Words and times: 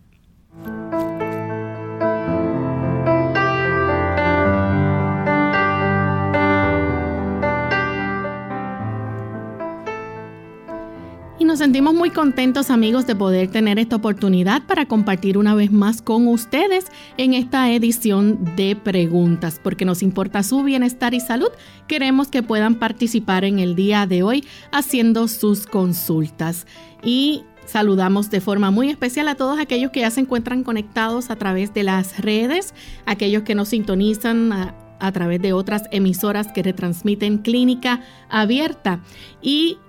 Nos 11.55 11.61
sentimos 11.61 11.93
muy 11.93 12.09
contentos 12.09 12.69
amigos 12.69 13.07
de 13.07 13.15
poder 13.15 13.47
tener 13.47 13.79
esta 13.79 13.95
oportunidad 13.95 14.63
para 14.63 14.87
compartir 14.87 15.37
una 15.37 15.55
vez 15.55 15.71
más 15.71 16.01
con 16.01 16.27
ustedes 16.27 16.87
en 17.15 17.33
esta 17.33 17.71
edición 17.71 18.43
de 18.57 18.75
preguntas, 18.75 19.61
porque 19.63 19.85
nos 19.85 20.03
importa 20.03 20.43
su 20.43 20.63
bienestar 20.63 21.13
y 21.13 21.21
salud. 21.21 21.47
Queremos 21.87 22.27
que 22.27 22.43
puedan 22.43 22.75
participar 22.75 23.45
en 23.45 23.59
el 23.59 23.73
día 23.73 24.05
de 24.05 24.21
hoy 24.21 24.45
haciendo 24.73 25.29
sus 25.29 25.65
consultas. 25.65 26.67
Y 27.01 27.43
Saludamos 27.65 28.29
de 28.29 28.41
forma 28.41 28.69
muy 28.69 28.89
especial 28.89 29.27
a 29.27 29.33
todos 29.33 29.57
aquellos 29.57 29.89
que 29.89 30.01
ya 30.01 30.11
se 30.11 30.19
encuentran 30.19 30.63
conectados 30.63 31.31
a 31.31 31.35
través 31.35 31.73
de 31.73 31.81
las 31.81 32.19
redes, 32.19 32.75
aquellos 33.07 33.41
que 33.41 33.55
nos 33.55 33.69
sintonizan 33.69 34.53
a, 34.53 34.75
a, 34.99 35.11
través 35.11 35.41
de 35.41 35.51
otras 35.51 35.85
emisoras 35.89 36.51
que 36.51 36.61
retransmiten 36.61 37.39
clínica 37.39 38.01
abierta. 38.29 38.99
Y 39.41 39.79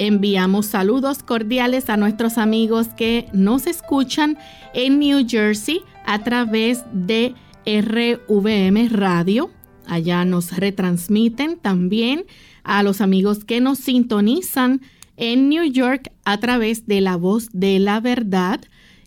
Enviamos 0.00 0.64
saludos 0.64 1.22
cordiales 1.22 1.90
a 1.90 1.98
nuestros 1.98 2.38
amigos 2.38 2.88
que 2.96 3.28
nos 3.34 3.66
escuchan 3.66 4.38
en 4.72 4.98
New 4.98 5.26
Jersey 5.28 5.82
a 6.06 6.24
través 6.24 6.84
de 6.90 7.34
RVM 7.66 8.88
Radio. 8.88 9.50
Allá 9.86 10.24
nos 10.24 10.56
retransmiten 10.56 11.58
también 11.58 12.24
a 12.62 12.82
los 12.82 13.02
amigos 13.02 13.44
que 13.44 13.60
nos 13.60 13.78
sintonizan 13.78 14.80
en 15.18 15.50
New 15.50 15.64
York 15.64 16.10
a 16.24 16.38
través 16.38 16.86
de 16.86 17.02
La 17.02 17.16
Voz 17.16 17.50
de 17.52 17.78
la 17.78 18.00
Verdad 18.00 18.62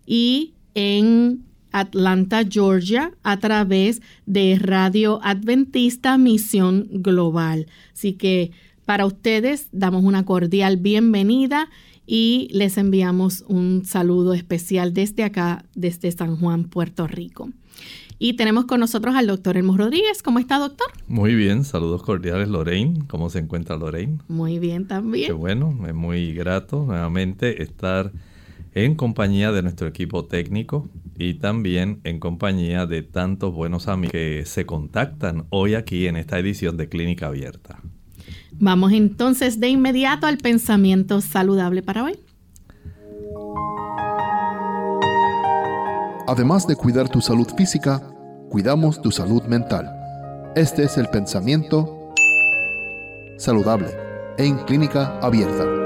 y 0.06 0.54
en 0.76 1.44
Atlanta, 1.72 2.44
Georgia, 2.48 3.14
a 3.24 3.38
través 3.38 4.04
de 4.28 4.60
Radio 4.62 5.20
Adventista 5.24 6.20
Misión 6.20 6.88
Global. 6.92 7.66
Así 7.94 8.14
que 8.14 8.52
para 8.86 9.06
ustedes 9.06 9.68
damos 9.72 10.04
una 10.04 10.26
cordial 10.26 10.78
bienvenida 10.78 11.70
y 12.06 12.50
les 12.52 12.78
enviamos 12.78 13.46
un 13.48 13.86
saludo 13.86 14.34
especial 14.34 14.94
desde 14.94 15.24
acá, 15.24 15.66
desde 15.76 16.12
San 16.12 16.36
Juan, 16.38 16.66
Puerto 16.66 17.08
Rico. 17.08 17.50
Y 18.20 18.34
tenemos 18.34 18.66
con 18.66 18.80
nosotros 18.80 19.16
al 19.16 19.28
doctor 19.28 19.58
Elmo 19.58 19.76
Rodríguez. 19.76 20.22
¿Cómo 20.24 20.40
está, 20.40 20.58
doctor? 20.60 20.88
Muy 21.08 21.36
bien, 21.36 21.64
saludos 21.64 22.04
cordiales, 22.04 22.48
Lorraine. 22.48 23.04
¿Cómo 23.08 23.30
se 23.30 23.40
encuentra 23.40 23.76
Lorraine? 23.76 24.20
Muy 24.28 24.60
bien 24.60 24.88
también. 24.88 25.28
Qué 25.28 25.34
bueno, 25.34 25.78
es 25.88 25.94
muy 25.94 26.34
grato 26.34 26.86
nuevamente 26.86 27.64
estar 27.64 28.12
en 28.74 28.96
compañía 28.96 29.52
de 29.52 29.62
nuestro 29.62 29.88
equipo 29.88 30.26
técnico 30.26 30.90
y 31.18 31.36
también 31.36 32.00
en 32.04 32.20
compañía 32.20 32.86
de 32.86 33.02
tantos 33.04 33.54
buenos 33.54 33.88
amigos 33.88 34.14
que 34.14 34.44
se 34.46 34.66
contactan 34.66 35.46
hoy 35.50 35.76
aquí 35.76 36.08
en 36.08 36.16
esta 36.16 36.40
edición 36.40 36.78
de 36.78 36.90
Clínica 36.90 37.28
Abierta. 37.28 37.82
Vamos 38.54 38.92
entonces 38.92 39.60
de 39.60 39.70
inmediato 39.70 40.28
al 40.28 40.38
pensamiento 40.38 41.22
saludable 41.22 41.82
para 41.82 42.04
hoy. 42.04 42.20
Además 46.28 46.66
de 46.68 46.76
cuidar 46.76 47.10
tu 47.10 47.20
salud 47.22 47.48
física, 47.58 48.02
cuidamos 48.50 49.02
tu 49.02 49.12
salud 49.12 49.44
mental. 49.44 49.92
Este 50.56 50.84
es 50.84 50.98
el 50.98 51.08
pensamiento 51.08 52.14
saludable 53.38 53.88
en 54.38 54.58
clínica 54.60 55.20
abierta. 55.20 55.83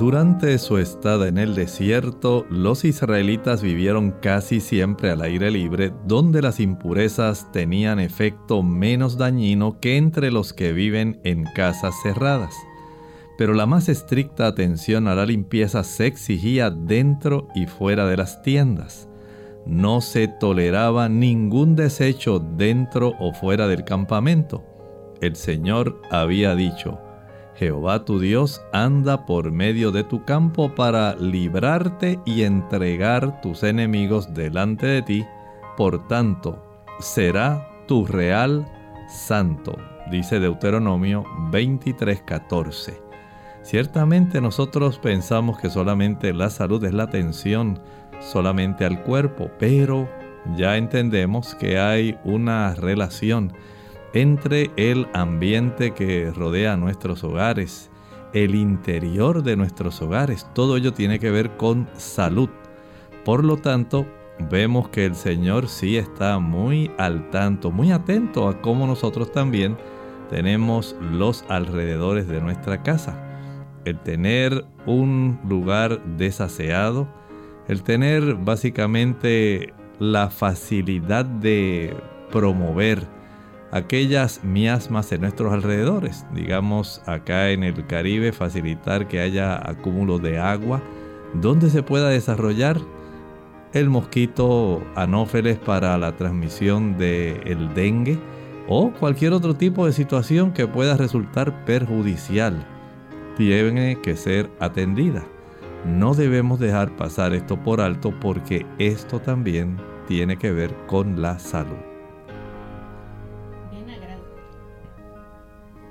Durante 0.00 0.56
su 0.56 0.78
estada 0.78 1.28
en 1.28 1.36
el 1.36 1.54
desierto, 1.54 2.46
los 2.48 2.86
israelitas 2.86 3.60
vivieron 3.60 4.12
casi 4.12 4.60
siempre 4.60 5.10
al 5.10 5.20
aire 5.20 5.50
libre, 5.50 5.92
donde 6.06 6.40
las 6.40 6.58
impurezas 6.58 7.52
tenían 7.52 8.00
efecto 8.00 8.62
menos 8.62 9.18
dañino 9.18 9.78
que 9.78 9.98
entre 9.98 10.30
los 10.30 10.54
que 10.54 10.72
viven 10.72 11.20
en 11.24 11.44
casas 11.44 11.94
cerradas. 12.02 12.54
Pero 13.36 13.52
la 13.52 13.66
más 13.66 13.90
estricta 13.90 14.46
atención 14.46 15.06
a 15.06 15.14
la 15.14 15.26
limpieza 15.26 15.84
se 15.84 16.06
exigía 16.06 16.70
dentro 16.70 17.48
y 17.54 17.66
fuera 17.66 18.06
de 18.06 18.16
las 18.16 18.40
tiendas. 18.40 19.06
No 19.66 20.00
se 20.00 20.28
toleraba 20.28 21.10
ningún 21.10 21.76
desecho 21.76 22.38
dentro 22.38 23.12
o 23.20 23.34
fuera 23.34 23.68
del 23.68 23.84
campamento. 23.84 24.64
El 25.20 25.36
Señor 25.36 26.00
había 26.10 26.54
dicho, 26.54 26.98
Jehová 27.60 28.06
tu 28.06 28.18
Dios 28.18 28.62
anda 28.72 29.26
por 29.26 29.52
medio 29.52 29.92
de 29.92 30.02
tu 30.02 30.24
campo 30.24 30.74
para 30.74 31.14
librarte 31.16 32.18
y 32.24 32.44
entregar 32.44 33.42
tus 33.42 33.64
enemigos 33.64 34.32
delante 34.32 34.86
de 34.86 35.02
ti, 35.02 35.26
por 35.76 36.08
tanto, 36.08 36.64
será 37.00 37.68
tu 37.86 38.06
real 38.06 38.66
santo, 39.10 39.76
dice 40.10 40.40
Deuteronomio 40.40 41.26
23:14. 41.50 42.98
Ciertamente 43.60 44.40
nosotros 44.40 44.98
pensamos 44.98 45.58
que 45.58 45.68
solamente 45.68 46.32
la 46.32 46.48
salud 46.48 46.82
es 46.82 46.94
la 46.94 47.02
atención 47.02 47.78
solamente 48.20 48.86
al 48.86 49.02
cuerpo, 49.02 49.50
pero 49.58 50.08
ya 50.56 50.78
entendemos 50.78 51.54
que 51.56 51.78
hay 51.78 52.18
una 52.24 52.74
relación 52.74 53.52
entre 54.12 54.70
el 54.76 55.06
ambiente 55.14 55.92
que 55.92 56.30
rodea 56.30 56.76
nuestros 56.76 57.22
hogares, 57.24 57.90
el 58.32 58.54
interior 58.54 59.42
de 59.42 59.56
nuestros 59.56 60.00
hogares. 60.02 60.46
Todo 60.54 60.76
ello 60.76 60.92
tiene 60.92 61.18
que 61.18 61.30
ver 61.30 61.56
con 61.56 61.88
salud. 61.96 62.48
Por 63.24 63.44
lo 63.44 63.56
tanto, 63.56 64.06
vemos 64.50 64.88
que 64.88 65.04
el 65.04 65.14
Señor 65.14 65.68
sí 65.68 65.96
está 65.96 66.38
muy 66.38 66.90
al 66.98 67.30
tanto, 67.30 67.70
muy 67.70 67.92
atento 67.92 68.48
a 68.48 68.60
cómo 68.60 68.86
nosotros 68.86 69.30
también 69.32 69.76
tenemos 70.30 70.96
los 71.00 71.44
alrededores 71.48 72.28
de 72.28 72.40
nuestra 72.40 72.82
casa. 72.82 73.26
el 73.86 73.98
tener 73.98 74.66
un 74.84 75.40
lugar 75.48 76.04
desaseado, 76.18 77.08
el 77.66 77.82
tener 77.82 78.34
básicamente 78.34 79.72
la 79.98 80.28
facilidad 80.28 81.24
de 81.24 81.96
promover 82.30 83.06
aquellas 83.70 84.42
miasmas 84.44 85.12
en 85.12 85.22
nuestros 85.22 85.52
alrededores. 85.52 86.26
Digamos, 86.34 87.02
acá 87.06 87.50
en 87.50 87.64
el 87.64 87.86
Caribe, 87.86 88.32
facilitar 88.32 89.08
que 89.08 89.20
haya 89.20 89.56
acúmulo 89.56 90.18
de 90.18 90.38
agua 90.38 90.82
donde 91.34 91.70
se 91.70 91.82
pueda 91.82 92.08
desarrollar 92.08 92.78
el 93.72 93.88
mosquito 93.88 94.82
anófeles 94.96 95.58
para 95.58 95.96
la 95.96 96.16
transmisión 96.16 96.98
del 96.98 97.72
dengue 97.74 98.18
o 98.68 98.90
cualquier 98.92 99.32
otro 99.32 99.54
tipo 99.54 99.86
de 99.86 99.92
situación 99.92 100.52
que 100.52 100.66
pueda 100.66 100.96
resultar 100.96 101.64
perjudicial. 101.64 102.66
Tiene 103.36 103.98
que 104.02 104.16
ser 104.16 104.50
atendida. 104.58 105.24
No 105.86 106.14
debemos 106.14 106.58
dejar 106.58 106.94
pasar 106.96 107.32
esto 107.32 107.56
por 107.56 107.80
alto 107.80 108.12
porque 108.20 108.66
esto 108.78 109.20
también 109.20 109.76
tiene 110.06 110.36
que 110.36 110.50
ver 110.50 110.74
con 110.86 111.22
la 111.22 111.38
salud. 111.38 111.89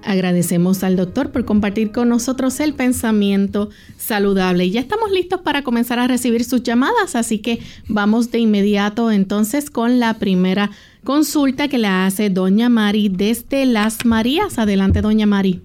Agradecemos 0.04 0.84
al 0.84 0.96
doctor 0.96 1.32
por 1.32 1.44
compartir 1.46 1.92
con 1.92 2.10
nosotros 2.10 2.60
el 2.62 2.74
pensamiento 2.74 3.70
saludable. 3.98 4.66
Y 4.66 4.72
ya 4.72 4.80
estamos 4.80 5.12
listos 5.12 5.42
para 5.42 5.62
comenzar 5.62 6.00
a 6.00 6.08
recibir 6.08 6.44
sus 6.46 6.64
llamadas, 6.64 7.16
así 7.16 7.42
que 7.42 7.60
vamos 7.88 8.32
de 8.32 8.40
inmediato 8.40 9.12
entonces 9.12 9.70
con 9.70 10.00
la 10.00 10.14
primera 10.16 10.70
consulta 11.04 11.68
que 11.68 11.78
le 11.78 11.88
hace 11.88 12.30
doña 12.30 12.70
Mari 12.70 13.10
desde 13.10 13.66
Las 13.66 14.06
Marías. 14.06 14.58
Adelante, 14.58 15.02
doña 15.02 15.26
Mari. 15.26 15.62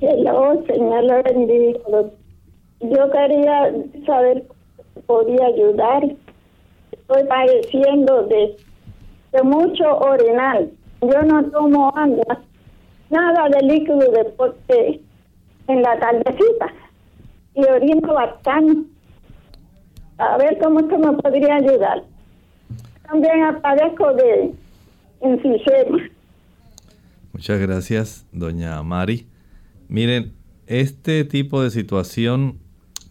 Hello, 0.00 0.62
señora 0.66 1.22
Yo 2.80 3.10
quería 3.10 3.72
saber 4.04 4.44
si 4.94 5.00
podía 5.00 5.46
ayudar. 5.46 6.14
Estoy 6.90 7.24
padeciendo 7.26 8.24
de, 8.24 8.56
de 9.32 9.42
mucho 9.42 9.84
orinal. 9.98 10.70
Yo 11.00 11.22
no 11.22 11.44
tomo 11.50 11.88
agua 11.96 12.42
nada 13.12 13.48
de 13.50 13.66
líquido 13.66 14.10
deporte 14.10 15.00
en 15.68 15.82
la 15.82 15.98
tardecita 15.98 16.66
y 17.54 17.64
orino 17.64 18.14
bastante. 18.14 18.90
A 20.18 20.36
ver 20.38 20.58
cómo 20.62 20.80
esto 20.80 20.98
me 20.98 21.12
podría 21.18 21.56
ayudar. 21.56 22.02
También 23.04 23.44
aparezco 23.44 24.12
de 24.14 24.54
enfisema. 25.20 25.98
Muchas 27.32 27.60
gracias, 27.60 28.26
doña 28.32 28.82
Mari. 28.82 29.26
Miren, 29.88 30.32
este 30.66 31.24
tipo 31.24 31.62
de 31.62 31.70
situación 31.70 32.58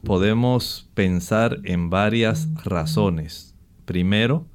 podemos 0.03 0.89
pensar 0.95 1.57
en 1.63 1.89
varias 1.89 2.47
razones. 2.63 3.55
Primero, 3.85 4.45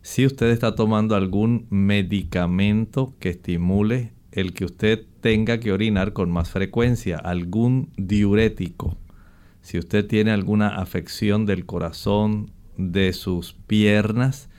si 0.00 0.24
usted 0.24 0.50
está 0.50 0.74
tomando 0.74 1.16
algún 1.16 1.66
medicamento 1.70 3.14
que 3.18 3.30
estimule 3.30 4.15
el 4.36 4.52
que 4.52 4.66
usted 4.66 5.04
tenga 5.22 5.58
que 5.58 5.72
orinar 5.72 6.12
con 6.12 6.30
más 6.30 6.50
frecuencia, 6.50 7.16
algún 7.16 7.90
diurético. 7.96 8.96
Si 9.62 9.78
usted 9.78 10.06
tiene 10.06 10.30
alguna 10.30 10.76
afección 10.76 11.46
del 11.46 11.66
corazón, 11.66 12.52
de 12.76 13.14
sus 13.14 13.54
piernas, 13.66 14.50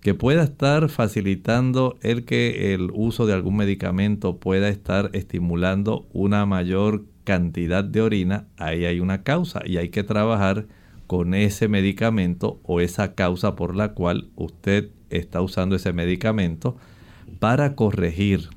que 0.00 0.14
pueda 0.14 0.42
estar 0.42 0.88
facilitando 0.88 1.98
el 2.00 2.24
que 2.24 2.72
el 2.72 2.90
uso 2.94 3.26
de 3.26 3.34
algún 3.34 3.56
medicamento 3.56 4.38
pueda 4.38 4.70
estar 4.70 5.10
estimulando 5.12 6.06
una 6.12 6.46
mayor 6.46 7.04
cantidad 7.24 7.84
de 7.84 8.00
orina, 8.00 8.46
ahí 8.56 8.86
hay 8.86 9.00
una 9.00 9.22
causa 9.22 9.60
y 9.66 9.76
hay 9.76 9.90
que 9.90 10.02
trabajar 10.02 10.66
con 11.06 11.34
ese 11.34 11.68
medicamento 11.68 12.58
o 12.62 12.80
esa 12.80 13.14
causa 13.14 13.54
por 13.54 13.76
la 13.76 13.92
cual 13.92 14.30
usted 14.34 14.90
está 15.10 15.42
usando 15.42 15.76
ese 15.76 15.92
medicamento 15.92 16.76
para 17.38 17.74
corregir 17.74 18.48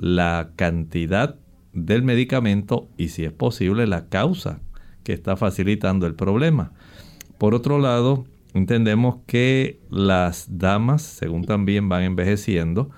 la 0.00 0.50
cantidad 0.56 1.36
del 1.72 2.02
medicamento 2.02 2.88
y 2.96 3.08
si 3.08 3.24
es 3.24 3.32
posible 3.32 3.86
la 3.86 4.08
causa 4.08 4.60
que 5.04 5.12
está 5.12 5.36
facilitando 5.36 6.06
el 6.06 6.14
problema. 6.14 6.72
Por 7.38 7.54
otro 7.54 7.78
lado, 7.78 8.24
entendemos 8.54 9.16
que 9.26 9.78
las 9.90 10.58
damas, 10.58 11.02
según 11.02 11.44
también 11.44 11.88
van 11.88 12.02
envejeciendo, 12.02 12.90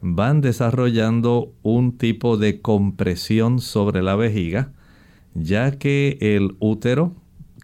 van 0.00 0.40
desarrollando 0.40 1.52
un 1.62 1.96
tipo 1.96 2.36
de 2.36 2.60
compresión 2.60 3.60
sobre 3.60 4.02
la 4.02 4.16
vejiga, 4.16 4.72
ya 5.34 5.78
que 5.78 6.18
el 6.20 6.56
útero 6.58 7.14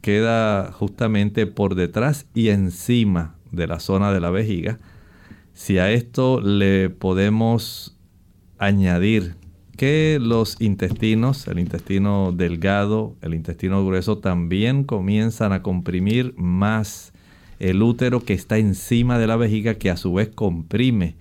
queda 0.00 0.70
justamente 0.72 1.46
por 1.46 1.74
detrás 1.74 2.26
y 2.34 2.48
encima 2.48 3.34
de 3.50 3.66
la 3.66 3.80
zona 3.80 4.12
de 4.12 4.20
la 4.20 4.30
vejiga. 4.30 4.78
Si 5.54 5.78
a 5.78 5.90
esto 5.90 6.40
le 6.40 6.90
podemos 6.90 7.95
añadir 8.58 9.34
que 9.76 10.18
los 10.20 10.60
intestinos, 10.60 11.46
el 11.48 11.58
intestino 11.58 12.32
delgado, 12.32 13.14
el 13.20 13.34
intestino 13.34 13.84
grueso, 13.84 14.18
también 14.18 14.84
comienzan 14.84 15.52
a 15.52 15.62
comprimir 15.62 16.34
más 16.36 17.12
el 17.58 17.82
útero 17.82 18.24
que 18.24 18.34
está 18.34 18.58
encima 18.58 19.18
de 19.18 19.26
la 19.26 19.36
vejiga, 19.36 19.74
que 19.74 19.90
a 19.90 19.96
su 19.96 20.14
vez 20.14 20.28
comprime 20.28 21.16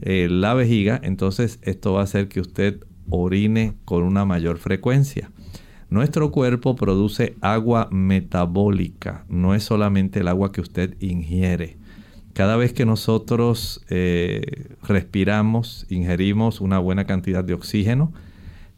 eh, 0.00 0.28
la 0.30 0.54
vejiga. 0.54 1.00
Entonces 1.02 1.58
esto 1.62 1.94
va 1.94 2.00
a 2.00 2.04
hacer 2.04 2.28
que 2.28 2.40
usted 2.40 2.84
orine 3.08 3.74
con 3.84 4.02
una 4.02 4.24
mayor 4.24 4.58
frecuencia. 4.58 5.30
Nuestro 5.90 6.30
cuerpo 6.30 6.74
produce 6.74 7.36
agua 7.42 7.88
metabólica, 7.90 9.26
no 9.28 9.54
es 9.54 9.62
solamente 9.62 10.20
el 10.20 10.28
agua 10.28 10.50
que 10.50 10.62
usted 10.62 10.96
ingiere. 11.00 11.76
Cada 12.32 12.56
vez 12.56 12.72
que 12.72 12.86
nosotros 12.86 13.84
eh, 13.90 14.74
respiramos, 14.82 15.86
ingerimos 15.90 16.60
una 16.60 16.78
buena 16.78 17.04
cantidad 17.04 17.44
de 17.44 17.52
oxígeno, 17.54 18.12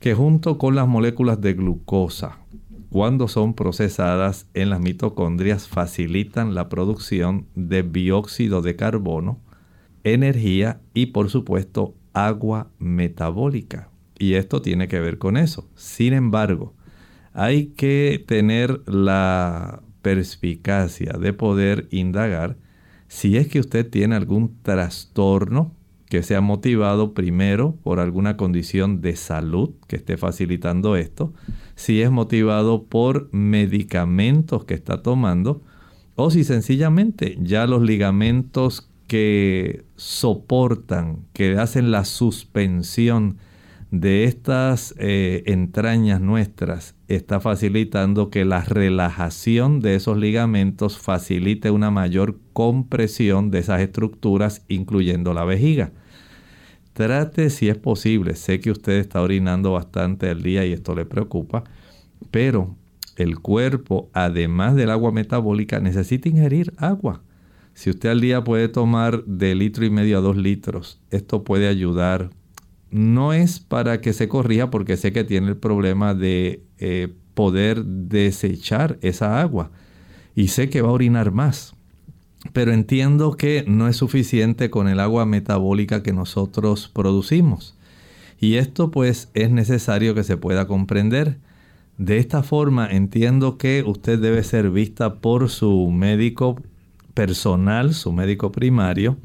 que 0.01 0.15
junto 0.15 0.59
con 0.59 0.75
las 0.75 0.89
moléculas 0.89 1.41
de 1.41 1.55
glucosa, 1.55 2.39
cuando 2.91 3.29
son 3.29 3.55
procesadas 3.55 4.49
en 4.55 4.71
las 4.71 4.81
mitocondrias, 4.81 5.69
facilitan 5.69 6.55
la 6.55 6.69
producción 6.69 7.47
de 7.55 7.83
dióxido 7.83 8.61
de 8.61 8.77
carbono, 8.77 9.41
energía 10.02 10.81
y 10.93 11.07
por 11.07 11.31
supuesto 11.31 11.95
agua 12.12 12.69
metabólica. 12.78 13.88
Y 14.19 14.35
esto 14.35 14.62
tiene 14.62 14.88
que 14.88 15.00
ver 15.00 15.19
con 15.19 15.37
eso. 15.37 15.69
Sin 15.75 16.12
embargo, 16.12 16.75
hay 17.33 17.67
que 17.67 18.23
tener 18.26 18.83
la 18.87 19.81
perspicacia 20.02 21.14
de 21.19 21.33
poder 21.33 21.88
indagar 21.90 22.57
si 23.08 23.37
es 23.37 23.49
que 23.49 23.61
usted 23.61 23.88
tiene 23.88 24.14
algún 24.14 24.56
trastorno 24.62 25.73
que 26.08 26.23
sea 26.23 26.40
motivado 26.40 27.14
primero 27.14 27.76
por 27.82 27.99
alguna 27.99 28.37
condición 28.37 29.00
de 29.00 29.16
salud 29.16 29.70
que 29.88 29.96
esté 29.96 30.16
facilitando 30.16 30.96
esto, 30.96 31.32
si 31.75 32.02
es 32.02 32.11
motivado 32.11 32.84
por 32.84 33.28
medicamentos 33.32 34.64
que 34.64 34.75
está 34.75 35.02
tomando, 35.02 35.62
o 36.14 36.30
si 36.30 36.44
sencillamente 36.44 37.37
ya 37.40 37.66
los 37.66 37.82
ligamentos 37.82 38.88
que 39.08 39.84
soportan, 39.96 41.25
que 41.32 41.58
hacen 41.58 41.90
la 41.90 42.04
suspensión 42.04 43.38
de 43.90 44.25
estas 44.25 44.94
eh, 44.99 45.42
entrañas 45.46 46.20
nuestras 46.20 46.94
está 47.08 47.40
facilitando 47.40 48.30
que 48.30 48.44
la 48.44 48.62
relajación 48.62 49.80
de 49.80 49.94
esos 49.94 50.16
ligamentos 50.16 50.99
facilite 50.99 51.70
una 51.70 51.90
mayor 51.90 52.38
compresión 52.52 53.50
de 53.50 53.58
esas 53.58 53.80
estructuras, 53.80 54.64
incluyendo 54.68 55.34
la 55.34 55.44
vejiga. 55.44 55.92
Trate 56.94 57.50
si 57.50 57.68
es 57.68 57.76
posible, 57.76 58.37
sé 58.37 58.61
que 58.61 58.70
usted 58.70 58.94
está 58.94 59.20
orinando 59.20 59.73
bastante 59.73 60.30
al 60.30 60.42
día 60.42 60.64
y 60.64 60.73
esto 60.73 60.94
le 60.94 61.04
preocupa, 61.04 61.64
pero 62.30 62.76
el 63.16 63.40
cuerpo, 63.40 64.11
además 64.12 64.75
del 64.76 64.90
agua 64.90 65.12
metabólica, 65.12 65.80
necesita 65.80 66.28
ingerir 66.28 66.73
agua. 66.76 67.23
Si 67.75 67.90
usted 67.90 68.11
al 68.11 68.20
día 68.20 68.44
puede 68.44 68.68
tomar 68.68 69.25
de 69.25 69.54
litro 69.54 69.84
y 69.84 69.90
medio 69.90 70.18
a 70.18 70.20
dos 70.20 70.37
litros, 70.37 71.00
esto 71.11 71.42
puede 71.42 71.68
ayudar 71.68 72.30
no 72.95 73.33
es 73.33 73.59
para 73.59 74.01
que 74.01 74.13
se 74.13 74.29
corrija 74.29 74.71
porque 74.71 74.97
sé 74.97 75.13
que 75.13 75.25
tiene 75.25 75.49
el 75.49 75.57
problema 75.57 76.15
de 76.15 76.63
eh, 76.79 77.13
poder 77.35 77.85
desechar 77.85 78.99
esa 79.03 79.41
agua 79.41 79.73
y 80.37 80.49
sé 80.49 80.71
que 80.71 80.81
va 80.81 80.91
a 80.91 80.93
orinar 80.93 81.33
más. 81.33 81.75
Pero 82.53 82.73
entiendo 82.73 83.37
que 83.37 83.65
no 83.67 83.89
es 83.89 83.97
suficiente 83.97 84.71
con 84.71 84.87
el 84.87 85.01
agua 85.01 85.27
metabólica 85.27 86.05
que 86.05 86.13
nosotros 86.13 86.89
producimos. 86.95 87.77
Y 88.39 88.57
esto 88.57 88.93
pues 88.93 89.29
es 89.35 89.51
necesario 89.51 90.15
que 90.15 90.23
se 90.23 90.37
pueda 90.37 90.69
comprender. 90.69 91.39
De 91.99 92.19
esta 92.19 92.45
forma 92.45 92.87
entiendo 92.87 93.59
que 93.59 93.83
usted 93.85 94.21
debe 94.21 94.45
ser 94.45 94.71
vista 94.71 95.17
por 95.17 95.49
su 95.51 95.91
médico 95.91 96.63
personal, 97.13 97.93
su 97.93 98.13
médico 98.13 98.53
primario, 98.53 99.17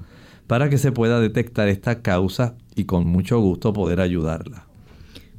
para 0.48 0.72
que 0.72 0.80
se 0.80 0.92
pueda 0.92 1.20
detectar 1.20 1.68
esta 1.68 2.02
causa 2.02 2.56
y 2.79 2.86
con 2.86 3.07
mucho 3.07 3.39
gusto 3.39 3.74
poder 3.74 4.01
ayudarla. 4.01 4.65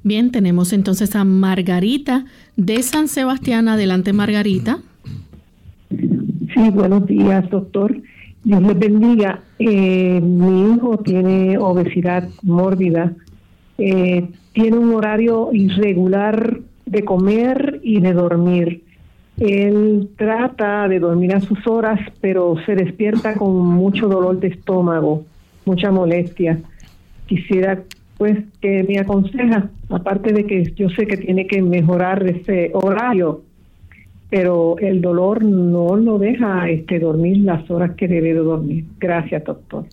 Bien, 0.02 0.30
tenemos 0.30 0.72
entonces 0.72 1.14
a 1.14 1.24
Margarita 1.24 2.24
de 2.56 2.82
San 2.82 3.08
Sebastián. 3.08 3.68
Adelante, 3.68 4.12
Margarita. 4.12 4.78
Sí, 5.90 6.70
buenos 6.72 7.06
días, 7.06 7.48
doctor. 7.50 7.96
Dios 8.42 8.62
les 8.62 8.78
bendiga. 8.78 9.42
Eh, 9.58 10.20
mi 10.22 10.74
hijo 10.74 10.98
tiene 10.98 11.58
obesidad 11.58 12.28
mórbida. 12.42 13.12
Eh, 13.76 14.28
tiene 14.52 14.78
un 14.78 14.94
horario 14.94 15.50
irregular 15.52 16.60
de 16.86 17.04
comer 17.04 17.80
y 17.82 18.00
de 18.00 18.12
dormir. 18.12 18.82
Él 19.38 20.08
trata 20.16 20.88
de 20.88 20.98
dormir 20.98 21.34
a 21.34 21.40
sus 21.40 21.66
horas, 21.66 22.00
pero 22.20 22.56
se 22.66 22.74
despierta 22.74 23.34
con 23.34 23.56
mucho 23.56 24.08
dolor 24.08 24.40
de 24.40 24.48
estómago, 24.48 25.24
mucha 25.64 25.90
molestia. 25.90 26.58
Quisiera 27.30 27.84
pues 28.18 28.38
que 28.60 28.82
me 28.82 28.98
aconseja, 28.98 29.70
aparte 29.88 30.32
de 30.32 30.44
que 30.44 30.74
yo 30.74 30.90
sé 30.90 31.06
que 31.06 31.16
tiene 31.16 31.46
que 31.46 31.62
mejorar 31.62 32.26
ese 32.26 32.72
horario, 32.74 33.42
pero 34.28 34.76
el 34.78 35.00
dolor 35.00 35.44
no 35.44 35.94
lo 35.94 36.18
deja 36.18 36.68
este 36.68 36.98
dormir 36.98 37.38
las 37.38 37.70
horas 37.70 37.92
que 37.96 38.08
debe 38.08 38.34
de 38.34 38.40
dormir. 38.40 38.84
Gracias, 38.98 39.44
doctor. 39.44 39.86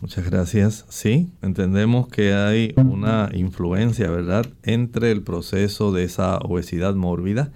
Muchas 0.00 0.30
gracias. 0.30 0.86
Sí, 0.88 1.28
entendemos 1.42 2.06
que 2.06 2.32
hay 2.32 2.74
una 2.76 3.28
influencia, 3.34 4.08
¿verdad?, 4.08 4.46
entre 4.62 5.10
el 5.10 5.22
proceso 5.22 5.90
de 5.90 6.04
esa 6.04 6.38
obesidad 6.38 6.94
mórbida 6.94 7.50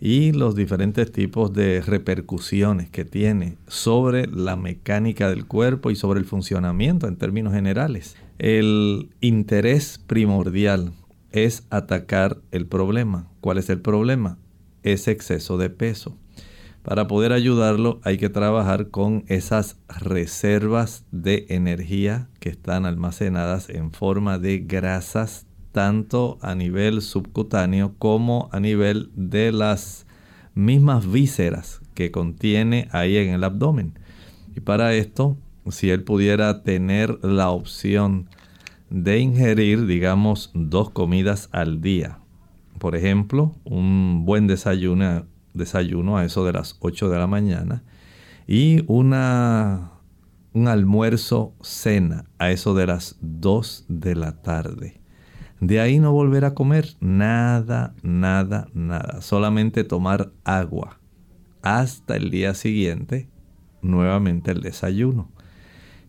y 0.00 0.32
los 0.32 0.56
diferentes 0.56 1.10
tipos 1.12 1.52
de 1.52 1.80
repercusiones 1.80 2.90
que 2.90 3.04
tiene 3.04 3.54
sobre 3.68 4.26
la 4.26 4.56
mecánica 4.56 5.30
del 5.30 5.46
cuerpo 5.46 5.92
y 5.92 5.96
sobre 5.96 6.18
el 6.18 6.26
funcionamiento 6.26 7.06
en 7.06 7.16
términos 7.16 7.54
generales. 7.54 8.16
El 8.38 9.14
interés 9.20 9.98
primordial 10.06 10.92
es 11.30 11.66
atacar 11.70 12.42
el 12.50 12.66
problema. 12.66 13.30
¿Cuál 13.40 13.56
es 13.56 13.70
el 13.70 13.80
problema? 13.80 14.38
Ese 14.82 15.10
exceso 15.10 15.56
de 15.56 15.70
peso. 15.70 16.18
Para 16.82 17.06
poder 17.08 17.32
ayudarlo 17.32 17.98
hay 18.04 18.18
que 18.18 18.28
trabajar 18.28 18.90
con 18.90 19.24
esas 19.26 19.78
reservas 19.88 21.04
de 21.10 21.46
energía 21.48 22.28
que 22.38 22.50
están 22.50 22.84
almacenadas 22.84 23.70
en 23.70 23.90
forma 23.90 24.38
de 24.38 24.58
grasas 24.58 25.46
tanto 25.72 26.38
a 26.42 26.54
nivel 26.54 27.02
subcutáneo 27.02 27.94
como 27.98 28.48
a 28.52 28.60
nivel 28.60 29.10
de 29.14 29.50
las 29.50 30.06
mismas 30.54 31.10
vísceras 31.10 31.80
que 31.94 32.10
contiene 32.10 32.88
ahí 32.92 33.16
en 33.16 33.30
el 33.30 33.44
abdomen. 33.44 33.98
Y 34.54 34.60
para 34.60 34.94
esto, 34.94 35.36
si 35.70 35.90
él 35.90 36.02
pudiera 36.02 36.62
tener 36.62 37.18
la 37.24 37.50
opción 37.50 38.28
de 38.90 39.18
ingerir, 39.18 39.86
digamos, 39.86 40.50
dos 40.54 40.90
comidas 40.90 41.48
al 41.52 41.80
día, 41.80 42.18
por 42.78 42.94
ejemplo, 42.94 43.54
un 43.64 44.24
buen 44.24 44.46
desayuno, 44.46 45.26
desayuno 45.54 46.18
a 46.18 46.24
eso 46.24 46.44
de 46.44 46.52
las 46.52 46.76
8 46.80 47.08
de 47.08 47.18
la 47.18 47.26
mañana 47.26 47.82
y 48.46 48.84
una, 48.86 49.92
un 50.52 50.68
almuerzo 50.68 51.54
cena 51.62 52.26
a 52.38 52.50
eso 52.50 52.74
de 52.74 52.86
las 52.86 53.16
2 53.20 53.86
de 53.88 54.14
la 54.14 54.42
tarde. 54.42 55.00
De 55.60 55.80
ahí 55.80 55.98
no 55.98 56.12
volver 56.12 56.44
a 56.44 56.54
comer 56.54 56.96
nada, 57.00 57.94
nada, 58.02 58.68
nada. 58.74 59.22
Solamente 59.22 59.84
tomar 59.84 60.30
agua. 60.44 61.00
Hasta 61.62 62.16
el 62.16 62.30
día 62.30 62.54
siguiente, 62.54 63.28
nuevamente 63.80 64.50
el 64.50 64.60
desayuno. 64.60 65.30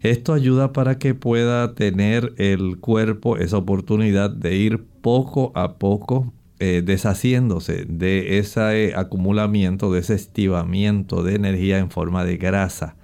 Esto 0.01 0.33
ayuda 0.33 0.73
para 0.73 0.99
que 0.99 1.15
pueda 1.15 1.73
tener 1.73 2.33
el 2.37 2.77
cuerpo 2.79 3.37
esa 3.37 3.57
oportunidad 3.57 4.29
de 4.29 4.55
ir 4.55 4.85
poco 5.01 5.51
a 5.55 5.77
poco 5.77 6.33
eh, 6.59 6.83
deshaciéndose 6.85 7.85
de 7.87 8.37
ese 8.37 8.93
acumulamiento, 8.95 9.91
de 9.91 9.99
ese 9.99 10.13
estivamiento 10.13 11.23
de 11.23 11.35
energía 11.35 11.79
en 11.79 11.89
forma 11.89 12.25
de 12.25 12.37
grasa. 12.37 12.95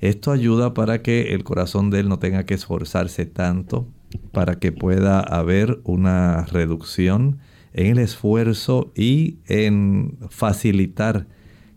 Esto 0.00 0.30
ayuda 0.30 0.74
para 0.74 1.02
que 1.02 1.34
el 1.34 1.44
corazón 1.44 1.90
de 1.90 2.00
él 2.00 2.08
no 2.08 2.18
tenga 2.18 2.44
que 2.44 2.54
esforzarse 2.54 3.26
tanto, 3.26 3.88
para 4.32 4.58
que 4.58 4.70
pueda 4.70 5.20
haber 5.20 5.80
una 5.84 6.44
reducción 6.46 7.38
en 7.72 7.86
el 7.86 7.98
esfuerzo 7.98 8.92
y 8.94 9.38
en 9.46 10.18
facilitar 10.28 11.26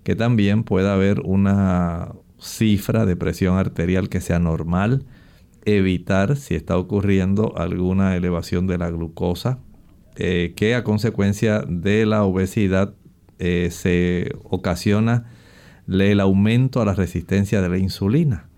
que 0.04 0.16
también 0.16 0.64
pueda 0.64 0.94
haber 0.94 1.22
una 1.22 2.14
cifra 2.42 3.06
de 3.06 3.16
presión 3.16 3.58
arterial 3.58 4.10
que 4.10 4.20
sea 4.20 4.40
normal, 4.40 5.06
evitar 5.64 6.36
si 6.38 6.56
está 6.56 6.78
ocurriendo 6.78 7.58
alguna 7.58 8.16
elevación 8.16 8.68
de 8.68 8.78
la 8.78 8.90
glucosa, 8.90 9.60
eh, 10.16 10.54
que 10.56 10.76
a 10.76 10.84
consecuencia 10.84 11.60
de 11.68 12.06
la 12.06 12.24
obesidad 12.24 12.94
eh, 13.40 13.70
se 13.72 14.34
ocasiona 14.44 15.32
el 15.88 16.20
aumento 16.20 16.82
a 16.82 16.86
la 16.86 16.94
resistencia 16.94 17.62
de 17.62 17.70
la 17.70 17.78
insulina. 17.78 18.50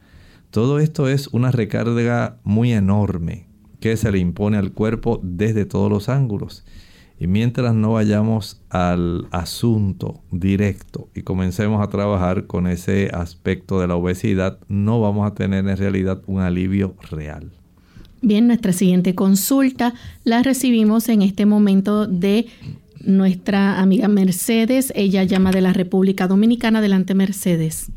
Todo 0.49 0.79
esto 0.79 1.07
es 1.07 1.27
una 1.27 1.51
recarga 1.51 2.37
muy 2.43 2.73
enorme 2.73 3.47
que 3.79 3.97
se 3.97 4.11
le 4.11 4.19
impone 4.19 4.57
al 4.57 4.71
cuerpo 4.71 5.19
desde 5.23 5.65
todos 5.65 5.89
los 5.89 6.09
ángulos. 6.09 6.63
Y 7.23 7.27
mientras 7.27 7.73
no 7.73 7.93
vayamos 7.93 8.61
al 8.69 9.27
asunto 9.31 10.19
directo 10.29 11.07
y 11.15 11.21
comencemos 11.21 11.81
a 11.81 11.87
trabajar 11.87 12.47
con 12.47 12.67
ese 12.67 13.11
aspecto 13.13 13.79
de 13.79 13.87
la 13.87 13.95
obesidad, 13.95 14.59
no 14.67 14.99
vamos 14.99 15.25
a 15.25 15.33
tener 15.33 15.65
en 15.65 15.77
realidad 15.77 16.21
un 16.27 16.41
alivio 16.41 16.95
real. 17.09 17.49
Bien, 18.21 18.47
nuestra 18.47 18.73
siguiente 18.73 19.15
consulta 19.15 19.93
la 20.25 20.43
recibimos 20.43 21.07
en 21.07 21.21
este 21.21 21.45
momento 21.45 22.07
de 22.07 22.47
nuestra 23.05 23.79
amiga 23.79 24.09
Mercedes. 24.09 24.91
Ella 24.93 25.23
llama 25.23 25.51
de 25.51 25.61
la 25.61 25.71
República 25.71 26.27
Dominicana. 26.27 26.79
Adelante, 26.79 27.15
Mercedes. 27.15 27.89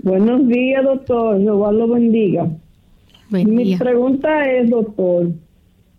Buenos 0.00 0.46
días, 0.46 0.84
doctor. 0.84 1.40
Jehová 1.40 1.72
lo 1.72 1.88
bendiga. 1.88 2.48
Mi 3.30 3.76
pregunta 3.76 4.48
es, 4.48 4.70
doctor, 4.70 5.32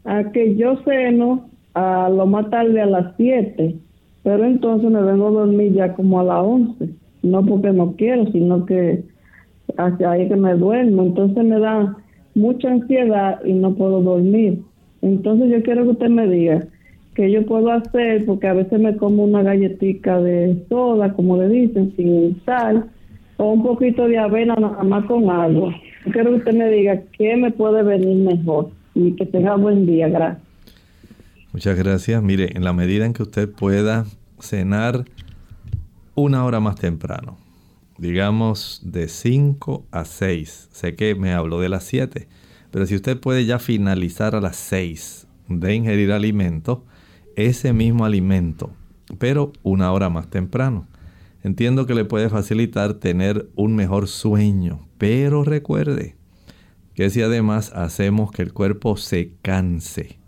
a 0.05 0.32
que 0.32 0.55
yo 0.55 0.77
ceno 0.86 1.50
a 1.75 2.10
lo 2.10 2.25
más 2.25 2.50
tarde 2.50 2.82
a 2.82 2.86
las 2.86 3.13
7, 3.17 3.75
pero 4.24 4.44
entonces 4.46 4.89
me 4.89 5.01
vengo 5.01 5.27
a 5.27 5.32
dormir 5.32 5.74
ya 5.74 5.94
como 5.94 6.20
a 6.20 6.24
las 6.24 6.44
11. 6.44 6.89
No 7.22 7.46
porque 7.46 7.72
no 7.72 7.94
quiero, 7.96 8.32
sino 8.32 8.65
que 8.65 9.03
hacia 9.77 10.12
ahí 10.12 10.27
que 10.27 10.36
me 10.36 10.53
duermo. 10.55 11.03
Entonces 11.03 11.44
me 11.44 11.60
da 11.60 11.96
mucha 12.34 12.72
ansiedad 12.72 13.39
y 13.46 13.53
no 13.53 13.75
puedo 13.75 14.01
dormir. 14.01 14.62
Entonces 15.01 15.51
yo 15.51 15.62
quiero 15.63 15.84
que 15.84 15.89
usted 15.89 16.10
me 16.10 16.27
diga 16.27 16.65
qué 17.13 17.32
yo 17.32 17.46
puedo 17.46 17.72
hacer, 17.72 18.25
porque 18.25 18.48
a 18.48 18.53
veces 18.53 18.79
me 18.79 18.96
como 18.98 19.24
una 19.24 19.44
galletita 19.44 20.22
de 20.22 20.63
soda, 20.70 21.13
como 21.13 21.38
le 21.38 21.50
dicen, 21.50 21.94
sin 21.96 22.41
sal, 22.46 22.86
o 23.38 23.51
un 23.51 23.63
poquito 23.63 24.08
de 24.08 24.17
avena 24.17 24.55
nada 24.55 24.84
más 24.84 25.05
con 25.05 25.29
agua. 25.29 25.74
Quiero 26.12 26.32
que 26.32 26.38
usted 26.38 26.53
me 26.53 26.70
diga 26.70 27.01
qué 27.17 27.36
me 27.36 27.51
puede 27.51 27.84
venir 27.84 28.17
mejor 28.17 28.70
y 28.94 29.12
que 29.13 29.25
tenga 29.25 29.55
buen 29.55 29.86
día. 29.86 30.08
Gracias. 30.08 30.45
Muchas 31.56 31.78
gracias. 31.78 32.22
Mire, 32.22 32.58
en 32.58 32.66
la 32.66 32.74
medida 32.74 33.06
en 33.06 33.14
que 33.14 33.24
usted 33.24 33.50
pueda 33.50 34.06
cenar 34.42 35.06
una 36.14 36.44
hora 36.44 36.60
más 36.60 36.76
temprano, 36.76 37.38
digamos 37.98 38.82
de 38.84 39.08
5 39.08 39.86
a 39.90 40.04
6, 40.04 40.68
sé 40.74 40.96
que 40.96 41.16
me 41.16 41.32
habló 41.32 41.62
de 41.62 41.70
las 41.70 41.86
7, 41.86 42.28
pero 42.72 42.86
si 42.86 42.96
usted 42.96 43.18
puede 43.22 43.46
ya 43.46 43.58
finalizar 43.58 44.36
a 44.36 44.42
las 44.42 44.58
6 44.58 45.28
de 45.48 45.76
ingerir 45.76 46.12
alimento, 46.12 46.84
ese 47.38 47.72
mismo 47.72 48.04
alimento, 48.04 48.74
pero 49.18 49.54
una 49.64 49.94
hora 49.94 50.10
más 50.10 50.30
temprano. 50.30 50.90
Entiendo 51.42 51.86
que 51.86 51.96
le 51.96 52.04
puede 52.04 52.28
facilitar 52.28 52.96
tener 52.96 53.50
un 53.56 53.78
mejor 53.78 54.10
sueño, 54.10 54.90
pero 54.98 55.46
recuerde 55.46 56.18
que 56.96 57.10
si 57.10 57.22
además 57.22 57.72
hacemos 57.74 58.34
que 58.34 58.42
el 58.42 58.52
cuerpo 58.52 58.98
se 58.98 59.32
canse, 59.42 60.20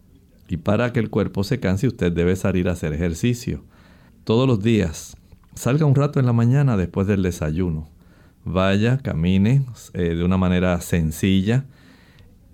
y 0.47 0.57
para 0.57 0.93
que 0.93 0.99
el 0.99 1.09
cuerpo 1.09 1.43
se 1.43 1.59
canse 1.59 1.87
usted 1.87 2.11
debe 2.11 2.35
salir 2.35 2.69
a 2.69 2.73
hacer 2.73 2.93
ejercicio. 2.93 3.63
Todos 4.23 4.47
los 4.47 4.61
días, 4.61 5.15
salga 5.55 5.85
un 5.85 5.95
rato 5.95 6.19
en 6.19 6.25
la 6.25 6.33
mañana 6.33 6.77
después 6.77 7.07
del 7.07 7.23
desayuno. 7.23 7.89
Vaya, 8.45 8.97
camine 8.97 9.65
eh, 9.93 10.15
de 10.15 10.23
una 10.23 10.37
manera 10.37 10.79
sencilla, 10.81 11.65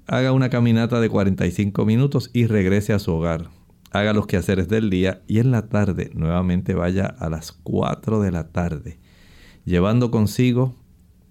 haga 0.08 0.32
una 0.32 0.50
caminata 0.50 1.00
de 1.00 1.10
45 1.10 1.86
minutos 1.86 2.30
y 2.34 2.48
regrese 2.48 2.94
a 2.94 3.00
su 3.00 3.14
hogar 3.14 3.50
haga 3.94 4.12
los 4.12 4.26
quehaceres 4.26 4.68
del 4.68 4.90
día 4.90 5.22
y 5.28 5.40
en 5.40 5.52
la 5.52 5.70
tarde 5.70 6.10
nuevamente 6.14 6.74
vaya 6.74 7.06
a 7.06 7.30
las 7.30 7.52
4 7.52 8.22
de 8.22 8.32
la 8.32 8.50
tarde, 8.50 9.00
llevando 9.66 10.10
consigo 10.10 10.76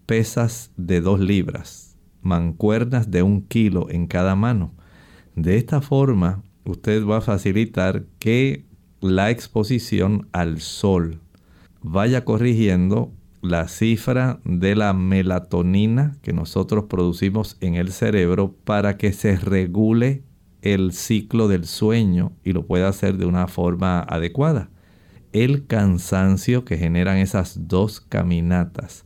pesas 0.06 0.70
de 0.76 1.00
2 1.00 1.20
libras, 1.20 1.96
mancuernas 2.22 3.10
de 3.10 3.24
un 3.24 3.42
kilo 3.42 3.90
en 3.90 4.06
cada 4.06 4.36
mano. 4.36 4.72
De 5.34 5.56
esta 5.56 5.80
forma, 5.80 6.44
usted 6.64 7.04
va 7.04 7.18
a 7.18 7.22
facilitar 7.22 8.04
que 8.18 8.64
la 9.00 9.30
exposición 9.30 10.28
al 10.32 10.60
sol 10.60 11.20
vaya 11.82 12.24
corrigiendo 12.24 13.12
la 13.40 13.66
cifra 13.66 14.38
de 14.44 14.76
la 14.76 14.92
melatonina 14.92 16.16
que 16.22 16.32
nosotros 16.32 16.84
producimos 16.84 17.56
en 17.60 17.74
el 17.74 17.90
cerebro 17.90 18.54
para 18.64 18.96
que 18.96 19.12
se 19.12 19.36
regule 19.36 20.22
el 20.62 20.92
ciclo 20.92 21.48
del 21.48 21.66
sueño 21.66 22.32
y 22.44 22.52
lo 22.52 22.66
puede 22.66 22.86
hacer 22.86 23.16
de 23.16 23.26
una 23.26 23.48
forma 23.48 24.00
adecuada. 24.00 24.70
El 25.32 25.66
cansancio 25.66 26.64
que 26.64 26.78
generan 26.78 27.16
esas 27.16 27.66
dos 27.68 28.00
caminatas 28.00 29.04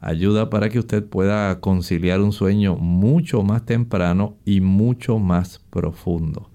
ayuda 0.00 0.48
para 0.48 0.70
que 0.70 0.78
usted 0.78 1.04
pueda 1.04 1.60
conciliar 1.60 2.20
un 2.20 2.32
sueño 2.32 2.76
mucho 2.76 3.42
más 3.42 3.66
temprano 3.66 4.36
y 4.46 4.60
mucho 4.62 5.18
más 5.18 5.58
profundo. 5.70 6.50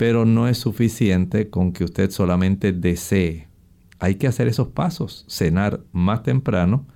Pero 0.00 0.24
no 0.24 0.48
es 0.48 0.56
suficiente 0.56 1.50
con 1.50 1.74
que 1.74 1.84
usted 1.84 2.10
solamente 2.10 2.72
desee. 2.72 3.48
Hay 3.98 4.14
que 4.14 4.28
hacer 4.28 4.48
esos 4.48 4.68
pasos, 4.68 5.26
cenar 5.28 5.80
más 5.92 6.22
temprano, 6.22 6.86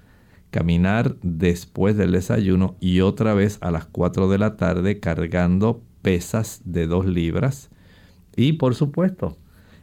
caminar 0.50 1.16
después 1.20 1.98
del 1.98 2.12
desayuno 2.12 2.76
y 2.80 3.02
otra 3.02 3.34
vez 3.34 3.58
a 3.60 3.70
las 3.70 3.84
4 3.84 4.30
de 4.30 4.38
la 4.38 4.56
tarde 4.56 5.00
cargando 5.00 5.82
pesas 6.00 6.62
de 6.64 6.86
2 6.86 7.04
libras. 7.04 7.68
Y 8.36 8.54
por 8.54 8.74
supuesto, 8.74 9.36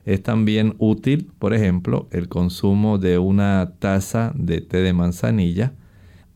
es 0.03 0.23
también 0.23 0.73
útil, 0.79 1.31
por 1.37 1.53
ejemplo, 1.53 2.07
el 2.09 2.27
consumo 2.27 2.97
de 2.97 3.19
una 3.19 3.73
taza 3.77 4.31
de 4.33 4.61
té 4.61 4.77
de 4.77 4.93
manzanilla 4.93 5.75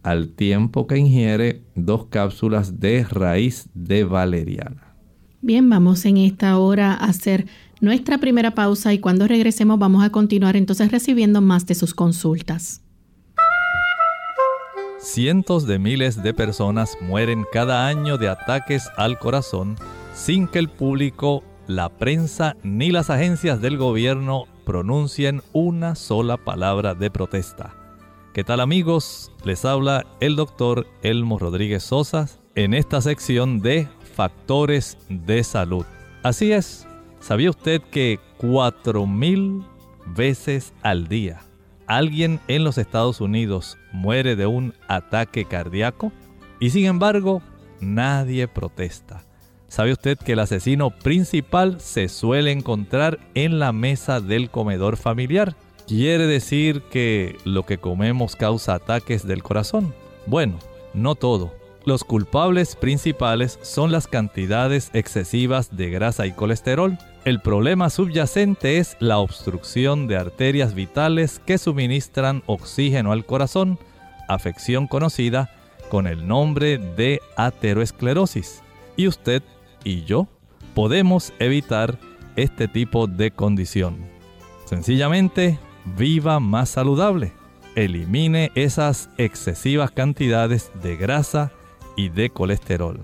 al 0.03 0.29
tiempo 0.29 0.85
que 0.85 0.99
ingiere 0.99 1.63
dos 1.73 2.05
cápsulas 2.11 2.79
de 2.79 3.03
raíz 3.05 3.69
de 3.73 4.03
valeriana. 4.03 4.84
Bien, 5.45 5.69
vamos 5.69 6.05
en 6.05 6.17
esta 6.17 6.57
hora 6.57 6.93
a 6.93 7.05
hacer 7.05 7.45
nuestra 7.79 8.17
primera 8.17 8.55
pausa 8.55 8.93
y 8.93 8.97
cuando 8.97 9.27
regresemos 9.27 9.77
vamos 9.77 10.03
a 10.03 10.09
continuar 10.09 10.55
entonces 10.55 10.91
recibiendo 10.91 11.39
más 11.39 11.67
de 11.67 11.75
sus 11.75 11.93
consultas. 11.93 12.81
Cientos 14.97 15.67
de 15.67 15.77
miles 15.77 16.23
de 16.23 16.33
personas 16.33 16.97
mueren 16.99 17.45
cada 17.53 17.85
año 17.85 18.17
de 18.17 18.27
ataques 18.27 18.89
al 18.97 19.19
corazón 19.19 19.75
sin 20.15 20.47
que 20.47 20.57
el 20.57 20.67
público, 20.67 21.43
la 21.67 21.89
prensa 21.89 22.57
ni 22.63 22.89
las 22.89 23.11
agencias 23.11 23.61
del 23.61 23.77
gobierno 23.77 24.45
pronuncien 24.65 25.43
una 25.53 25.93
sola 25.93 26.37
palabra 26.37 26.95
de 26.95 27.11
protesta. 27.11 27.75
¿Qué 28.33 28.43
tal 28.43 28.61
amigos? 28.61 29.31
Les 29.43 29.63
habla 29.63 30.07
el 30.21 30.37
doctor 30.37 30.87
Elmo 31.03 31.37
Rodríguez 31.37 31.83
Sosa 31.83 32.29
en 32.55 32.73
esta 32.73 32.99
sección 32.99 33.61
de 33.61 33.87
factores 34.15 34.97
de 35.09 35.43
salud. 35.43 35.85
Así 36.23 36.51
es, 36.51 36.87
¿sabía 37.19 37.49
usted 37.49 37.81
que 37.91 38.19
4.000 38.39 39.65
veces 40.07 40.73
al 40.81 41.07
día 41.07 41.41
alguien 41.85 42.39
en 42.47 42.63
los 42.63 42.77
Estados 42.77 43.21
Unidos 43.21 43.77
muere 43.91 44.35
de 44.35 44.47
un 44.47 44.73
ataque 44.87 45.45
cardíaco? 45.45 46.11
Y 46.59 46.69
sin 46.71 46.85
embargo, 46.85 47.41
nadie 47.79 48.47
protesta. 48.47 49.23
¿Sabe 49.67 49.91
usted 49.91 50.17
que 50.17 50.33
el 50.33 50.39
asesino 50.39 50.89
principal 50.89 51.81
se 51.81 52.07
suele 52.07 52.51
encontrar 52.51 53.19
en 53.33 53.59
la 53.59 53.73
mesa 53.73 54.21
del 54.21 54.49
comedor 54.49 54.95
familiar? 54.95 55.55
¿Quiere 55.85 56.27
decir 56.27 56.81
que 56.89 57.35
lo 57.43 57.65
que 57.65 57.77
comemos 57.77 58.35
causa 58.35 58.75
ataques 58.75 59.27
del 59.27 59.43
corazón? 59.43 59.93
Bueno, 60.27 60.57
no 60.93 61.15
todo. 61.15 61.53
Los 61.85 62.03
culpables 62.03 62.75
principales 62.75 63.59
son 63.61 63.91
las 63.91 64.07
cantidades 64.07 64.89
excesivas 64.93 65.77
de 65.77 65.91
grasa 65.91 66.25
y 66.25 66.31
colesterol. 66.31 66.97
El 67.25 67.41
problema 67.41 67.91
subyacente 67.91 68.79
es 68.79 68.97
la 68.99 69.19
obstrucción 69.19 70.07
de 70.07 70.17
arterias 70.17 70.73
vitales 70.73 71.39
que 71.45 71.59
suministran 71.59 72.41
oxígeno 72.47 73.11
al 73.11 73.23
corazón, 73.23 73.77
afección 74.27 74.87
conocida 74.87 75.51
con 75.91 76.07
el 76.07 76.27
nombre 76.27 76.79
de 76.79 77.21
ateroesclerosis. 77.37 78.63
Y 78.95 79.07
usted 79.07 79.43
y 79.83 80.05
yo 80.05 80.27
podemos 80.73 81.33
evitar 81.37 81.99
este 82.35 82.67
tipo 82.67 83.05
de 83.05 83.29
condición. 83.29 84.07
Sencillamente 84.65 85.59
viva 85.95 86.39
más 86.39 86.69
saludable. 86.69 87.31
Elimine 87.75 88.51
esas 88.55 89.11
excesivas 89.19 89.91
cantidades 89.91 90.71
de 90.81 90.95
grasa 90.95 91.51
y 91.95 92.09
de 92.09 92.29
colesterol. 92.29 92.99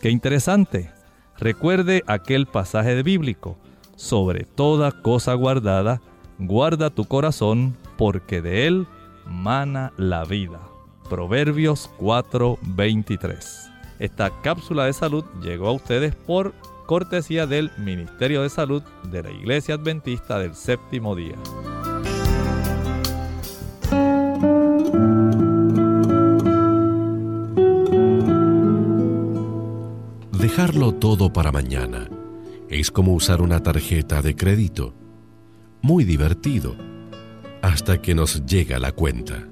Qué 0.00 0.10
interesante. 0.10 0.90
Recuerde 1.38 2.02
aquel 2.06 2.46
pasaje 2.46 3.02
bíblico. 3.02 3.58
Sobre 3.96 4.44
toda 4.44 4.92
cosa 5.02 5.34
guardada, 5.34 6.00
guarda 6.38 6.90
tu 6.90 7.04
corazón, 7.04 7.76
porque 7.96 8.40
de 8.40 8.66
él 8.66 8.86
mana 9.26 9.92
la 9.96 10.24
vida. 10.24 10.60
Proverbios 11.08 11.90
4:23. 11.98 13.70
Esta 13.98 14.30
cápsula 14.42 14.84
de 14.84 14.92
salud 14.92 15.24
llegó 15.42 15.68
a 15.68 15.72
ustedes 15.72 16.14
por 16.14 16.54
cortesía 16.86 17.46
del 17.46 17.70
Ministerio 17.78 18.42
de 18.42 18.50
Salud 18.50 18.82
de 19.10 19.22
la 19.22 19.30
Iglesia 19.30 19.74
Adventista 19.74 20.38
del 20.38 20.54
Séptimo 20.54 21.16
Día. 21.16 21.34
Dejarlo 30.40 30.92
todo 30.92 31.32
para 31.32 31.50
mañana 31.50 32.08
es 32.68 32.92
como 32.92 33.12
usar 33.12 33.42
una 33.42 33.60
tarjeta 33.60 34.22
de 34.22 34.36
crédito. 34.36 34.94
Muy 35.82 36.04
divertido, 36.04 36.76
hasta 37.60 38.00
que 38.00 38.14
nos 38.14 38.46
llega 38.46 38.78
la 38.78 38.92
cuenta. 38.92 39.48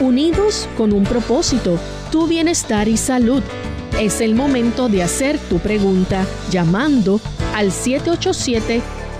Unidos 0.00 0.68
con 0.76 0.92
un 0.92 1.04
propósito, 1.04 1.78
tu 2.12 2.26
bienestar 2.26 2.88
y 2.88 2.98
salud. 2.98 3.42
Es 3.98 4.20
el 4.20 4.34
momento 4.34 4.90
de 4.90 5.02
hacer 5.02 5.38
tu 5.38 5.60
pregunta 5.60 6.26
llamando 6.50 7.22
al 7.54 7.72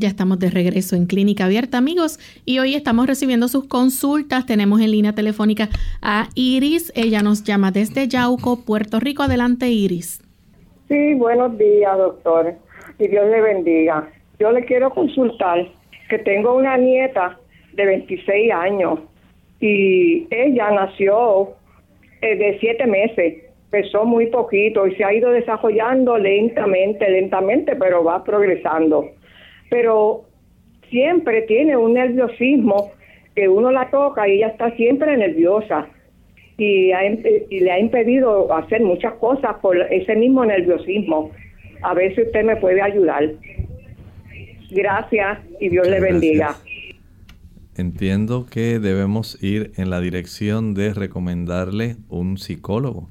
Ya 0.00 0.08
estamos 0.08 0.38
de 0.38 0.48
regreso 0.48 0.96
en 0.96 1.04
Clínica 1.04 1.44
Abierta, 1.44 1.76
amigos, 1.76 2.18
y 2.46 2.58
hoy 2.58 2.74
estamos 2.74 3.06
recibiendo 3.06 3.48
sus 3.48 3.68
consultas. 3.68 4.46
Tenemos 4.46 4.80
en 4.80 4.92
línea 4.92 5.12
telefónica 5.14 5.68
a 6.00 6.28
Iris. 6.34 6.90
Ella 6.96 7.20
nos 7.20 7.44
llama 7.44 7.70
desde 7.70 8.08
Yauco, 8.08 8.64
Puerto 8.64 8.98
Rico. 8.98 9.24
Adelante, 9.24 9.68
Iris. 9.68 10.22
Sí, 10.88 11.12
buenos 11.12 11.58
días, 11.58 11.98
doctor. 11.98 12.54
Y 12.98 13.08
Dios 13.08 13.28
le 13.28 13.42
bendiga. 13.42 14.08
Yo 14.38 14.50
le 14.52 14.64
quiero 14.64 14.88
consultar 14.88 15.68
que 16.08 16.18
tengo 16.20 16.56
una 16.56 16.78
nieta 16.78 17.38
de 17.74 17.84
26 17.84 18.52
años 18.52 19.00
y 19.60 20.26
ella 20.30 20.70
nació 20.70 21.50
eh, 22.22 22.36
de 22.36 22.58
siete 22.58 22.86
meses, 22.86 23.34
pesó 23.68 24.06
muy 24.06 24.28
poquito 24.28 24.86
y 24.86 24.94
se 24.94 25.04
ha 25.04 25.12
ido 25.12 25.30
desarrollando 25.30 26.16
lentamente, 26.16 27.06
lentamente, 27.10 27.76
pero 27.76 28.02
va 28.02 28.24
progresando. 28.24 29.19
Pero 29.70 30.24
siempre 30.90 31.42
tiene 31.42 31.76
un 31.76 31.94
nerviosismo 31.94 32.92
que 33.34 33.48
uno 33.48 33.70
la 33.70 33.88
toca 33.90 34.28
y 34.28 34.32
ella 34.32 34.48
está 34.48 34.70
siempre 34.76 35.16
nerviosa 35.16 35.88
y, 36.58 36.90
y 37.50 37.60
le 37.60 37.70
ha 37.70 37.78
impedido 37.78 38.52
hacer 38.52 38.82
muchas 38.82 39.14
cosas 39.14 39.56
por 39.62 39.80
ese 39.90 40.14
mismo 40.16 40.44
nerviosismo. 40.44 41.30
A 41.82 41.94
ver 41.94 42.14
si 42.14 42.22
usted 42.22 42.44
me 42.44 42.56
puede 42.56 42.82
ayudar. 42.82 43.30
Gracias 44.70 45.38
y 45.58 45.68
Dios 45.70 45.88
le 45.88 46.00
bendiga. 46.00 46.56
Entiendo 47.76 48.46
que 48.50 48.78
debemos 48.78 49.42
ir 49.42 49.72
en 49.76 49.88
la 49.88 50.00
dirección 50.00 50.74
de 50.74 50.92
recomendarle 50.92 51.96
un 52.08 52.36
psicólogo. 52.36 53.08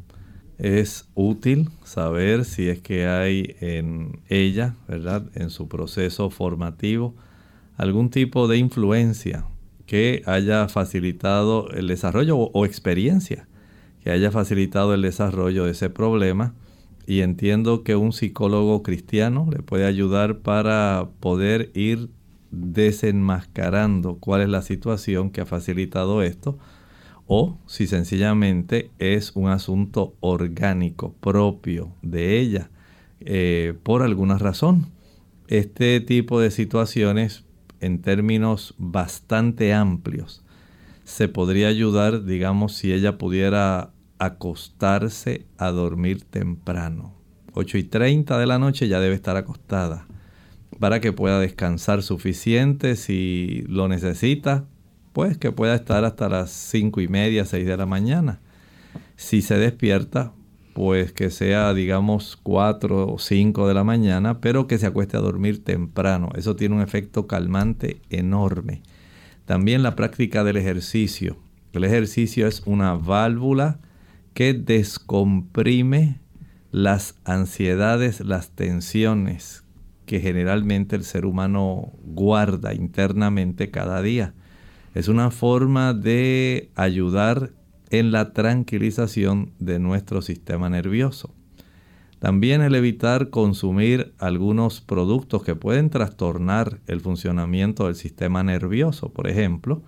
Es 0.59 1.07
útil 1.15 1.69
saber 1.83 2.43
si 2.45 2.67
es 2.67 2.81
que 2.81 3.07
hay 3.07 3.55
en 3.61 4.19
ella, 4.27 4.75
¿verdad? 4.87 5.23
En 5.33 5.49
su 5.49 5.67
proceso 5.69 6.29
formativo, 6.29 7.15
algún 7.77 8.09
tipo 8.09 8.47
de 8.47 8.57
influencia 8.57 9.45
que 9.85 10.21
haya 10.25 10.67
facilitado 10.67 11.71
el 11.71 11.87
desarrollo 11.87 12.37
o, 12.37 12.51
o 12.53 12.65
experiencia 12.65 13.47
que 14.03 14.11
haya 14.11 14.31
facilitado 14.31 14.93
el 14.93 15.01
desarrollo 15.01 15.65
de 15.65 15.71
ese 15.71 15.89
problema. 15.89 16.53
Y 17.07 17.21
entiendo 17.21 17.83
que 17.83 17.95
un 17.95 18.13
psicólogo 18.13 18.83
cristiano 18.83 19.47
le 19.51 19.63
puede 19.63 19.85
ayudar 19.85 20.39
para 20.39 21.09
poder 21.19 21.71
ir 21.73 22.09
desenmascarando 22.51 24.17
cuál 24.19 24.41
es 24.41 24.49
la 24.49 24.61
situación 24.61 25.31
que 25.31 25.41
ha 25.41 25.45
facilitado 25.45 26.21
esto 26.21 26.57
o 27.31 27.59
si 27.67 27.85
sencillamente 27.85 28.89
es 28.97 29.33
un 29.35 29.49
asunto 29.49 30.15
orgánico 30.19 31.13
propio 31.13 31.91
de 32.01 32.39
ella 32.39 32.71
eh, 33.19 33.75
por 33.83 34.01
alguna 34.01 34.39
razón. 34.39 34.87
Este 35.47 36.01
tipo 36.01 36.41
de 36.41 36.49
situaciones 36.49 37.45
en 37.81 38.01
términos 38.01 38.73
bastante 38.79 39.75
amplios 39.75 40.43
se 41.03 41.27
podría 41.27 41.67
ayudar, 41.67 42.25
digamos, 42.25 42.73
si 42.73 42.91
ella 42.93 43.19
pudiera 43.19 43.91
acostarse 44.17 45.45
a 45.59 45.69
dormir 45.69 46.23
temprano. 46.23 47.13
8 47.53 47.77
y 47.77 47.83
30 47.83 48.39
de 48.39 48.47
la 48.47 48.57
noche 48.57 48.87
ya 48.87 48.99
debe 48.99 49.13
estar 49.13 49.37
acostada 49.37 50.07
para 50.79 50.99
que 50.99 51.13
pueda 51.13 51.39
descansar 51.39 52.01
suficiente 52.01 52.95
si 52.95 53.65
lo 53.67 53.87
necesita, 53.87 54.65
pues 55.13 55.37
que 55.37 55.51
pueda 55.51 55.75
estar 55.75 56.05
hasta 56.05 56.29
las 56.29 56.51
5 56.51 57.01
y 57.01 57.07
media, 57.07 57.45
6 57.45 57.65
de 57.65 57.77
la 57.77 57.85
mañana. 57.85 58.39
Si 59.15 59.41
se 59.41 59.57
despierta, 59.57 60.33
pues 60.73 61.11
que 61.11 61.29
sea 61.29 61.73
digamos 61.73 62.37
4 62.41 63.13
o 63.13 63.19
5 63.19 63.67
de 63.67 63.73
la 63.73 63.83
mañana, 63.83 64.39
pero 64.39 64.67
que 64.67 64.77
se 64.77 64.87
acueste 64.87 65.17
a 65.17 65.21
dormir 65.21 65.63
temprano. 65.63 66.29
Eso 66.35 66.55
tiene 66.55 66.75
un 66.75 66.81
efecto 66.81 67.27
calmante 67.27 68.01
enorme. 68.09 68.81
También 69.45 69.83
la 69.83 69.95
práctica 69.95 70.43
del 70.43 70.57
ejercicio. 70.57 71.37
El 71.73 71.83
ejercicio 71.83 72.47
es 72.47 72.63
una 72.65 72.93
válvula 72.93 73.79
que 74.33 74.53
descomprime 74.53 76.19
las 76.71 77.15
ansiedades, 77.25 78.21
las 78.21 78.51
tensiones 78.51 79.63
que 80.05 80.19
generalmente 80.19 80.95
el 80.95 81.03
ser 81.03 81.25
humano 81.25 81.91
guarda 82.03 82.73
internamente 82.73 83.69
cada 83.69 84.01
día. 84.01 84.33
Es 84.93 85.07
una 85.07 85.31
forma 85.31 85.93
de 85.93 86.71
ayudar 86.75 87.51
en 87.89 88.11
la 88.11 88.33
tranquilización 88.33 89.53
de 89.59 89.79
nuestro 89.79 90.21
sistema 90.21 90.69
nervioso. 90.69 91.33
También 92.19 92.61
el 92.61 92.75
evitar 92.75 93.29
consumir 93.29 94.13
algunos 94.17 94.81
productos 94.81 95.43
que 95.43 95.55
pueden 95.55 95.89
trastornar 95.89 96.81
el 96.87 96.99
funcionamiento 96.99 97.85
del 97.85 97.95
sistema 97.95 98.43
nervioso. 98.43 99.09
Por 99.13 99.29
ejemplo, 99.29 99.83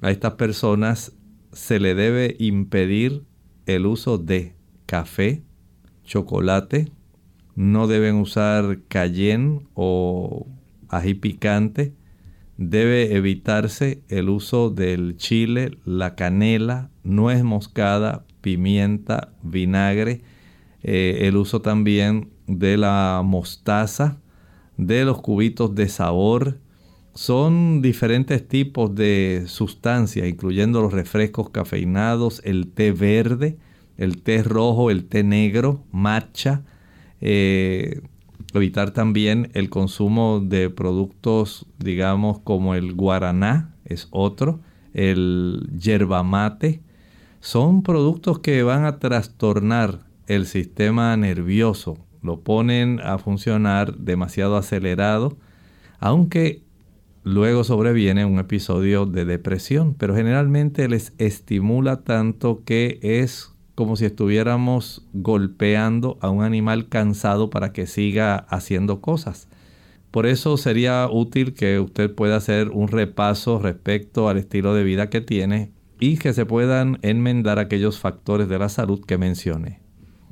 a 0.00 0.10
estas 0.10 0.34
personas 0.34 1.12
se 1.52 1.78
le 1.78 1.94
debe 1.94 2.36
impedir 2.38 3.24
el 3.66 3.86
uso 3.86 4.16
de 4.16 4.54
café, 4.86 5.42
chocolate, 6.04 6.90
no 7.56 7.86
deben 7.86 8.16
usar 8.16 8.80
cayenne 8.88 9.66
o 9.74 10.46
ají 10.88 11.14
picante, 11.14 11.94
debe 12.56 13.14
evitarse 13.14 14.02
el 14.08 14.28
uso 14.28 14.70
del 14.70 15.16
chile, 15.16 15.78
la 15.84 16.14
canela, 16.14 16.90
nuez 17.04 17.44
moscada, 17.44 18.24
pimienta, 18.40 19.32
vinagre, 19.42 20.22
eh, 20.82 21.18
el 21.22 21.36
uso 21.36 21.60
también 21.60 22.30
de 22.46 22.76
la 22.76 23.22
mostaza, 23.24 24.18
de 24.76 25.04
los 25.04 25.20
cubitos 25.20 25.74
de 25.74 25.88
sabor. 25.88 26.58
Son 27.14 27.80
diferentes 27.82 28.46
tipos 28.46 28.94
de 28.94 29.44
sustancias, 29.46 30.28
incluyendo 30.28 30.82
los 30.82 30.92
refrescos 30.92 31.50
cafeinados, 31.50 32.40
el 32.44 32.68
té 32.68 32.92
verde, 32.92 33.58
el 33.96 34.22
té 34.22 34.42
rojo, 34.42 34.90
el 34.90 35.06
té 35.06 35.24
negro, 35.24 35.84
matcha. 35.92 36.62
Eh, 37.20 38.02
evitar 38.54 38.90
también 38.90 39.50
el 39.54 39.70
consumo 39.70 40.40
de 40.40 40.70
productos, 40.70 41.66
digamos, 41.78 42.38
como 42.40 42.74
el 42.74 42.94
guaraná, 42.94 43.74
es 43.84 44.08
otro, 44.10 44.60
el 44.94 45.68
yerba 45.78 46.22
mate. 46.22 46.80
Son 47.40 47.82
productos 47.82 48.38
que 48.40 48.62
van 48.62 48.84
a 48.84 48.98
trastornar 48.98 50.06
el 50.26 50.46
sistema 50.46 51.16
nervioso, 51.16 51.98
lo 52.22 52.40
ponen 52.40 53.00
a 53.00 53.18
funcionar 53.18 53.96
demasiado 53.98 54.56
acelerado, 54.56 55.36
aunque 56.00 56.62
luego 57.22 57.64
sobreviene 57.64 58.24
un 58.24 58.38
episodio 58.38 59.06
de 59.06 59.24
depresión, 59.24 59.94
pero 59.94 60.14
generalmente 60.14 60.88
les 60.88 61.12
estimula 61.18 62.02
tanto 62.02 62.62
que 62.64 62.98
es 63.02 63.55
como 63.76 63.94
si 63.94 64.06
estuviéramos 64.06 65.06
golpeando 65.12 66.18
a 66.20 66.30
un 66.30 66.42
animal 66.42 66.88
cansado 66.88 67.50
para 67.50 67.72
que 67.72 67.86
siga 67.86 68.34
haciendo 68.48 69.00
cosas. 69.00 69.48
Por 70.10 70.26
eso 70.26 70.56
sería 70.56 71.06
útil 71.12 71.52
que 71.52 71.78
usted 71.78 72.12
pueda 72.12 72.36
hacer 72.36 72.70
un 72.70 72.88
repaso 72.88 73.58
respecto 73.58 74.30
al 74.30 74.38
estilo 74.38 74.74
de 74.74 74.82
vida 74.82 75.10
que 75.10 75.20
tiene 75.20 75.70
y 76.00 76.16
que 76.16 76.32
se 76.32 76.46
puedan 76.46 76.98
enmendar 77.02 77.58
aquellos 77.58 77.98
factores 77.98 78.48
de 78.48 78.58
la 78.58 78.70
salud 78.70 79.04
que 79.04 79.18
mencione. 79.18 79.80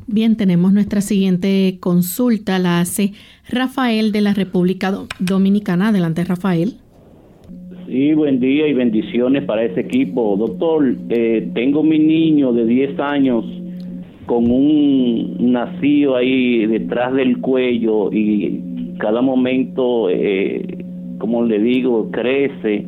Bien, 0.06 0.36
tenemos 0.36 0.72
nuestra 0.72 1.02
siguiente 1.02 1.78
consulta, 1.80 2.58
la 2.58 2.80
hace 2.80 3.12
Rafael 3.48 4.10
de 4.10 4.22
la 4.22 4.32
República 4.32 4.92
Dominicana. 5.18 5.88
Adelante, 5.88 6.24
Rafael. 6.24 6.78
Sí, 7.86 8.14
buen 8.14 8.40
día 8.40 8.66
y 8.66 8.72
bendiciones 8.72 9.44
para 9.44 9.64
ese 9.64 9.80
equipo. 9.80 10.36
Doctor, 10.38 10.94
eh, 11.10 11.50
tengo 11.54 11.82
mi 11.82 11.98
niño 11.98 12.52
de 12.52 12.64
10 12.64 12.98
años 12.98 13.44
con 14.24 14.50
un 14.50 15.52
nacido 15.52 16.16
ahí 16.16 16.64
detrás 16.66 17.12
del 17.12 17.40
cuello 17.40 18.10
y 18.10 18.94
cada 18.98 19.20
momento, 19.20 20.08
eh, 20.08 20.84
como 21.18 21.44
le 21.44 21.58
digo, 21.58 22.10
crece. 22.10 22.86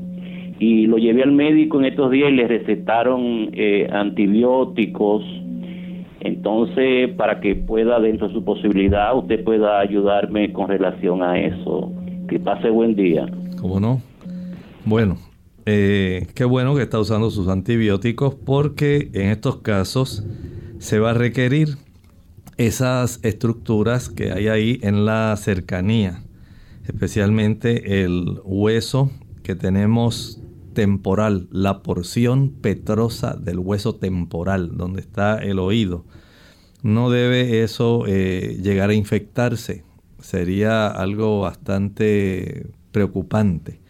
Y 0.59 0.87
lo 0.87 0.97
llevé 0.97 1.23
al 1.23 1.33
médico 1.33 1.79
en 1.79 1.85
estos 1.85 2.11
días 2.11 2.31
y 2.31 2.37
le 2.37 2.49
recetaron 2.49 3.51
eh, 3.53 3.89
antibióticos. 3.93 5.23
Entonces, 6.21 7.11
para 7.11 7.41
que 7.41 7.55
pueda, 7.55 8.01
dentro 8.01 8.29
de 8.29 8.35
su 8.35 8.43
posibilidad, 8.43 9.15
usted 9.15 9.45
pueda 9.45 9.79
ayudarme 9.79 10.53
con 10.55 10.69
relación 10.69 11.23
a 11.23 11.39
eso. 11.39 11.93
Que 12.29 12.41
pase 12.41 12.71
buen 12.71 12.97
día. 12.97 13.27
¿Cómo 13.61 13.79
no? 13.79 14.01
Bueno, 14.87 15.19
eh, 15.65 16.29
qué 16.37 16.45
bueno 16.45 16.77
que 16.77 16.83
está 16.83 17.01
usando 17.01 17.33
sus 17.33 17.49
antibióticos 17.49 18.37
porque 18.37 19.11
en 19.15 19.31
estos 19.31 19.57
casos 19.57 20.23
se 20.79 21.01
va 21.01 21.11
a 21.11 21.15
requerir 21.15 21.77
esas 22.57 23.19
estructuras 23.25 24.09
que 24.09 24.31
hay 24.31 24.47
ahí 24.47 24.79
en 24.85 25.05
la 25.05 25.37
cercanía, 25.39 26.23
especialmente 26.87 28.05
el 28.05 28.41
hueso 28.45 29.11
que 29.43 29.57
tenemos 29.57 30.41
temporal, 30.73 31.49
la 31.51 31.83
porción 31.83 32.51
petrosa 32.51 33.35
del 33.35 33.59
hueso 33.59 33.97
temporal, 33.97 34.77
donde 34.77 35.01
está 35.01 35.39
el 35.39 35.59
oído. 35.59 36.05
No 36.85 37.11
debe 37.11 37.65
eso 37.65 38.05
eh, 38.07 38.57
llegar 38.63 38.91
a 38.91 38.95
infectarse, 38.95 39.83
sería 40.21 40.87
algo 40.87 41.41
bastante 41.41 42.69
preocupante. 42.93 43.85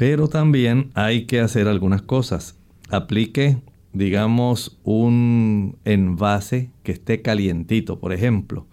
Pero 0.00 0.28
también 0.28 0.92
hay 0.94 1.26
que 1.26 1.40
hacer 1.40 1.68
algunas 1.68 2.00
cosas. 2.00 2.58
Aplique, 2.88 3.58
digamos, 3.92 4.80
un 4.82 5.76
envase 5.84 6.70
que 6.82 6.92
esté 6.92 7.20
calientito, 7.20 8.00
por 8.00 8.14
ejemplo. 8.14 8.66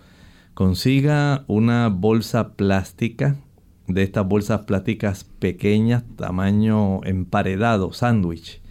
Consiga 0.53 1.43
una 1.47 1.89
bolsa 1.89 2.53
plástica, 2.53 3.35
de 3.89 4.03
estas 4.03 4.25
bolsas 4.25 4.61
plásticas 4.61 5.25
pequeñas, 5.25 6.05
tamaño 6.15 7.03
emparedado, 7.03 7.91
sándwich. 7.91 8.61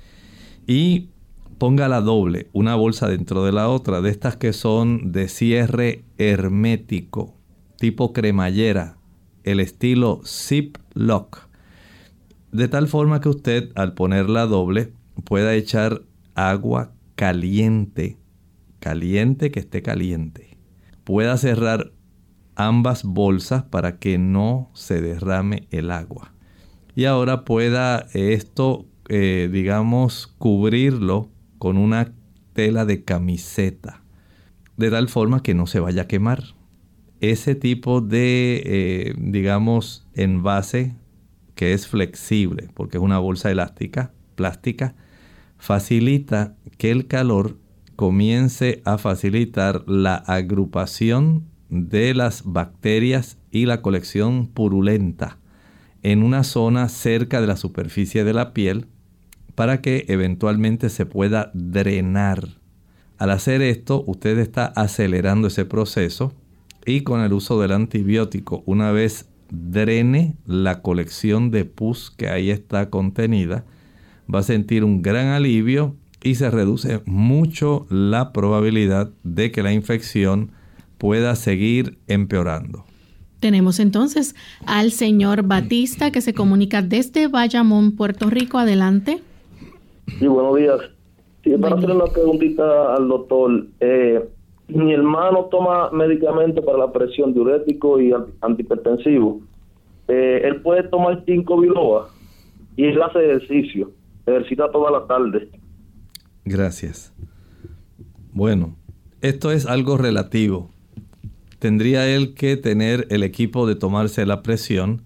Y 0.67 1.11
ponga 1.59 1.89
la 1.89 2.01
doble, 2.01 2.49
una 2.55 2.75
bolsa 2.75 3.07
dentro 3.07 3.45
de 3.45 3.53
la 3.53 3.69
otra, 3.69 4.01
de 4.01 4.09
estas 4.09 4.37
que 4.37 4.55
son 4.55 5.13
de 5.13 5.29
cierre 5.29 6.05
hermético, 6.17 7.35
tipo 7.79 8.15
cremallera, 8.15 8.97
el 9.45 9.61
estilo 9.61 10.23
zip 10.25 10.79
lock 10.95 11.46
de 12.53 12.69
tal 12.69 12.89
forma 12.89 13.21
que 13.21 13.29
usted 13.29 13.71
al 13.75 13.95
ponerla 13.95 14.47
doble 14.47 14.93
pueda 15.25 15.55
echar 15.55 16.03
agua 16.35 16.93
caliente, 17.15 18.19
caliente 18.79 19.51
que 19.51 19.61
esté 19.61 19.83
caliente. 19.83 20.59
Pueda 21.05 21.37
cerrar 21.37 21.93
ambas 22.55 23.05
bolsas 23.05 23.65
para 23.65 23.99
que 23.99 24.19
no 24.19 24.71
se 24.75 25.01
derrame 25.01 25.67
el 25.71 25.91
agua. 25.91 26.33
Y 26.95 27.05
ahora 27.05 27.45
pueda 27.45 28.07
esto, 28.15 28.87
eh, 29.09 29.49
digamos, 29.53 30.27
cubrirlo 30.39 31.31
con 31.59 31.77
una 31.77 32.13
tela 32.55 32.87
de 32.87 33.05
camiseta, 33.05 34.03
de 34.77 34.91
tal 34.91 35.09
forma 35.09 35.43
que 35.43 35.55
no 35.55 35.67
se 35.67 35.81
vaya 35.81 36.03
a 36.03 36.09
quemar. 36.09 36.43
Ese 37.21 37.55
tipo 37.55 38.01
de, 38.01 38.63
eh, 38.65 39.15
digamos, 39.19 40.07
envase 40.15 40.95
que 41.57 41.73
es 41.73 41.89
flexible 41.89 42.69
porque 42.75 42.99
es 42.99 43.03
una 43.03 43.19
bolsa 43.19 43.51
elástica, 43.51 44.13
plástica, 44.37 44.95
facilita 45.59 46.55
que 46.79 46.93
el 46.93 47.09
calor 47.09 47.57
comience 47.97 48.83
a 48.85 48.99
facilitar 48.99 49.83
la 49.89 50.15
agrupación 50.15 51.45
de 51.71 52.15
las 52.15 52.45
bacterias 52.45 53.39
y 53.51 53.67
la 53.67 53.83
colección 53.83 54.47
purulenta 54.47 55.39
en 56.03 56.23
una 56.23 56.45
zona 56.45 56.89
cerca 56.89 57.41
de 57.41 57.49
la 57.49 57.57
superficie 57.57 58.23
de 58.23 58.35
la 58.35 58.53
piel 58.53 58.87
para 59.55 59.81
que 59.81 60.05
eventualmente 60.09 60.91
se 60.91 61.07
pueda 61.07 61.51
drenar. 61.55 62.47
Al 63.17 63.31
hacer 63.31 63.63
esto, 63.63 64.05
usted 64.07 64.39
está 64.39 64.67
acelerando 64.67 65.49
ese 65.49 65.65
proceso 65.65 66.35
y 66.85 67.01
con 67.01 67.23
el 67.23 67.33
uso 67.33 67.61
del 67.61 67.73
antibiótico, 67.73 68.63
una 68.67 68.93
vez 68.93 69.31
drene 69.51 70.37
la 70.47 70.83
colección 70.83 71.51
de 71.51 71.65
pus 71.65 72.11
que 72.11 72.29
ahí 72.29 72.51
está 72.51 72.91
contenida, 72.91 73.65
va 74.33 74.41
a 74.41 74.43
sentir 74.43 74.85
un 74.85 75.03
gran 75.03 75.29
alivio 75.29 75.95
y 76.23 76.35
se 76.35 76.51
reduce 76.51 77.03
mucho 77.07 77.87
la 77.89 78.33
probabilidad 78.33 79.11
de 79.23 79.53
que 79.53 79.63
la 79.63 79.73
infección 79.73 80.51
pueda 80.99 81.37
seguir 81.37 81.99
empeorando. 82.09 82.85
Tenemos 83.41 83.81
entonces 83.81 84.35
al 84.65 84.91
señor 84.91 85.43
Batista 85.43 86.11
que 86.11 86.21
se 86.21 86.35
comunica 86.35 86.83
desde 86.83 87.29
Bayamón, 87.29 87.93
Puerto 87.93 88.31
Rico. 88.31 88.59
Adelante. 88.59 89.23
Sí, 90.19 90.27
buenos 90.27 90.57
días. 90.57 90.81
Sí, 91.45 91.51
para 91.61 91.77
hacer 91.77 91.91
una 91.91 92.07
preguntita 92.07 92.97
al 92.97 93.09
doctor. 93.09 93.67
Eh, 93.81 94.29
mi 94.69 94.93
hermano 94.93 95.45
toma 95.45 95.91
medicamentos 95.91 96.65
para 96.65 96.79
la 96.79 96.93
presión 96.93 97.33
diurético 97.33 98.01
y 98.01 98.13
antihipertensivo. 98.41 99.41
Eh, 100.09 100.43
él 100.45 100.61
puede 100.63 100.83
tomar 100.85 101.23
5 101.25 101.61
biloba 101.61 102.09
y 102.77 102.85
él 102.85 103.01
hace 103.03 103.19
ejercicio. 103.19 103.93
Ejercita 104.27 104.71
toda 104.71 104.91
la 104.91 105.07
tarde. 105.07 105.49
Gracias. 106.45 107.13
Bueno, 108.33 108.77
esto 109.21 109.51
es 109.51 109.67
algo 109.67 109.97
relativo. 109.97 110.71
Tendría 111.59 112.07
él 112.09 112.35
que 112.35 112.57
tener 112.57 113.07
el 113.11 113.23
equipo 113.23 113.67
de 113.67 113.77
tomarse 113.77 114.27
la 114.27 114.43
presión 114.43 115.03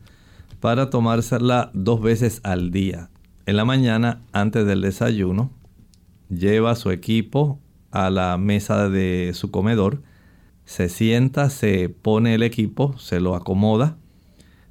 para 0.59 0.90
tomársela 0.90 1.70
dos 1.75 2.03
veces 2.03 2.40
al 2.44 2.70
día. 2.70 3.09
En 3.46 3.57
la 3.57 3.64
mañana, 3.64 4.23
antes 4.33 4.66
del 4.66 4.83
desayuno, 4.83 5.51
lleva 6.29 6.75
su 6.75 6.90
equipo 6.90 7.59
a 7.90 8.11
la 8.11 8.37
mesa 8.38 8.88
de 8.88 9.33
su 9.35 9.50
comedor, 9.50 10.03
se 10.64 10.88
sienta, 10.88 11.50
se 11.50 11.88
pone 11.88 12.35
el 12.35 12.42
equipo, 12.42 12.96
se 12.98 13.20
lo 13.20 13.35
acomoda, 13.35 13.96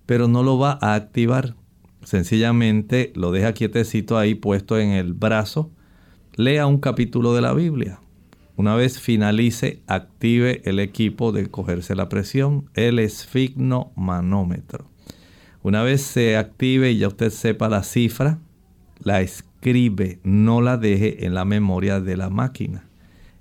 pero 0.05 0.27
no 0.27 0.43
lo 0.43 0.57
va 0.57 0.77
a 0.81 0.95
activar. 0.95 1.55
Sencillamente 2.03 3.11
lo 3.15 3.31
deja 3.31 3.53
quietecito 3.53 4.17
ahí 4.17 4.35
puesto 4.35 4.79
en 4.79 4.91
el 4.91 5.13
brazo 5.13 5.71
lea 6.39 6.67
un 6.67 6.77
capítulo 6.77 7.33
de 7.33 7.41
la 7.41 7.53
Biblia. 7.53 7.99
Una 8.55 8.73
vez 8.73 8.97
finalice, 9.01 9.81
active 9.87 10.61
el 10.63 10.79
equipo 10.79 11.33
de 11.33 11.47
cogerse 11.47 11.95
la 11.95 12.07
presión, 12.07 12.69
el 12.75 12.99
esfignomanómetro. 12.99 14.85
Una 15.63 15.83
vez 15.83 16.01
se 16.01 16.37
active 16.37 16.91
y 16.91 16.99
ya 16.99 17.09
usted 17.09 17.29
sepa 17.31 17.67
la 17.67 17.83
cifra, 17.83 18.39
la 19.03 19.19
escribe, 19.19 20.21
no 20.23 20.61
la 20.61 20.77
deje 20.77 21.25
en 21.25 21.33
la 21.33 21.43
memoria 21.43 21.99
de 21.99 22.15
la 22.15 22.29
máquina. 22.29 22.88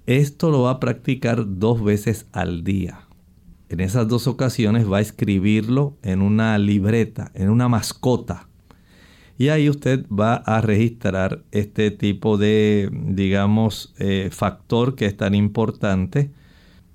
Esto 0.09 0.51
lo 0.51 0.63
va 0.63 0.71
a 0.71 0.81
practicar 0.81 1.45
dos 1.59 1.85
veces 1.85 2.29
al 2.33 2.65
día. 2.65 3.01
En 3.69 3.81
esas 3.81 4.09
dos 4.09 4.27
ocasiones 4.27 4.91
va 4.91 4.97
a 4.97 5.03
escribirlo 5.03 5.99
en 6.03 6.23
una 6.23 6.57
libreta, 6.57 7.31
en 7.35 7.51
una 7.51 7.69
mascota 7.69 8.49
y 9.37 9.51
ahí 9.51 9.69
usted 9.69 10.07
va 10.09 10.37
a 10.37 10.63
registrar 10.63 11.43
este 11.53 11.91
tipo 11.91 12.39
de, 12.39 12.89
digamos, 12.91 13.95
eh, 13.99 14.31
factor 14.33 14.97
que 14.97 15.05
es 15.05 15.15
tan 15.15 15.35
importante 15.35 16.31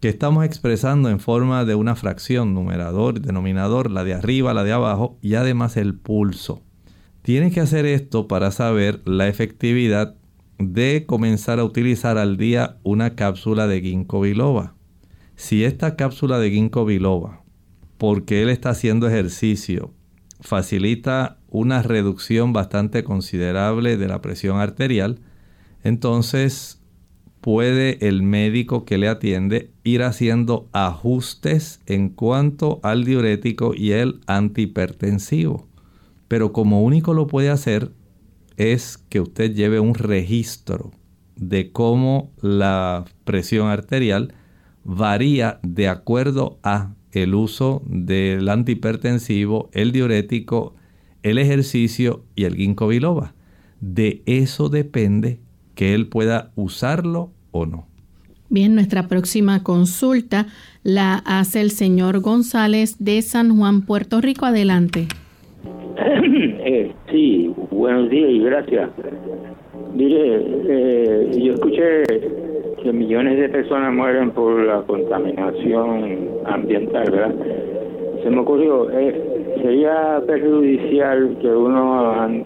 que 0.02 0.10
estamos 0.10 0.44
expresando 0.44 1.10
en 1.10 1.20
forma 1.20 1.66
de 1.66 1.76
una 1.76 1.96
fracción, 1.96 2.56
numerador, 2.56 3.22
denominador, 3.22 3.92
la 3.92 4.04
de 4.04 4.16
arriba, 4.16 4.56
la 4.56 4.64
de 4.64 4.72
abajo 4.72 5.20
y 5.22 5.36
además 5.36 5.78
el 5.78 5.94
pulso. 5.94 6.64
Tiene 7.22 7.52
que 7.52 7.60
hacer 7.60 7.86
esto 7.86 8.28
para 8.28 8.50
saber 8.50 9.02
la 9.06 9.28
efectividad 9.28 10.16
de 10.60 11.06
comenzar 11.06 11.60
a 11.60 11.64
utilizar 11.64 12.18
al 12.18 12.38
día 12.38 12.78
una 12.84 13.16
cápsula 13.16 13.68
de 13.68 13.82
ginkgo 13.82 14.22
biloba. 14.22 14.76
Si 15.36 15.64
esta 15.64 15.96
cápsula 15.96 16.40
de 16.40 16.52
ginkgo 16.52 16.86
biloba, 16.86 17.44
porque 17.98 18.42
él 18.42 18.50
está 18.50 18.70
haciendo 18.72 19.08
ejercicio, 19.08 19.94
facilita 20.40 21.38
una 21.48 21.82
reducción 21.82 22.54
bastante 22.54 23.04
considerable 23.04 23.98
de 23.98 24.08
la 24.08 24.22
presión 24.22 24.60
arterial, 24.60 25.20
entonces 25.84 26.82
puede 27.42 28.08
el 28.08 28.24
médico 28.24 28.86
que 28.86 28.98
le 28.98 29.10
atiende 29.10 29.72
ir 29.84 30.04
haciendo 30.04 30.70
ajustes 30.72 31.82
en 31.86 32.10
cuanto 32.10 32.80
al 32.84 33.04
diurético 33.04 33.74
y 33.76 33.92
el 33.92 34.22
antihipertensivo. 34.28 35.68
Pero 36.30 36.54
como 36.54 36.84
único 36.84 37.14
lo 37.14 37.28
puede 37.28 37.50
hacer 37.50 37.92
es 38.58 38.98
que 39.10 39.20
usted 39.20 39.54
lleve 39.54 39.80
un 39.80 39.96
registro 39.96 40.92
de 41.36 41.72
cómo 41.72 42.32
la 42.42 43.06
presión 43.24 43.68
arterial 43.68 44.34
varía 44.84 45.60
de 45.64 45.88
acuerdo 45.88 46.60
a 46.64 46.94
el 47.12 47.36
uso 47.36 47.82
del 47.86 48.50
antihipertensivo, 48.50 49.70
el 49.74 49.92
diurético 49.92 50.76
el 51.24 51.38
ejercicio 51.38 52.24
y 52.36 52.44
el 52.44 52.56
ginkgo 52.56 52.88
biloba. 52.90 53.34
De 53.80 54.22
eso 54.26 54.70
depende 54.70 55.40
que 55.74 55.96
él 55.96 56.08
pueda 56.08 56.52
usarlo 56.56 57.32
o 57.52 57.66
no. 57.66 57.88
Bien, 58.50 58.76
nuestra 58.76 59.08
próxima 59.08 59.64
consulta 59.64 60.46
la 60.84 61.16
hace 61.26 61.62
el 61.62 61.72
señor 61.72 62.20
González 62.20 62.98
de 63.00 63.22
San 63.24 63.58
Juan, 63.58 63.82
Puerto 63.82 64.22
Rico. 64.22 64.46
Adelante. 64.46 65.08
Eh, 66.66 66.94
sí, 67.12 67.53
buenos 67.84 68.10
días 68.10 68.30
y 68.30 68.40
gracias. 68.40 68.90
Mire, 69.94 70.42
eh, 70.70 71.32
yo 71.38 71.54
escuché 71.56 72.04
que 72.82 72.94
millones 72.94 73.38
de 73.38 73.50
personas 73.50 73.94
mueren 73.94 74.32
por 74.32 74.64
la 74.64 74.84
contaminación 74.84 76.30
ambiental, 76.46 77.12
¿verdad? 77.12 77.36
Se 78.24 78.30
me 78.30 78.40
ocurrió, 78.40 78.90
eh, 78.90 79.14
sería 79.62 80.24
perjudicial 80.26 81.38
que 81.42 81.48
uno 81.50 82.46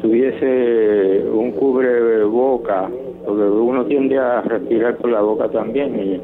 tuviese 0.00 1.26
un 1.30 1.50
cubre 1.52 2.24
boca, 2.24 2.88
porque 3.26 3.42
uno 3.42 3.84
tiende 3.84 4.16
a 4.16 4.40
respirar 4.40 4.96
por 4.96 5.10
la 5.10 5.20
boca 5.20 5.50
también 5.50 5.94
y, 5.94 6.20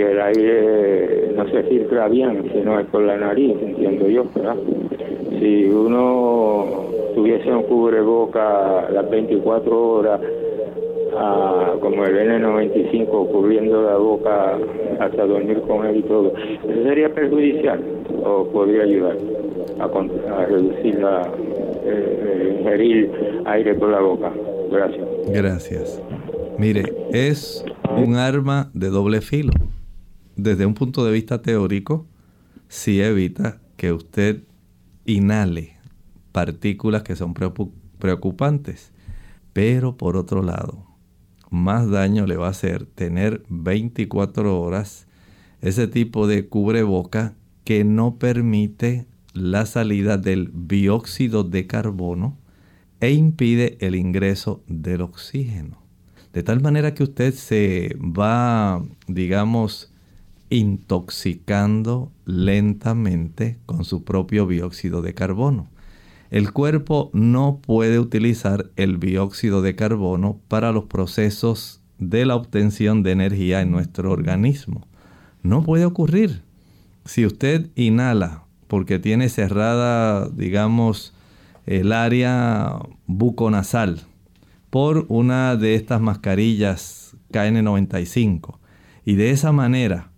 el 0.00 0.20
aire 0.20 1.32
no 1.34 1.46
se 1.48 1.62
filtra 1.64 2.08
bien, 2.08 2.44
sino 2.54 2.78
es 2.78 2.86
por 2.86 3.02
la 3.02 3.16
nariz, 3.16 3.56
entiendo 3.60 4.08
yo, 4.08 4.24
¿verdad? 4.34 4.56
Si 5.38 5.64
uno 5.64 6.99
tuviese 7.14 7.50
un 7.50 7.62
cubre 7.64 8.00
boca 8.00 8.88
las 8.90 9.08
24 9.10 9.88
horas, 9.92 10.20
como 11.80 12.04
el 12.04 12.16
N95 12.16 13.30
cubriendo 13.30 13.82
la 13.82 13.96
boca 13.96 14.58
hasta 15.00 15.26
dormir 15.26 15.60
con 15.62 15.86
él 15.86 15.98
y 15.98 16.02
todo. 16.02 16.32
¿Eso 16.36 16.82
sería 16.82 17.12
perjudicial 17.12 17.82
o 18.24 18.44
podría 18.52 18.84
ayudar 18.84 19.16
a, 19.80 20.44
reducir 20.46 20.98
la, 20.98 21.30
eh, 21.84 22.56
ingerir 22.60 23.10
aire 23.46 23.74
por 23.74 23.90
la 23.90 24.00
boca? 24.00 24.32
Gracias. 24.70 25.08
Gracias. 25.28 26.02
Mire, 26.58 26.84
es 27.12 27.64
un 27.96 28.16
arma 28.16 28.70
de 28.74 28.88
doble 28.88 29.20
filo. 29.20 29.52
Desde 30.36 30.66
un 30.66 30.74
punto 30.74 31.04
de 31.04 31.12
vista 31.12 31.42
teórico, 31.42 32.06
si 32.68 33.02
evita 33.02 33.60
que 33.76 33.92
usted 33.92 34.42
inhale 35.06 35.79
partículas 36.32 37.02
que 37.02 37.16
son 37.16 37.34
preocupantes. 37.34 38.92
Pero 39.52 39.96
por 39.96 40.16
otro 40.16 40.42
lado, 40.42 40.84
más 41.50 41.90
daño 41.90 42.26
le 42.26 42.36
va 42.36 42.46
a 42.46 42.50
hacer 42.50 42.86
tener 42.86 43.42
24 43.48 44.60
horas 44.60 45.06
ese 45.60 45.88
tipo 45.88 46.26
de 46.26 46.48
cubreboca 46.48 47.34
que 47.64 47.84
no 47.84 48.16
permite 48.16 49.06
la 49.32 49.66
salida 49.66 50.16
del 50.16 50.50
dióxido 50.66 51.44
de 51.44 51.66
carbono 51.66 52.38
e 53.00 53.12
impide 53.12 53.76
el 53.80 53.94
ingreso 53.94 54.62
del 54.66 55.02
oxígeno. 55.02 55.78
De 56.32 56.42
tal 56.42 56.60
manera 56.60 56.94
que 56.94 57.02
usted 57.02 57.34
se 57.34 57.96
va, 57.98 58.84
digamos, 59.08 59.92
intoxicando 60.48 62.12
lentamente 62.24 63.58
con 63.66 63.84
su 63.84 64.04
propio 64.04 64.46
dióxido 64.46 65.02
de 65.02 65.14
carbono. 65.14 65.68
El 66.30 66.52
cuerpo 66.52 67.10
no 67.12 67.60
puede 67.60 67.98
utilizar 67.98 68.70
el 68.76 69.00
dióxido 69.00 69.62
de 69.62 69.74
carbono 69.74 70.40
para 70.46 70.70
los 70.70 70.84
procesos 70.84 71.80
de 71.98 72.24
la 72.24 72.36
obtención 72.36 73.02
de 73.02 73.10
energía 73.12 73.60
en 73.60 73.72
nuestro 73.72 74.12
organismo. 74.12 74.86
No 75.42 75.64
puede 75.64 75.84
ocurrir. 75.84 76.42
Si 77.04 77.26
usted 77.26 77.70
inhala 77.74 78.44
porque 78.68 79.00
tiene 79.00 79.28
cerrada, 79.28 80.28
digamos, 80.28 81.14
el 81.66 81.92
área 81.92 82.78
buconasal 83.06 84.02
por 84.70 85.06
una 85.08 85.56
de 85.56 85.74
estas 85.74 86.00
mascarillas 86.00 87.16
KN95 87.32 88.58
y 89.04 89.14
de 89.16 89.30
esa 89.30 89.50
manera 89.50 90.12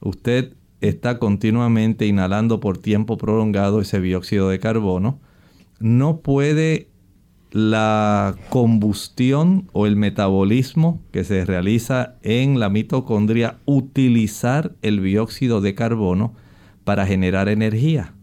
usted 0.00 0.54
está 0.80 1.18
continuamente 1.18 2.06
inhalando 2.06 2.60
por 2.60 2.78
tiempo 2.78 3.16
prolongado 3.16 3.80
ese 3.80 4.00
dióxido 4.00 4.48
de 4.48 4.60
carbono, 4.60 5.20
no 5.80 6.20
puede 6.20 6.90
la 7.52 8.34
combustión 8.50 9.68
o 9.72 9.86
el 9.86 9.96
metabolismo 9.96 11.02
que 11.12 11.24
se 11.24 11.44
realiza 11.44 12.16
en 12.22 12.60
la 12.60 12.68
mitocondria 12.68 13.58
utilizar 13.64 14.76
el 14.82 15.02
dióxido 15.02 15.60
de 15.60 15.74
carbono 15.74 16.34
para 16.84 17.06
generar 17.06 17.48
energía. 17.48 18.14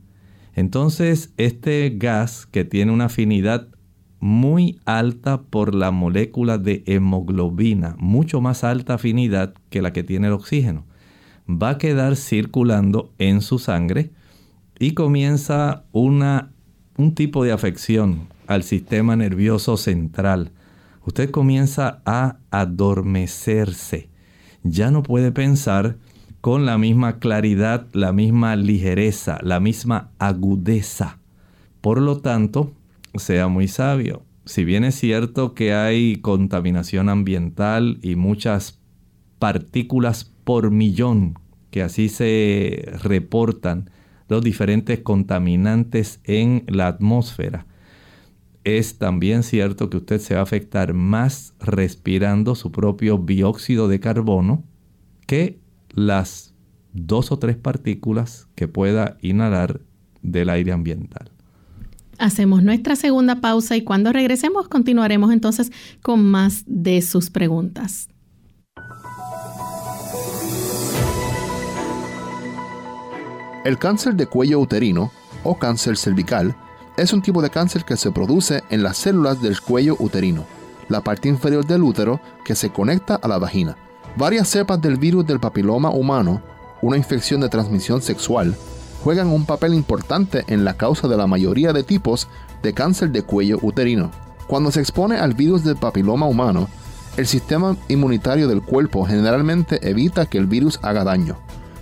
Entonces, 0.56 1.34
este 1.38 1.92
gas 1.98 2.46
que 2.46 2.64
tiene 2.64 2.92
una 2.92 3.06
afinidad 3.06 3.70
muy 4.20 4.80
alta 4.86 5.42
por 5.42 5.76
la 5.76 5.92
molécula 5.92 6.58
de 6.58 6.84
hemoglobina, 6.86 7.96
mucho 7.98 8.40
más 8.40 8.64
alta 8.64 8.94
afinidad 8.94 9.54
que 9.70 9.82
la 9.82 9.92
que 9.92 10.04
tiene 10.04 10.28
el 10.28 10.34
oxígeno, 10.34 10.86
va 11.50 11.72
a 11.72 11.78
quedar 11.78 12.16
circulando 12.16 13.14
en 13.18 13.42
su 13.42 13.60
sangre 13.60 14.12
y 14.80 14.94
comienza 14.94 15.84
una, 15.92 16.53
un 16.98 17.16
tipo 17.16 17.44
de 17.44 17.52
afección 17.52 18.28
al 18.48 18.64
sistema 18.64 19.16
nervioso 19.16 19.78
central. 19.78 20.52
Usted 21.06 21.32
comienza 21.32 22.02
a 22.06 22.38
adormecerse. 22.52 24.10
Ya 24.64 24.92
no 24.92 25.04
puede 25.04 25.32
pensar 25.32 25.98
con 26.42 26.66
la 26.66 26.78
misma 26.78 27.20
claridad, 27.20 27.88
la 27.94 28.12
misma 28.12 28.56
ligereza, 28.56 29.40
la 29.42 29.60
misma 29.60 30.12
agudeza. 30.20 31.20
Por 31.82 32.02
lo 32.02 32.20
tanto, 32.20 32.74
sea 33.16 33.48
muy 33.48 33.68
sabio. 33.68 34.24
Si 34.46 34.66
bien 34.66 34.84
es 34.84 34.96
cierto 34.96 35.54
que 35.54 35.74
hay 35.74 36.18
contaminación 36.18 37.10
ambiental 37.10 37.98
y 38.02 38.16
muchas 38.16 38.80
partículas 39.40 40.26
por 40.44 40.70
millón, 40.72 41.40
que 41.72 41.82
así 41.82 42.10
se 42.10 42.92
reportan 43.02 43.90
los 44.30 44.44
diferentes 44.44 45.00
contaminantes 45.00 46.20
en 46.24 46.64
la 46.68 46.88
atmósfera, 46.88 47.66
es 48.64 48.98
también 48.98 49.44
cierto 49.44 49.90
que 49.90 49.98
usted 49.98 50.20
se 50.20 50.36
va 50.36 50.40
a 50.40 50.44
afectar 50.44 50.94
más 50.94 51.54
respirando 51.60 52.56
su 52.56 52.72
propio 52.72 53.18
dióxido 53.18 53.88
de 53.88 54.00
carbono 54.00 54.64
que 55.28 55.60
las 55.90 56.54
dos 56.94 57.32
o 57.32 57.40
tres 57.40 57.58
partículas 57.58 58.48
que 58.56 58.68
pueda 58.68 59.18
inhalar 59.22 59.82
del 60.22 60.50
aire 60.50 60.72
ambiental. 60.72 61.30
Hacemos 62.20 62.64
nuestra 62.64 62.96
segunda 62.96 63.42
pausa 63.42 63.76
y 63.76 63.82
cuando 63.82 64.14
regresemos 64.14 64.68
continuaremos 64.68 65.34
entonces 65.34 65.72
con 66.02 66.24
más 66.24 66.64
de 66.68 67.02
sus 67.02 67.30
preguntas. 67.30 68.08
El 73.64 73.78
cáncer 73.78 74.16
de 74.16 74.28
cuello 74.28 74.60
uterino 74.60 75.12
o 75.44 75.58
cáncer 75.58 75.96
cervical 75.96 76.54
es 76.98 77.14
un 77.14 77.22
tipo 77.22 77.42
de 77.42 77.50
cáncer 77.50 77.86
que 77.86 77.96
se 77.96 78.12
produce 78.12 78.62
en 78.70 78.84
las 78.84 78.98
células 78.98 79.42
del 79.42 79.62
cuello 79.62 79.96
uterino, 80.00 80.44
la 80.90 81.00
parte 81.00 81.30
inferior 81.30 81.66
del 81.66 81.82
útero 81.82 82.20
que 82.44 82.56
se 82.56 82.72
conecta 82.72 83.16
a 83.16 83.28
la 83.30 83.38
vagina. 83.38 83.78
Varias 84.18 84.50
cepas 84.50 84.82
del 84.82 84.98
virus 84.98 85.26
del 85.26 85.40
papiloma 85.40 85.92
humano, 85.92 86.42
una 86.82 86.98
infección 86.98 87.40
de 87.40 87.48
transmisión 87.48 88.02
sexual, 88.02 88.54
juegan 89.02 89.28
un 89.28 89.46
papel 89.46 89.74
importante 89.74 90.44
en 90.48 90.66
la 90.66 90.74
causa 90.74 91.08
de 91.08 91.16
la 91.16 91.26
mayoría 91.26 91.72
de 91.72 91.84
tipos 91.84 92.28
de 92.62 92.74
cáncer 92.74 93.12
de 93.12 93.24
cuello 93.24 93.60
uterino. 93.62 94.12
Cuando 94.46 94.72
se 94.72 94.82
expone 94.82 95.16
al 95.16 95.36
virus 95.36 95.64
del 95.64 95.78
papiloma 95.78 96.28
humano, 96.28 96.68
el 97.16 97.28
sistema 97.28 97.78
inmunitario 97.88 98.50
del 98.50 98.62
cuerpo 98.62 99.06
generalmente 99.06 99.90
evita 99.90 100.26
que 100.26 100.38
el 100.38 100.48
virus 100.48 100.80
haga 100.82 101.06
daño. 101.06 101.38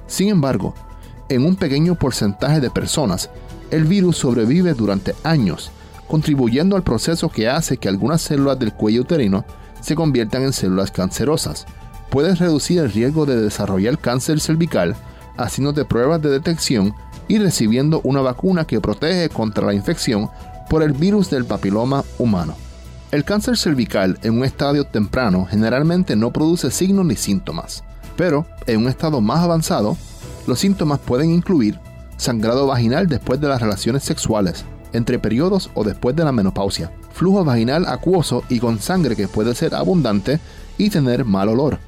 Sin 0.05 0.29
embargo, 0.29 0.75
en 1.31 1.45
un 1.45 1.55
pequeño 1.55 1.95
porcentaje 1.95 2.59
de 2.59 2.69
personas, 2.69 3.29
el 3.71 3.85
virus 3.85 4.17
sobrevive 4.17 4.73
durante 4.73 5.15
años, 5.23 5.71
contribuyendo 6.07 6.75
al 6.75 6.83
proceso 6.83 7.29
que 7.29 7.47
hace 7.47 7.77
que 7.77 7.87
algunas 7.87 8.21
células 8.21 8.59
del 8.59 8.73
cuello 8.73 9.01
uterino 9.01 9.45
se 9.79 9.95
conviertan 9.95 10.43
en 10.43 10.51
células 10.51 10.91
cancerosas. 10.91 11.65
Puede 12.09 12.35
reducir 12.35 12.79
el 12.79 12.91
riesgo 12.91 13.25
de 13.25 13.41
desarrollar 13.41 13.97
cáncer 13.97 14.41
cervical 14.41 14.95
haciéndote 15.37 15.85
pruebas 15.85 16.21
de 16.21 16.29
detección 16.29 16.93
y 17.29 17.39
recibiendo 17.39 18.01
una 18.03 18.19
vacuna 18.19 18.65
que 18.65 18.81
protege 18.81 19.29
contra 19.29 19.65
la 19.65 19.73
infección 19.73 20.29
por 20.69 20.83
el 20.83 20.91
virus 20.91 21.29
del 21.29 21.45
papiloma 21.45 22.03
humano. 22.17 22.55
El 23.11 23.23
cáncer 23.23 23.57
cervical 23.57 24.19
en 24.23 24.37
un 24.37 24.43
estadio 24.43 24.83
temprano 24.85 25.47
generalmente 25.49 26.17
no 26.17 26.31
produce 26.31 26.71
signos 26.71 27.05
ni 27.05 27.15
síntomas, 27.15 27.85
pero 28.17 28.45
en 28.67 28.81
un 28.81 28.87
estado 28.89 29.21
más 29.21 29.39
avanzado, 29.39 29.95
los 30.47 30.59
síntomas 30.59 30.99
pueden 30.99 31.31
incluir 31.31 31.79
sangrado 32.17 32.67
vaginal 32.67 33.07
después 33.07 33.41
de 33.41 33.47
las 33.47 33.61
relaciones 33.61 34.03
sexuales, 34.03 34.63
entre 34.93 35.17
periodos 35.17 35.71
o 35.73 35.83
después 35.83 36.15
de 36.15 36.23
la 36.23 36.31
menopausia, 36.31 36.91
flujo 37.11 37.43
vaginal 37.43 37.87
acuoso 37.87 38.43
y 38.47 38.59
con 38.59 38.79
sangre 38.79 39.15
que 39.15 39.27
puede 39.27 39.55
ser 39.55 39.73
abundante 39.73 40.39
y 40.77 40.89
tener 40.89 41.25
mal 41.25 41.49
olor, 41.49 41.79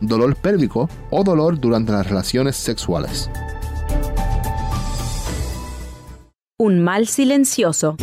dolor 0.00 0.36
pélvico 0.36 0.88
o 1.10 1.24
dolor 1.24 1.58
durante 1.58 1.92
las 1.92 2.06
relaciones 2.06 2.56
sexuales. 2.56 3.30
Un 6.58 6.80
mal 6.80 7.06
silencioso. 7.06 7.96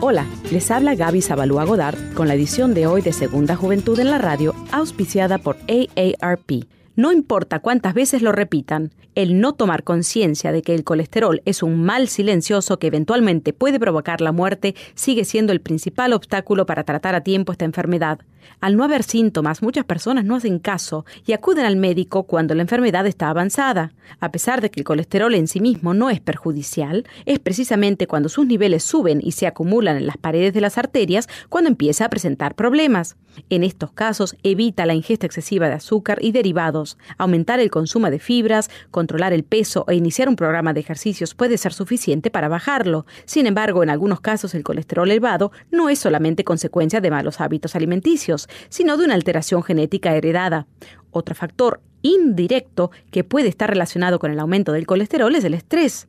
Hola, 0.00 0.24
les 0.50 0.70
habla 0.70 0.94
Gaby 0.94 1.20
Zabalúa 1.20 1.64
Godard 1.64 2.14
con 2.14 2.28
la 2.28 2.34
edición 2.34 2.72
de 2.72 2.86
hoy 2.86 3.02
de 3.02 3.12
Segunda 3.12 3.54
Juventud 3.54 3.98
en 3.98 4.10
la 4.10 4.16
Radio, 4.16 4.54
auspiciada 4.72 5.36
por 5.36 5.58
AARP. 5.68 6.66
No 6.96 7.12
importa 7.12 7.58
cuántas 7.58 7.92
veces 7.92 8.22
lo 8.22 8.32
repitan, 8.32 8.90
el 9.14 9.38
no 9.38 9.52
tomar 9.52 9.82
conciencia 9.82 10.50
de 10.50 10.62
que 10.62 10.74
el 10.74 10.82
colesterol 10.82 11.42
es 11.44 11.62
un 11.62 11.82
mal 11.82 12.08
silencioso 12.08 12.78
que 12.78 12.86
eventualmente 12.86 13.52
puede 13.52 13.78
provocar 13.78 14.22
la 14.22 14.32
muerte 14.32 14.74
sigue 14.94 15.26
siendo 15.26 15.52
el 15.52 15.60
principal 15.60 16.14
obstáculo 16.14 16.64
para 16.64 16.84
tratar 16.84 17.14
a 17.14 17.22
tiempo 17.22 17.52
esta 17.52 17.66
enfermedad. 17.66 18.20
Al 18.60 18.76
no 18.76 18.84
haber 18.84 19.02
síntomas, 19.02 19.62
muchas 19.62 19.84
personas 19.84 20.24
no 20.24 20.36
hacen 20.36 20.58
caso 20.58 21.04
y 21.26 21.32
acuden 21.32 21.66
al 21.66 21.76
médico 21.76 22.22
cuando 22.22 22.54
la 22.54 22.62
enfermedad 22.62 23.06
está 23.06 23.28
avanzada. 23.28 23.92
A 24.20 24.30
pesar 24.30 24.60
de 24.60 24.70
que 24.70 24.80
el 24.80 24.84
colesterol 24.84 25.34
en 25.34 25.48
sí 25.48 25.60
mismo 25.60 25.94
no 25.94 26.10
es 26.10 26.20
perjudicial, 26.20 27.04
es 27.24 27.38
precisamente 27.38 28.06
cuando 28.06 28.28
sus 28.28 28.46
niveles 28.46 28.84
suben 28.84 29.20
y 29.22 29.32
se 29.32 29.46
acumulan 29.46 29.96
en 29.96 30.06
las 30.06 30.16
paredes 30.16 30.54
de 30.54 30.60
las 30.60 30.78
arterias 30.78 31.28
cuando 31.48 31.68
empieza 31.68 32.04
a 32.04 32.10
presentar 32.10 32.54
problemas. 32.54 33.16
En 33.50 33.64
estos 33.64 33.92
casos, 33.92 34.36
evita 34.42 34.86
la 34.86 34.94
ingesta 34.94 35.26
excesiva 35.26 35.68
de 35.68 35.74
azúcar 35.74 36.18
y 36.22 36.32
derivados. 36.32 36.85
Aumentar 37.18 37.58
el 37.60 37.70
consumo 37.70 38.10
de 38.10 38.18
fibras, 38.18 38.70
controlar 38.90 39.32
el 39.32 39.42
peso 39.42 39.84
e 39.88 39.94
iniciar 39.94 40.28
un 40.28 40.36
programa 40.36 40.72
de 40.72 40.80
ejercicios 40.80 41.34
puede 41.34 41.58
ser 41.58 41.72
suficiente 41.72 42.30
para 42.30 42.48
bajarlo. 42.48 43.06
Sin 43.24 43.46
embargo, 43.46 43.82
en 43.82 43.90
algunos 43.90 44.20
casos 44.20 44.54
el 44.54 44.62
colesterol 44.62 45.10
elevado 45.10 45.50
no 45.70 45.88
es 45.88 45.98
solamente 45.98 46.44
consecuencia 46.44 47.00
de 47.00 47.10
malos 47.10 47.40
hábitos 47.40 47.74
alimenticios, 47.74 48.48
sino 48.68 48.96
de 48.96 49.04
una 49.04 49.14
alteración 49.14 49.62
genética 49.62 50.14
heredada. 50.14 50.66
Otro 51.10 51.34
factor 51.34 51.80
indirecto 52.02 52.90
que 53.10 53.24
puede 53.24 53.48
estar 53.48 53.68
relacionado 53.68 54.18
con 54.18 54.30
el 54.30 54.38
aumento 54.38 54.72
del 54.72 54.86
colesterol 54.86 55.34
es 55.34 55.44
el 55.44 55.54
estrés 55.54 56.08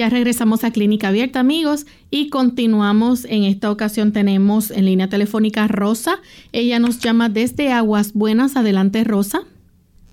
Ya 0.00 0.08
regresamos 0.08 0.64
a 0.64 0.70
Clínica 0.70 1.08
Abierta, 1.08 1.40
amigos, 1.40 1.84
y 2.10 2.30
continuamos. 2.30 3.26
En 3.26 3.42
esta 3.42 3.70
ocasión 3.70 4.14
tenemos 4.14 4.70
en 4.70 4.86
línea 4.86 5.10
telefónica 5.10 5.68
Rosa. 5.68 6.12
Ella 6.52 6.78
nos 6.78 7.00
llama 7.00 7.28
desde 7.28 7.70
Aguas 7.70 8.14
Buenas. 8.14 8.56
Adelante, 8.56 9.04
Rosa. 9.04 9.40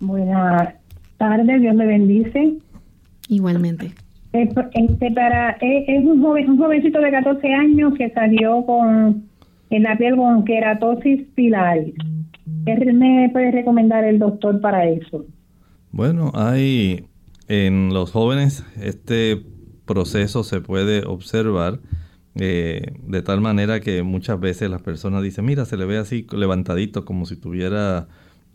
Buenas 0.02 0.74
tardes, 1.16 1.62
Dios 1.62 1.74
le 1.74 1.86
bendice. 1.86 2.56
Igualmente. 3.30 3.94
Este, 4.34 5.12
para, 5.12 5.52
es, 5.62 6.04
un, 6.04 6.22
joven, 6.22 6.50
un 6.50 6.58
jovencito 6.58 7.00
de 7.00 7.10
14 7.10 7.54
años 7.54 7.94
que 7.98 8.10
salió 8.10 8.66
con 8.66 9.24
en 9.70 9.84
la 9.84 9.98
piel 9.98 10.18
con 10.18 10.44
queratosis 10.44 11.22
pilaris. 11.34 11.96
¿Qué 12.66 12.76
me 12.92 13.30
puede 13.32 13.52
recomendar 13.52 14.04
el 14.04 14.20
doctor 14.20 14.60
para 14.60 14.86
eso? 14.86 15.24
Bueno, 15.94 16.34
hay 16.36 17.06
en 17.48 17.94
los 17.94 18.12
jóvenes 18.12 18.66
este 18.82 19.46
proceso 19.88 20.44
se 20.44 20.62
puede 20.62 21.04
observar 21.06 21.80
eh, 22.36 22.94
de 23.04 23.22
tal 23.24 23.42
manera 23.42 23.80
que 23.80 24.04
muchas 24.04 24.40
veces 24.40 24.70
las 24.70 24.84
personas 24.84 25.24
dicen, 25.24 25.46
mira, 25.46 25.66
se 25.66 25.76
le 25.76 25.86
ve 25.86 25.98
así 25.98 26.28
levantadito 26.32 27.04
como 27.04 27.26
si 27.26 27.36
tuviera 27.36 28.08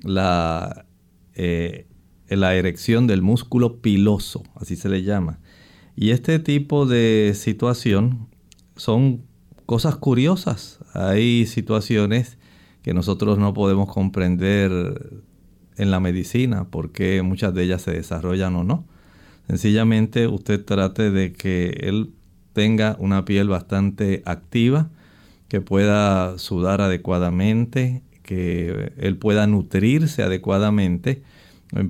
la, 0.03 0.87
eh, 1.35 1.89
la 2.28 2.55
erección 2.55 3.09
del 3.09 3.22
músculo 3.22 3.80
piloso, 3.80 4.45
así 4.55 4.76
se 4.76 4.89
le 4.89 5.03
llama. 5.03 5.41
Y 5.97 6.11
este 6.11 6.39
tipo 6.39 6.87
de 6.87 7.33
situación 7.35 8.28
son 8.76 9.24
cosas 9.66 9.97
curiosas. 9.97 10.78
Hay 10.95 11.47
situaciones 11.47 12.39
que 12.83 12.95
nosotros 12.95 13.39
no 13.39 13.53
podemos 13.53 13.93
comprender 13.93 15.24
en 15.76 15.91
la 15.91 16.01
medicina, 16.01 16.68
porque 16.70 17.22
muchas 17.22 17.53
de 17.55 17.64
ellas 17.64 17.83
se 17.83 17.91
desarrollan 17.93 18.55
o 18.57 18.64
no. 18.64 18.87
Sencillamente 19.49 20.26
usted 20.26 20.64
trate 20.64 21.11
de 21.11 21.32
que 21.32 21.78
él 21.80 22.11
tenga 22.53 22.97
una 22.99 23.24
piel 23.24 23.49
bastante 23.49 24.22
activa, 24.24 24.90
que 25.49 25.61
pueda 25.61 26.38
sudar 26.38 26.80
adecuadamente, 26.80 28.03
que 28.22 28.93
él 28.97 29.16
pueda 29.16 29.47
nutrirse 29.47 30.22
adecuadamente. 30.22 31.22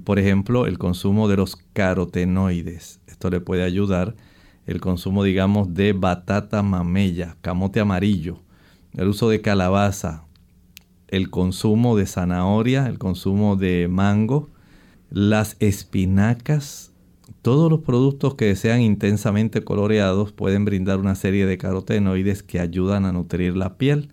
Por 0.05 0.18
ejemplo, 0.18 0.66
el 0.66 0.78
consumo 0.78 1.28
de 1.28 1.36
los 1.36 1.57
carotenoides. 1.72 3.00
Esto 3.07 3.30
le 3.30 3.40
puede 3.40 3.62
ayudar. 3.62 4.14
El 4.66 4.80
consumo, 4.80 5.24
digamos, 5.24 5.74
de 5.74 5.92
batata 5.92 6.62
mamella, 6.62 7.36
camote 7.40 7.80
amarillo, 7.80 8.38
el 8.94 9.09
uso 9.09 9.28
de 9.28 9.40
calabaza, 9.40 10.24
el 11.09 11.30
consumo 11.30 11.96
de 11.96 12.07
zanahoria, 12.07 12.86
el 12.86 12.98
consumo 12.98 13.57
de 13.57 13.88
mango, 13.88 14.50
las 15.11 15.57
espinacas, 15.59 16.91
todos 17.43 17.70
los 17.70 17.80
productos 17.80 18.36
que 18.36 18.55
sean 18.57 18.80
intensamente 18.80 19.62
coloreados 19.62 20.32
pueden 20.32 20.64
brindar 20.64 20.99
una 20.99 21.14
serie 21.14 21.45
de 21.45 21.59
carotenoides 21.59 22.43
que 22.43 22.61
ayudan 22.61 23.05
a 23.05 23.12
nutrir 23.12 23.57
la 23.57 23.76
piel. 23.76 24.09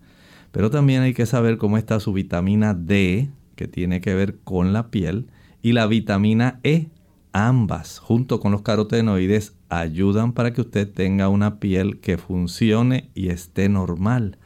Pero 0.52 0.70
también 0.70 1.02
hay 1.02 1.14
que 1.14 1.26
saber 1.26 1.56
cómo 1.56 1.78
está 1.78 2.00
su 2.00 2.12
vitamina 2.12 2.74
D, 2.74 3.30
que 3.54 3.68
tiene 3.68 4.00
que 4.00 4.14
ver 4.14 4.38
con 4.40 4.72
la 4.72 4.90
piel, 4.90 5.28
y 5.62 5.72
la 5.72 5.86
vitamina 5.86 6.60
E. 6.64 6.88
Ambas, 7.32 8.00
junto 8.00 8.40
con 8.40 8.50
los 8.50 8.62
carotenoides, 8.62 9.54
ayudan 9.68 10.32
para 10.32 10.52
que 10.52 10.62
usted 10.62 10.92
tenga 10.92 11.28
una 11.28 11.60
piel 11.60 12.00
que 12.00 12.18
funcione 12.18 13.10
y 13.14 13.28
esté 13.28 13.68
normal 13.68 14.36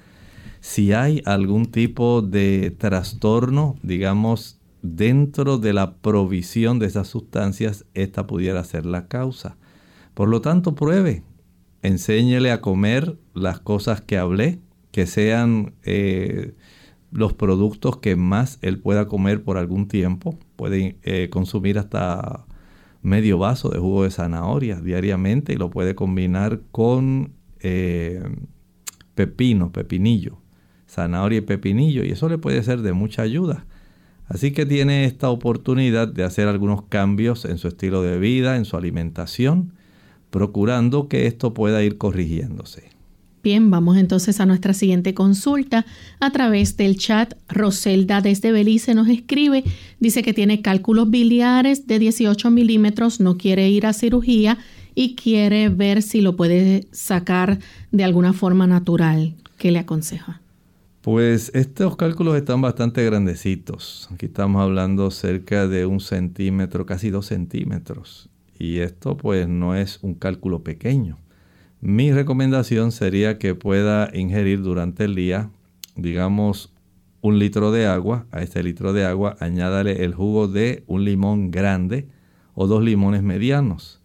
si 0.65 0.95
hay 0.95 1.21
algún 1.27 1.67
tipo 1.67 2.23
de 2.23 2.71
trastorno, 2.71 3.77
digamos, 3.83 4.59
dentro 4.85 5.57
de 5.57 5.73
la 5.73 5.97
provisión 5.97 6.79
de 6.79 6.87
esas 6.87 7.09
sustancias, 7.09 7.87
esta 7.95 8.27
pudiera 8.27 8.63
ser 8.65 8.85
la 8.85 9.09
causa. 9.09 9.57
Por 10.13 10.29
lo 10.29 10.43
tanto, 10.43 10.75
pruebe, 10.75 11.23
enséñele 11.83 12.53
a 12.53 12.61
comer 12.61 13.19
las 13.33 13.61
cosas 13.61 14.03
que 14.03 14.19
hablé, 14.19 14.61
que 14.93 15.07
sean 15.07 15.75
eh, 15.85 16.55
los 17.11 17.33
productos 17.33 17.97
que 17.97 18.15
más 18.15 18.59
él 18.61 18.79
pueda 18.79 19.09
comer 19.09 19.43
por 19.43 19.57
algún 19.57 19.89
tiempo. 19.89 20.39
Puede 20.55 20.99
eh, 21.03 21.31
consumir 21.31 21.79
hasta 21.79 22.45
medio 23.03 23.39
vaso 23.39 23.71
de 23.71 23.79
jugo 23.79 24.05
de 24.05 24.11
zanahoria 24.11 24.81
diariamente 24.81 25.55
y 25.55 25.57
lo 25.57 25.71
puede 25.71 25.95
combinar 25.95 26.61
con 26.71 27.33
eh, 27.61 28.23
pepino, 29.15 29.73
pepinillo 29.73 30.45
zanahoria 30.95 31.39
y 31.39 31.43
pepinillo 31.43 32.05
y 32.05 32.11
eso 32.11 32.29
le 32.29 32.39
puede 32.39 32.63
ser 32.63 32.83
de 32.83 32.93
mucha 32.93 33.23
ayuda. 33.23 33.67
Así 34.27 34.53
que 34.53 34.67
tiene 34.67 35.05
esta 35.05 35.29
oportunidad 35.31 36.09
de 36.09 36.25
hacer 36.25 36.49
algunos 36.49 36.83
cambios 36.83 37.45
en 37.45 37.59
su 37.59 37.69
estilo 37.69 38.03
de 38.03 38.19
vida, 38.19 38.57
en 38.57 38.65
su 38.65 38.77
alimentación, 38.77 39.73
procurando 40.31 41.09
que 41.09 41.27
esto 41.27 41.55
pueda 41.55 41.83
ir 41.83 41.99
corrigiéndose. 41.99 42.95
Bien, 43.45 43.71
vamos 43.71 43.99
entonces 43.99 44.41
a 44.41 44.47
nuestra 44.47 44.73
siguiente 44.73 45.13
consulta. 45.13 45.85
A 46.19 46.31
través 46.31 46.79
del 46.79 46.97
chat, 46.97 47.35
Roselda 47.47 48.23
desde 48.23 48.53
Belice 48.53 48.95
nos 48.95 49.09
escribe, 49.09 49.65
dice 50.01 50.23
que 50.23 50.33
tiene 50.33 50.63
cálculos 50.63 51.11
biliares 51.11 51.87
de 51.87 51.99
18 51.99 52.51
milímetros, 52.51 53.21
no 53.21 53.37
quiere 53.37 53.69
ir 53.69 53.85
a 53.85 53.93
cirugía 53.93 54.57
y 54.95 55.15
quiere 55.15 55.69
ver 55.69 56.01
si 56.01 56.23
lo 56.23 56.37
puede 56.37 56.87
sacar 56.91 57.59
de 57.93 58.05
alguna 58.05 58.33
forma 58.33 58.67
natural. 58.67 59.35
¿Qué 59.59 59.71
le 59.71 59.81
aconseja? 59.81 60.41
Pues 61.05 61.51
estos 61.55 61.99
cálculos 61.99 62.35
están 62.35 62.63
bastante 62.63 63.05
grandecitos. 63.05 64.09
Aquí 64.11 64.25
estamos 64.25 64.63
hablando 64.63 65.11
cerca 65.11 65.69
de 65.69 65.85
un 65.85 66.01
centímetro, 66.01 66.87
casi 66.87 67.11
dos 67.11 67.27
centímetros. 67.27 68.31
Y 68.59 68.79
esto 68.79 69.15
pues 69.15 69.47
no 69.47 69.75
es 69.75 69.99
un 70.01 70.15
cálculo 70.15 70.65
pequeño. 70.65 71.19
Mi 71.83 72.11
recomendación 72.11 72.91
sería 72.91 73.37
que 73.39 73.55
pueda 73.55 74.09
ingerir 74.15 74.63
durante 74.63 75.05
el 75.05 75.15
día, 75.15 75.51
digamos, 75.95 76.73
un 77.21 77.39
litro 77.39 77.71
de 77.71 77.85
agua. 77.85 78.25
A 78.31 78.41
este 78.41 78.63
litro 78.63 78.95
de 78.95 79.05
agua 79.05 79.37
añádale 79.41 80.07
el 80.07 80.15
jugo 80.15 80.49
de 80.49 80.85
un 80.87 81.05
limón 81.05 81.51
grande 81.51 82.09
o 82.55 82.67
dos 82.67 82.83
limones 82.83 83.23
medianos. 83.23 84.01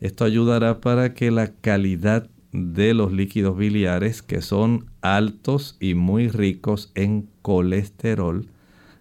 Esto 0.00 0.24
ayudará 0.24 0.80
para 0.80 1.14
que 1.14 1.30
la 1.30 1.52
calidad 1.52 2.28
de 2.52 2.94
los 2.94 3.12
líquidos 3.12 3.56
biliares 3.56 4.22
que 4.22 4.42
son 4.42 4.86
altos 5.00 5.76
y 5.80 5.94
muy 5.94 6.28
ricos 6.28 6.92
en 6.94 7.28
colesterol. 7.40 8.46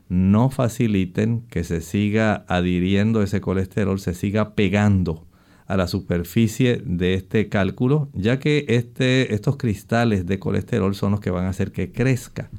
No 0.10 0.50
faciliten 0.50 1.42
que 1.50 1.64
se 1.64 1.82
siga 1.82 2.46
adhiriendo 2.48 3.22
ese 3.22 3.42
colesterol, 3.42 4.00
se 4.00 4.14
siga 4.14 4.56
pegando 4.56 5.28
a 5.68 5.78
la 5.78 5.88
superficie 5.88 6.82
de 6.86 7.14
este 7.14 7.48
cálculo, 7.48 8.10
ya 8.14 8.40
que 8.40 8.66
este, 8.68 9.34
estos 9.34 9.56
cristales 9.56 10.26
de 10.26 10.40
colesterol 10.40 10.96
son 10.96 11.12
los 11.12 11.22
que 11.22 11.32
van 11.32 11.46
a 11.46 11.50
hacer 11.50 11.72
que 11.72 11.92
crezca. 11.92 12.50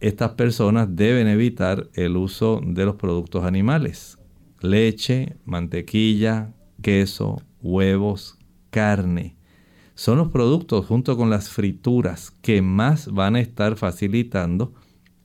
Estas 0.00 0.32
personas 0.32 0.88
deben 0.90 1.28
evitar 1.28 1.88
el 1.94 2.16
uso 2.16 2.60
de 2.64 2.84
los 2.84 2.96
productos 2.96 3.44
animales, 3.44 4.18
leche, 4.60 5.36
mantequilla, 5.44 6.52
queso, 6.82 7.42
huevos, 7.60 8.38
carne 8.70 9.37
son 9.98 10.18
los 10.18 10.28
productos 10.28 10.86
junto 10.86 11.16
con 11.16 11.28
las 11.28 11.50
frituras 11.50 12.30
que 12.40 12.62
más 12.62 13.08
van 13.12 13.34
a 13.34 13.40
estar 13.40 13.74
facilitando 13.74 14.72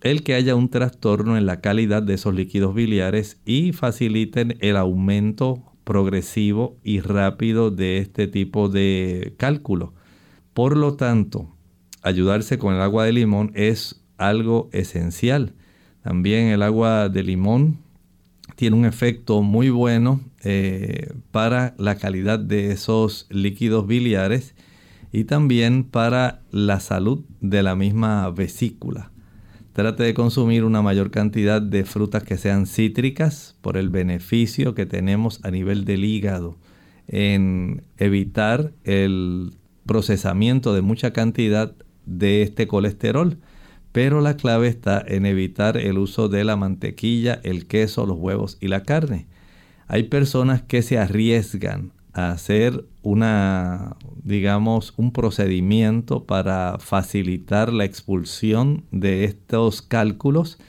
el 0.02 0.24
que 0.24 0.34
haya 0.34 0.56
un 0.56 0.68
trastorno 0.70 1.38
en 1.38 1.46
la 1.46 1.62
calidad 1.62 2.02
de 2.02 2.16
esos 2.16 2.34
líquidos 2.34 2.74
biliares 2.74 3.40
y 3.46 3.72
faciliten 3.72 4.58
el 4.62 4.76
aumento 4.78 5.62
progresivo 5.84 6.80
y 6.84 7.02
rápido 7.02 7.70
de 7.70 8.00
este 8.00 8.26
tipo 8.26 8.68
de 8.68 9.36
cálculo. 9.38 9.94
Por 10.56 10.76
lo 10.76 10.96
tanto, 10.96 11.56
ayudarse 12.02 12.58
con 12.58 12.74
el 12.74 12.82
agua 12.82 13.06
de 13.06 13.14
limón 13.14 13.52
es 13.54 14.04
algo 14.18 14.70
esencial. 14.74 15.54
También 16.02 16.48
el 16.48 16.64
agua 16.64 17.10
de 17.10 17.22
limón 17.22 17.83
tiene 18.64 18.78
un 18.78 18.86
efecto 18.86 19.42
muy 19.42 19.70
bueno 19.70 20.22
eh, 20.42 21.12
para 21.32 21.76
la 21.78 21.98
calidad 21.98 22.40
de 22.40 22.72
esos 22.72 23.28
líquidos 23.30 23.86
biliares 23.88 24.56
y 25.12 25.26
también 25.26 25.84
para 25.84 26.44
la 26.50 26.80
salud 26.80 27.26
de 27.42 27.62
la 27.62 27.76
misma 27.76 28.30
vesícula. 28.30 29.12
Trate 29.74 30.04
de 30.04 30.14
consumir 30.14 30.64
una 30.64 30.82
mayor 30.82 31.12
cantidad 31.12 31.62
de 31.62 31.84
frutas 31.84 32.24
que 32.24 32.38
sean 32.38 32.66
cítricas 32.66 33.58
por 33.60 33.76
el 33.76 33.90
beneficio 33.90 34.74
que 34.74 34.86
tenemos 34.86 35.44
a 35.44 35.52
nivel 35.52 35.84
del 35.84 36.06
hígado 36.06 36.56
en 37.10 37.84
evitar 37.98 38.72
el 38.86 39.58
procesamiento 39.86 40.74
de 40.74 40.84
mucha 40.84 41.12
cantidad 41.12 41.76
de 42.06 42.44
este 42.44 42.66
colesterol. 42.66 43.40
Pero 43.94 44.20
la 44.20 44.36
clave 44.36 44.68
está 44.68 45.02
en 45.08 45.26
evitar 45.26 45.78
el 45.78 45.98
uso 45.98 46.28
de 46.28 46.44
la 46.44 46.58
mantequilla, 46.58 47.40
el 47.44 47.68
queso, 47.68 48.06
los 48.06 48.18
huevos 48.18 48.58
y 48.60 48.68
la 48.68 48.84
carne. 48.84 49.28
Hay 49.88 50.04
personas 50.04 50.62
que 50.62 50.82
se 50.82 50.98
arriesgan 50.98 51.94
hacer 52.14 52.86
una, 53.02 53.96
digamos, 54.24 54.94
un 54.98 55.12
procedimiento 55.12 56.24
para 56.26 56.78
facilitar 56.80 57.74
la 57.74 57.86
expulsión 57.86 58.84
de 58.92 59.26
estos 59.26 59.82
cálculos, 59.82 60.60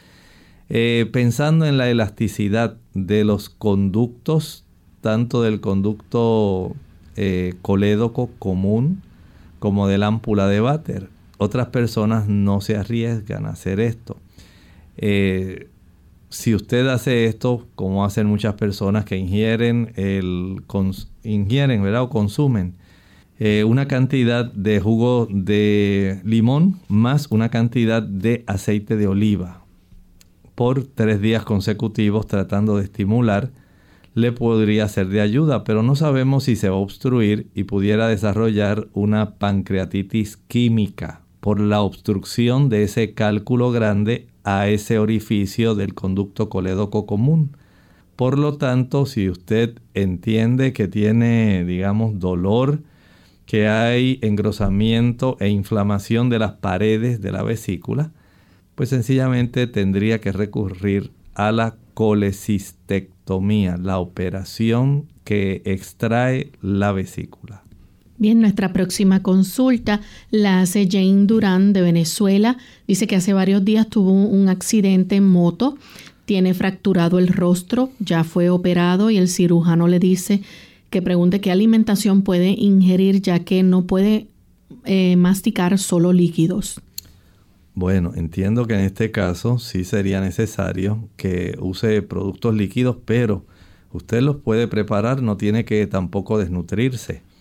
eh, 0.70 1.08
pensando 1.12 1.66
en 1.66 1.76
la 1.76 1.90
elasticidad 1.90 2.78
de 2.94 3.24
los 3.24 3.50
conductos, 3.50 4.64
tanto 5.02 5.42
del 5.42 5.60
conducto 5.60 6.74
eh, 7.16 7.54
colédoco 7.60 8.30
común 8.38 9.02
como 9.58 9.86
de 9.86 9.98
lámpula 9.98 10.46
de 10.48 10.60
váter. 10.60 11.13
Otras 11.44 11.68
personas 11.68 12.26
no 12.26 12.60
se 12.60 12.76
arriesgan 12.76 13.46
a 13.46 13.50
hacer 13.50 13.80
esto. 13.80 14.16
Eh, 14.96 15.68
si 16.30 16.54
usted 16.54 16.88
hace 16.88 17.26
esto, 17.26 17.66
como 17.74 18.04
hacen 18.04 18.26
muchas 18.26 18.54
personas 18.54 19.04
que 19.04 19.16
ingieren, 19.16 19.92
el, 19.96 20.62
ingieren 21.22 21.82
¿verdad? 21.82 22.02
o 22.02 22.08
consumen 22.08 22.74
eh, 23.38 23.64
una 23.64 23.86
cantidad 23.88 24.44
de 24.44 24.80
jugo 24.80 25.26
de 25.30 26.20
limón 26.24 26.80
más 26.88 27.26
una 27.30 27.48
cantidad 27.48 28.00
de 28.00 28.44
aceite 28.46 28.96
de 28.96 29.08
oliva 29.08 29.64
por 30.54 30.84
tres 30.84 31.20
días 31.20 31.44
consecutivos 31.44 32.26
tratando 32.26 32.76
de 32.76 32.84
estimular, 32.84 33.50
le 34.14 34.30
podría 34.30 34.86
ser 34.88 35.08
de 35.08 35.20
ayuda, 35.20 35.64
pero 35.64 35.82
no 35.82 35.96
sabemos 35.96 36.44
si 36.44 36.54
se 36.54 36.68
va 36.68 36.76
a 36.76 36.78
obstruir 36.78 37.48
y 37.54 37.64
pudiera 37.64 38.06
desarrollar 38.06 38.86
una 38.92 39.34
pancreatitis 39.34 40.36
química 40.36 41.23
por 41.44 41.60
la 41.60 41.82
obstrucción 41.82 42.70
de 42.70 42.84
ese 42.84 43.12
cálculo 43.12 43.70
grande 43.70 44.28
a 44.44 44.68
ese 44.68 44.98
orificio 44.98 45.74
del 45.74 45.92
conducto 45.92 46.48
colédoco 46.48 47.04
común. 47.04 47.54
Por 48.16 48.38
lo 48.38 48.56
tanto, 48.56 49.04
si 49.04 49.28
usted 49.28 49.78
entiende 49.92 50.72
que 50.72 50.88
tiene, 50.88 51.66
digamos, 51.66 52.18
dolor, 52.18 52.80
que 53.44 53.68
hay 53.68 54.18
engrosamiento 54.22 55.36
e 55.38 55.50
inflamación 55.50 56.30
de 56.30 56.38
las 56.38 56.52
paredes 56.52 57.20
de 57.20 57.30
la 57.30 57.42
vesícula, 57.42 58.10
pues 58.74 58.88
sencillamente 58.88 59.66
tendría 59.66 60.22
que 60.22 60.32
recurrir 60.32 61.10
a 61.34 61.52
la 61.52 61.76
colecistectomía, 61.92 63.76
la 63.76 63.98
operación 63.98 65.08
que 65.24 65.60
extrae 65.66 66.52
la 66.62 66.92
vesícula. 66.92 67.63
Bien, 68.24 68.40
nuestra 68.40 68.72
próxima 68.72 69.22
consulta 69.22 70.00
la 70.30 70.62
hace 70.62 70.88
Jane 70.90 71.26
Durán 71.26 71.74
de 71.74 71.82
Venezuela. 71.82 72.56
Dice 72.88 73.06
que 73.06 73.16
hace 73.16 73.34
varios 73.34 73.66
días 73.66 73.86
tuvo 73.86 74.12
un 74.12 74.48
accidente 74.48 75.16
en 75.16 75.28
moto, 75.28 75.76
tiene 76.24 76.54
fracturado 76.54 77.18
el 77.18 77.28
rostro, 77.28 77.90
ya 77.98 78.24
fue 78.24 78.48
operado 78.48 79.10
y 79.10 79.18
el 79.18 79.28
cirujano 79.28 79.88
le 79.88 79.98
dice 79.98 80.40
que 80.88 81.02
pregunte 81.02 81.42
qué 81.42 81.50
alimentación 81.50 82.22
puede 82.22 82.48
ingerir 82.48 83.20
ya 83.20 83.40
que 83.40 83.62
no 83.62 83.84
puede 83.84 84.28
eh, 84.86 85.16
masticar 85.16 85.76
solo 85.78 86.14
líquidos. 86.14 86.80
Bueno, 87.74 88.12
entiendo 88.14 88.66
que 88.66 88.72
en 88.72 88.86
este 88.86 89.10
caso 89.10 89.58
sí 89.58 89.84
sería 89.84 90.22
necesario 90.22 91.10
que 91.18 91.58
use 91.60 92.00
productos 92.00 92.54
líquidos, 92.54 92.96
pero 93.04 93.44
usted 93.92 94.22
los 94.22 94.36
puede 94.36 94.66
preparar, 94.66 95.20
no 95.20 95.36
tiene 95.36 95.66
que 95.66 95.86
tampoco 95.86 96.38
desnutrirse. 96.38 97.33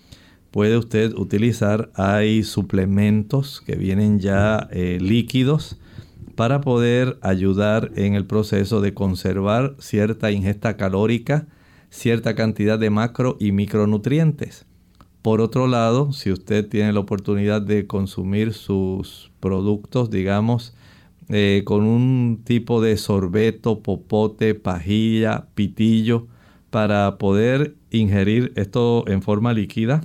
Puede 0.54 0.78
usted 0.78 1.14
utilizar, 1.16 1.91
hay 1.95 2.43
suplementos 2.43 3.60
que 3.60 3.76
vienen 3.76 4.20
ya 4.20 4.70
eh, 4.72 4.99
líquidos 5.01 5.80
para 6.36 6.62
poder 6.62 7.18
ayudar 7.24 7.91
en 7.95 8.14
el 8.14 8.26
proceso 8.26 8.80
de 8.80 8.93
conservar 8.93 9.76
cierta 9.80 10.32
ingesta 10.32 10.78
calórica 10.78 11.47
cierta 11.89 12.34
cantidad 12.34 12.78
de 12.78 12.91
macro 12.91 13.36
y 13.39 13.51
micronutrientes. 13.51 14.66
Por 15.24 15.41
otro 15.41 15.68
lado, 15.68 16.12
si 16.12 16.32
usted 16.32 16.68
tiene 16.68 16.91
la 16.91 16.99
oportunidad 16.99 17.62
de 17.62 17.86
consumir 17.86 18.54
sus 18.54 19.32
productos, 19.39 20.10
digamos, 20.10 20.76
eh, 21.30 21.62
con 21.66 21.84
un 21.84 22.41
tipo 22.43 22.80
de 22.80 22.97
sorbeto, 22.97 23.82
popote, 23.82 24.56
pajilla, 24.56 25.47
pitillo, 25.56 26.28
para 26.72 27.20
poder 27.20 27.76
ingerir 27.91 28.54
esto 28.56 29.08
en 29.08 29.22
forma 29.22 29.54
líquida, 29.54 30.01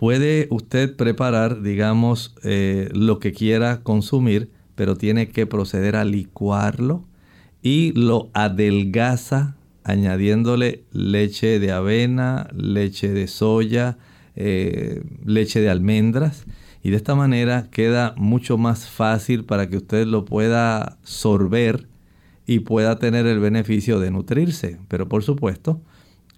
puede 0.00 0.46
usted 0.48 0.96
preparar, 0.96 1.60
digamos, 1.60 2.34
eh, 2.42 2.88
lo 2.94 3.18
que 3.18 3.32
quiera 3.32 3.82
consumir, 3.82 4.50
pero 4.74 4.96
tiene 4.96 5.28
que 5.28 5.44
proceder 5.44 5.94
a 5.94 6.06
licuarlo 6.06 7.04
y 7.60 7.92
lo 7.92 8.30
adelgaza 8.32 9.58
añadiéndole 9.84 10.84
leche 10.90 11.60
de 11.60 11.72
avena, 11.72 12.48
leche 12.56 13.10
de 13.10 13.26
soya, 13.26 13.98
eh, 14.36 15.02
leche 15.26 15.60
de 15.60 15.68
almendras. 15.68 16.46
Y 16.82 16.88
de 16.88 16.96
esta 16.96 17.14
manera 17.14 17.68
queda 17.70 18.14
mucho 18.16 18.56
más 18.56 18.88
fácil 18.88 19.44
para 19.44 19.68
que 19.68 19.76
usted 19.76 20.06
lo 20.06 20.24
pueda 20.24 20.96
sorber 21.02 21.88
y 22.46 22.60
pueda 22.60 22.98
tener 22.98 23.26
el 23.26 23.38
beneficio 23.38 24.00
de 24.00 24.10
nutrirse. 24.10 24.78
Pero 24.88 25.10
por 25.10 25.22
supuesto, 25.22 25.82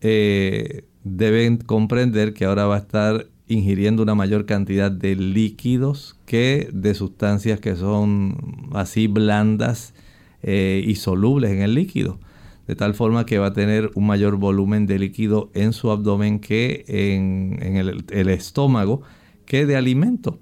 eh, 0.00 0.84
deben 1.04 1.58
comprender 1.58 2.34
que 2.34 2.44
ahora 2.44 2.66
va 2.66 2.74
a 2.74 2.80
estar 2.80 3.28
ingiriendo 3.52 4.02
una 4.02 4.14
mayor 4.14 4.46
cantidad 4.46 4.90
de 4.90 5.16
líquidos 5.16 6.18
que 6.26 6.68
de 6.72 6.94
sustancias 6.94 7.60
que 7.60 7.76
son 7.76 8.70
así 8.72 9.06
blandas 9.06 9.94
eh, 10.42 10.82
y 10.86 10.96
solubles 10.96 11.50
en 11.50 11.62
el 11.62 11.74
líquido 11.74 12.18
de 12.66 12.76
tal 12.76 12.94
forma 12.94 13.26
que 13.26 13.38
va 13.38 13.48
a 13.48 13.52
tener 13.52 13.90
un 13.94 14.06
mayor 14.06 14.36
volumen 14.36 14.86
de 14.86 14.98
líquido 14.98 15.50
en 15.54 15.72
su 15.72 15.90
abdomen 15.90 16.38
que 16.38 16.84
en, 16.86 17.76
el, 17.76 18.28
estómago 18.28 19.02
que 19.44 19.66
de 19.66 19.76
alimento. 19.76 20.38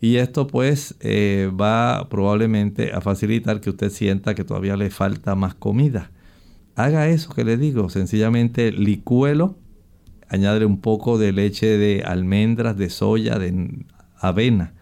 Y 0.00 0.16
esto 0.16 0.46
pues 0.46 0.96
eh, 1.00 1.50
va 1.58 2.08
probablemente 2.10 2.92
a 2.92 3.00
facilitar 3.00 3.60
que 3.60 3.70
usted 3.70 3.90
sienta 3.90 4.34
que 4.34 4.44
todavía 4.44 4.76
le 4.76 4.90
falta 4.90 5.34
más 5.34 5.54
comida. 5.54 6.10
Haga 6.76 7.08
eso 7.08 7.32
que 7.32 7.44
le 7.44 7.56
digo, 7.56 7.88
sencillamente 7.88 8.70
licuelo, 8.70 9.56
añade 10.28 10.64
un 10.64 10.80
poco 10.80 11.18
de 11.18 11.32
leche 11.32 11.78
de 11.78 12.02
almendras, 12.04 12.76
de 12.76 12.90
soya, 12.90 13.38
de 13.38 13.84
avena 14.18 14.74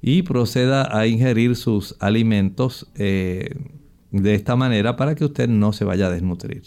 y 0.00 0.22
proceda 0.22 0.96
a 0.96 1.06
ingerir 1.06 1.56
sus 1.56 1.96
alimentos 1.98 2.86
eh, 2.94 3.54
de 4.10 4.34
esta 4.34 4.56
manera 4.56 4.96
para 4.96 5.14
que 5.14 5.24
usted 5.24 5.48
no 5.48 5.72
se 5.72 5.84
vaya 5.84 6.06
a 6.06 6.10
desnutrir. 6.10 6.62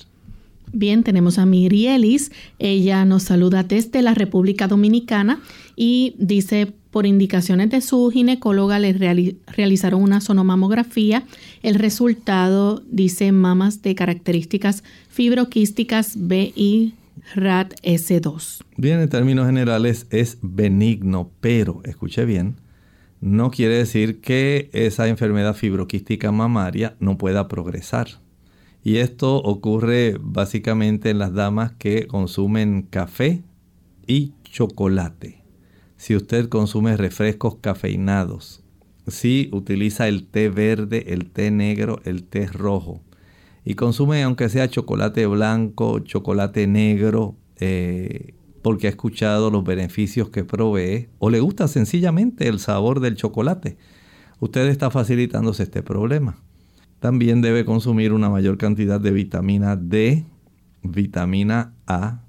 Bien, 0.73 1.03
tenemos 1.03 1.37
a 1.37 1.45
Mirielis. 1.45 2.31
Ella 2.57 3.03
nos 3.03 3.23
saluda 3.23 3.63
desde 3.63 4.01
la 4.01 4.13
República 4.13 4.67
Dominicana 4.67 5.41
y 5.75 6.15
dice, 6.17 6.71
por 6.91 7.05
indicaciones 7.05 7.69
de 7.71 7.81
su 7.81 8.09
ginecóloga, 8.09 8.79
le 8.79 8.93
realizaron 9.47 10.01
una 10.01 10.21
sonomamografía. 10.21 11.23
El 11.61 11.75
resultado 11.75 12.83
dice 12.89 13.31
mamas 13.33 13.81
de 13.81 13.95
características 13.95 14.83
fibroquísticas 15.09 16.13
B 16.15 16.53
y 16.55 16.93
RAT 17.35 17.73
S2. 17.83 18.63
Bien, 18.77 18.99
en 18.99 19.09
términos 19.09 19.45
generales 19.45 20.07
es 20.09 20.37
benigno, 20.41 21.31
pero 21.39 21.81
escuche 21.85 22.25
bien, 22.25 22.57
no 23.21 23.51
quiere 23.51 23.75
decir 23.75 24.19
que 24.19 24.69
esa 24.73 25.07
enfermedad 25.07 25.55
fibroquística 25.55 26.31
mamaria 26.31 26.95
no 26.99 27.17
pueda 27.17 27.47
progresar. 27.47 28.07
Y 28.83 28.97
esto 28.97 29.37
ocurre 29.37 30.17
básicamente 30.19 31.11
en 31.11 31.19
las 31.19 31.33
damas 31.33 31.73
que 31.73 32.07
consumen 32.07 32.81
café 32.81 33.43
y 34.07 34.33
chocolate. 34.43 35.43
Si 35.97 36.15
usted 36.15 36.49
consume 36.49 36.97
refrescos 36.97 37.57
cafeinados, 37.61 38.63
si 39.07 39.49
utiliza 39.51 40.07
el 40.07 40.25
té 40.27 40.49
verde, 40.49 41.05
el 41.09 41.29
té 41.29 41.51
negro, 41.51 42.01
el 42.05 42.23
té 42.23 42.47
rojo, 42.47 43.01
y 43.63 43.75
consume 43.75 44.23
aunque 44.23 44.49
sea 44.49 44.69
chocolate 44.69 45.25
blanco, 45.27 45.99
chocolate 45.99 46.67
negro, 46.67 47.35
eh, 47.59 48.33
porque 48.61 48.87
ha 48.87 48.89
escuchado 48.89 49.49
los 49.49 49.63
beneficios 49.63 50.29
que 50.29 50.43
provee 50.43 51.09
o 51.19 51.29
le 51.29 51.39
gusta 51.39 51.67
sencillamente 51.67 52.47
el 52.47 52.59
sabor 52.59 52.99
del 52.99 53.15
chocolate. 53.15 53.77
Usted 54.39 54.67
está 54.67 54.89
facilitándose 54.89 55.63
este 55.63 55.83
problema. 55.83 56.37
También 56.99 57.41
debe 57.41 57.65
consumir 57.65 58.13
una 58.13 58.29
mayor 58.29 58.57
cantidad 58.57 58.99
de 58.99 59.11
vitamina 59.11 59.75
D, 59.75 60.25
vitamina 60.83 61.73
A 61.87 62.23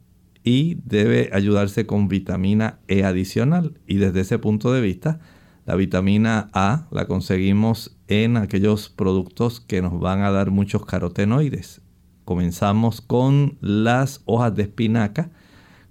y 0.45 0.79
debe 0.85 1.31
ayudarse 1.33 1.87
con 1.87 2.09
vitamina 2.09 2.79
E 2.89 3.05
adicional. 3.05 3.79
Y 3.87 3.97
desde 3.97 4.21
ese 4.21 4.39
punto 4.39 4.73
de 4.73 4.81
vista, 4.81 5.21
la 5.67 5.77
vitamina 5.77 6.51
A 6.53 6.89
la 6.91 7.07
conseguimos 7.07 7.92
en 8.09 8.37
aquellos 8.37 8.89
productos 8.89 9.61
que 9.61 9.83
nos 9.83 9.99
van 9.99 10.23
a 10.23 10.31
dar 10.31 10.51
muchos 10.51 10.85
carotenoides. 10.85 11.81
Comenzamos 12.25 13.01
con 13.01 13.59
las 13.61 14.23
hojas 14.27 14.55
de 14.55 14.63
espinaca, 14.63 15.31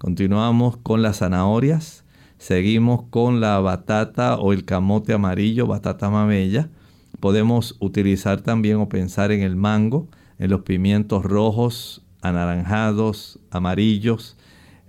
Continuamos 0.02 0.78
con 0.78 1.04
las 1.04 1.20
zanahorias. 1.20 2.06
Seguimos 2.40 3.04
con 3.12 3.40
la 3.40 3.60
batata 3.60 4.36
o 4.40 4.52
el 4.52 4.66
camote 4.66 5.14
amarillo, 5.14 5.68
batata 5.68 6.10
mamella. 6.10 6.72
Podemos 7.20 7.78
utilizar 7.80 8.42
también 8.42 8.78
o 8.78 8.90
pensar 8.90 9.32
en 9.32 9.44
el 9.44 9.56
mango, 9.56 10.08
en 10.40 10.50
los 10.50 10.62
pimientos 10.62 11.24
rojos, 11.24 12.02
anaranjados, 12.24 13.40
amarillos. 13.52 14.38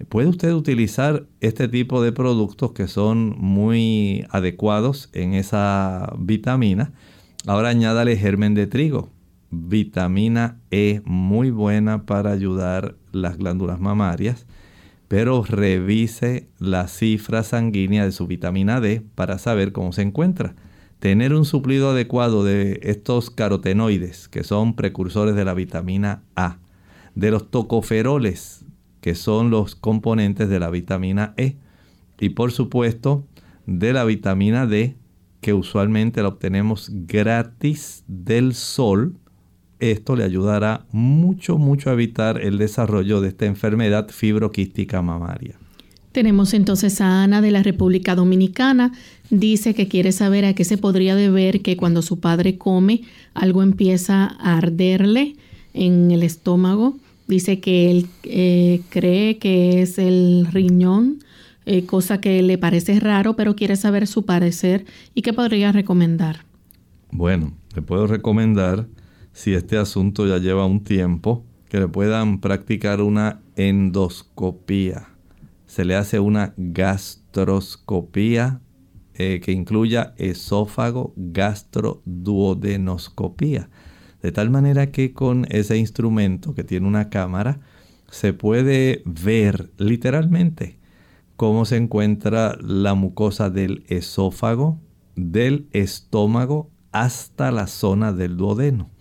Puede 0.09 0.29
usted 0.29 0.55
utilizar 0.55 1.27
este 1.43 1.69
tipo 1.69 2.03
de 2.03 2.13
productos 2.13 2.73
que 2.73 2.89
son 2.89 3.37
muy 3.39 4.25
adecuados 4.31 5.11
en 5.13 5.35
esa 5.35 6.11
vitamina. 6.19 6.95
Ahora 7.47 7.71
añádale 7.71 8.17
germen 8.17 8.55
de 8.55 8.67
trigo. 8.67 9.11
Vitamina 9.51 10.59
E 10.71 11.03
muy 11.05 11.51
buena 11.51 12.07
para 12.07 12.33
ayudar 12.33 12.97
las 13.13 13.37
glándulas 13.37 13.81
mamarias 13.81 14.47
pero 15.13 15.45
revise 15.45 16.49
la 16.59 16.89
cifra 16.89 17.43
sanguínea 17.43 18.03
de 18.07 18.13
su 18.13 18.27
vitamina 18.27 18.81
D 18.81 19.03
para 19.15 19.37
saber 19.37 19.73
cómo 19.73 19.93
se 19.93 20.01
encuentra. 20.01 20.55
Tener 21.01 21.35
un 21.35 21.45
suplido 21.45 21.91
adecuado 21.91 22.45
de 22.45 22.81
estos 22.83 23.29
carotenoides, 23.29 24.29
que 24.29 24.43
son 24.43 24.75
precursores 24.75 25.35
de 25.35 25.45
la 25.45 25.53
vitamina 25.53 26.23
A, 26.35 26.61
de 27.15 27.31
los 27.31 27.51
tocoferoles, 27.51 28.65
que 29.03 29.15
son 29.15 29.51
los 29.51 29.75
componentes 29.75 30.49
de 30.49 30.59
la 30.59 30.71
vitamina 30.71 31.35
E, 31.37 31.59
y 32.19 32.31
por 32.31 32.51
supuesto 32.51 33.27
de 33.67 33.93
la 33.93 34.05
vitamina 34.05 34.67
D, 34.67 34.97
que 35.43 35.53
usualmente 35.53 36.23
la 36.23 36.29
obtenemos 36.29 36.89
gratis 36.91 38.05
del 38.07 38.55
sol. 38.55 39.17
Esto 39.81 40.15
le 40.15 40.23
ayudará 40.23 40.87
mucho, 40.93 41.59
mucho 41.59 41.91
a 41.91 41.95
evitar 41.95 42.41
el 42.41 42.57
desarrollo 42.59 43.21
de 43.21 43.29
esta 43.29 43.47
enfermedad 43.47 44.09
fibroquística 44.09 45.03
mamaria. 45.03 45.59
Tenemos 46.13 46.55
entonces 46.55 47.01
a 47.01 47.25
Ana 47.25 47.43
de 47.43 47.51
la 47.51 47.65
República 47.65 48.15
Dominicana. 48.15 48.93
Dice 49.31 49.75
que 49.75 49.89
quiere 49.89 50.13
saber 50.13 50.45
a 50.45 50.55
qué 50.55 50.65
se 50.65 50.79
podría 50.79 51.17
deber 51.17 51.61
que 51.61 51.77
cuando 51.77 52.03
su 52.03 52.21
padre 52.21 52.57
come 52.57 53.01
algo 53.35 53.65
empieza 53.65 54.27
a 54.39 54.59
arderle 54.59 55.35
en 55.75 56.13
el 56.13 56.23
estómago. 56.23 56.99
Dice 57.27 57.59
que 57.59 57.91
él 57.91 58.07
eh, 58.23 58.83
cree 58.91 59.39
que 59.39 59.83
es 59.83 59.99
el 59.99 60.47
riñón 60.53 61.19
eh, 61.65 61.87
cosa 61.87 62.21
que 62.21 62.43
le 62.43 62.59
parece 62.59 62.99
raro, 63.01 63.37
pero 63.37 63.55
quiere 63.55 63.77
saber 63.77 64.07
su 64.07 64.25
parecer 64.25 64.85
y 65.15 65.23
qué 65.23 65.33
podría 65.33 65.73
recomendar. 65.73 66.45
Bueno, 67.11 67.53
le 67.75 67.83
puedo 67.83 68.07
recomendar, 68.07 68.87
si 69.33 69.55
este 69.55 69.79
asunto 69.79 70.27
ya 70.27 70.39
lleva 70.39 70.67
un 70.67 70.83
tiempo, 70.83 71.45
que 71.69 71.79
le 71.79 71.89
puedan 71.89 72.41
practicar 72.41 73.01
una 73.01 73.41
endoscopía. 73.57 75.09
Se 75.67 75.85
le 75.85 75.95
hace 75.95 76.21
una 76.21 76.55
gastroscopía 76.57 78.61
eh, 79.15 79.41
que 79.43 79.53
incluya 79.53 80.15
esófago, 80.19 81.15
gastroduodenoscopía. 81.17 83.71
De 84.23 84.33
tal 84.33 84.51
manera 84.51 84.91
que 84.91 85.13
con 85.13 85.47
ese 85.51 85.77
instrumento 85.77 86.55
que 86.55 86.65
tiene 86.65 86.87
una 86.87 87.09
cámara, 87.09 87.61
se 88.11 88.35
puede 88.35 89.03
ver 89.07 89.71
literalmente 89.79 90.82
cómo 91.43 91.65
se 91.65 91.77
encuentra 91.77 92.57
la 92.61 92.95
mucosa 92.95 93.51
del 93.51 93.83
esófago, 93.89 94.81
del 95.17 95.67
estómago 95.73 96.71
hasta 96.93 97.51
la 97.51 97.67
zona 97.67 98.13
del 98.13 98.37
duodeno. 98.37 98.93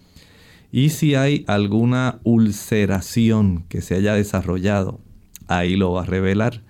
Y 0.72 0.89
si 0.89 1.14
hay 1.14 1.46
alguna 1.46 2.20
ulceración 2.24 3.66
que 3.70 3.84
se 3.84 3.94
haya 3.94 4.16
desarrollado, 4.16 5.02
ahí 5.48 5.76
lo 5.76 5.92
va 5.92 6.02
a 6.02 6.08
revelar. 6.08 6.64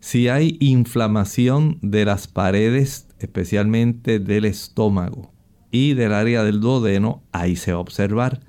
Si 0.00 0.26
hay 0.26 0.56
inflamación 0.58 1.78
de 1.80 2.04
las 2.04 2.26
paredes, 2.26 3.06
especialmente 3.20 4.18
del 4.18 4.44
estómago 4.44 5.30
y 5.70 5.94
del 5.94 6.12
área 6.12 6.42
del 6.42 6.58
duodeno, 6.58 7.22
ahí 7.30 7.54
se 7.54 7.70
va 7.70 7.78
a 7.78 7.82
observar. 7.82 8.40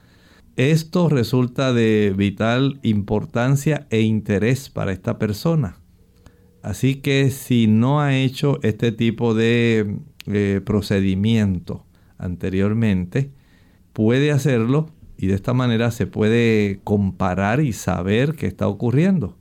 Esto 0.55 1.09
resulta 1.09 1.74
de 1.74 2.11
vital 2.18 2.80
importancia 2.82 3.86
e 3.91 4.01
interés 4.01 4.72
para 4.72 4.93
esta 4.93 5.20
persona 5.20 5.78
Así 6.66 6.95
que 6.95 7.30
si 7.30 7.68
no 7.68 8.01
ha 8.01 8.18
hecho 8.18 8.57
este 8.63 8.91
tipo 8.91 9.36
de 9.36 9.99
eh, 10.26 10.61
procedimiento 10.66 11.86
anteriormente, 12.18 13.30
puede 13.93 14.32
hacerlo 14.32 14.89
y 15.16 15.28
de 15.28 15.36
esta 15.36 15.53
manera 15.53 15.91
se 15.91 16.07
puede 16.07 16.80
comparar 16.84 17.59
y 17.59 17.72
saber 17.72 18.34
qué 18.34 18.47
está 18.47 18.68
ocurriendo. 18.68 19.38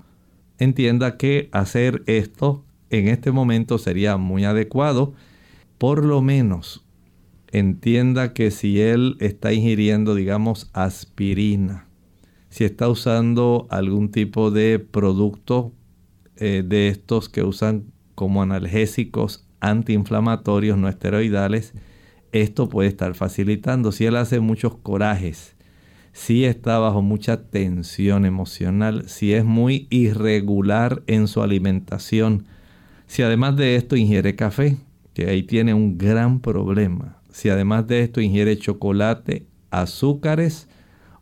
Entienda 0.58 1.16
que 1.16 1.48
hacer 1.52 2.02
esto 2.04 2.62
en 2.90 3.08
este 3.08 3.32
momento 3.32 3.78
sería 3.78 4.18
muy 4.18 4.44
adecuado. 4.44 5.14
Por 5.78 6.04
lo 6.04 6.20
menos 6.20 6.84
entienda 7.52 8.34
que 8.34 8.50
si 8.50 8.82
él 8.82 9.16
está 9.20 9.54
ingiriendo, 9.54 10.14
digamos, 10.14 10.68
aspirina, 10.74 11.88
si 12.50 12.64
está 12.64 12.86
usando 12.86 13.66
algún 13.70 14.10
tipo 14.10 14.50
de 14.50 14.78
producto 14.78 15.72
eh, 16.36 16.62
de 16.66 16.88
estos 16.88 17.28
que 17.28 17.42
usan 17.42 17.84
como 18.14 18.42
analgésicos 18.42 19.46
antiinflamatorios 19.60 20.76
no 20.76 20.88
esteroidales, 20.88 21.74
esto 22.32 22.68
puede 22.68 22.88
estar 22.88 23.14
facilitando. 23.14 23.92
Si 23.92 24.04
él 24.04 24.16
hace 24.16 24.40
muchos 24.40 24.76
corajes, 24.76 25.56
si 26.12 26.44
está 26.44 26.78
bajo 26.78 27.02
mucha 27.02 27.48
tensión 27.48 28.24
emocional, 28.24 29.08
si 29.08 29.32
es 29.32 29.44
muy 29.44 29.86
irregular 29.90 31.02
en 31.06 31.28
su 31.28 31.42
alimentación, 31.42 32.46
si 33.06 33.22
además 33.22 33.56
de 33.56 33.76
esto 33.76 33.96
ingiere 33.96 34.36
café, 34.36 34.76
que 35.12 35.28
ahí 35.28 35.44
tiene 35.44 35.74
un 35.74 35.96
gran 35.96 36.40
problema, 36.40 37.18
si 37.30 37.48
además 37.48 37.86
de 37.86 38.02
esto 38.02 38.20
ingiere 38.20 38.58
chocolate, 38.58 39.46
azúcares 39.70 40.68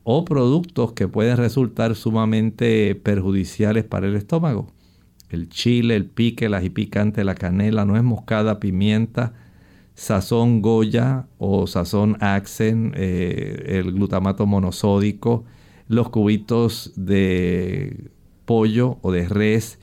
o 0.04 0.24
productos 0.24 0.92
que 0.92 1.08
pueden 1.08 1.36
resultar 1.36 1.94
sumamente 1.94 2.94
perjudiciales 2.94 3.84
para 3.84 4.06
el 4.06 4.16
estómago 4.16 4.72
el 5.32 5.48
chile, 5.48 5.96
el 5.96 6.06
pique, 6.06 6.46
el 6.46 6.54
ají 6.54 6.70
picante, 6.70 7.24
la 7.24 7.34
canela, 7.34 7.84
nuez 7.84 8.02
moscada, 8.02 8.60
pimienta, 8.60 9.32
sazón 9.94 10.62
Goya 10.62 11.26
o 11.38 11.66
sazón 11.66 12.16
Axen, 12.20 12.92
eh, 12.96 13.78
el 13.80 13.92
glutamato 13.92 14.46
monosódico, 14.46 15.44
los 15.88 16.10
cubitos 16.10 16.92
de 16.96 18.10
pollo 18.44 18.98
o 19.02 19.10
de 19.10 19.28
res, 19.28 19.78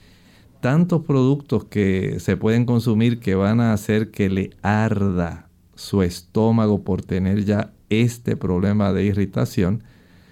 tantos 0.60 1.02
productos 1.04 1.64
que 1.64 2.20
se 2.20 2.36
pueden 2.36 2.64
consumir 2.64 3.18
que 3.18 3.34
van 3.34 3.60
a 3.60 3.72
hacer 3.72 4.10
que 4.10 4.30
le 4.30 4.50
arda 4.62 5.48
su 5.74 6.02
estómago 6.02 6.84
por 6.84 7.02
tener 7.02 7.44
ya 7.44 7.72
este 7.88 8.36
problema 8.36 8.92
de 8.92 9.04
irritación 9.04 9.82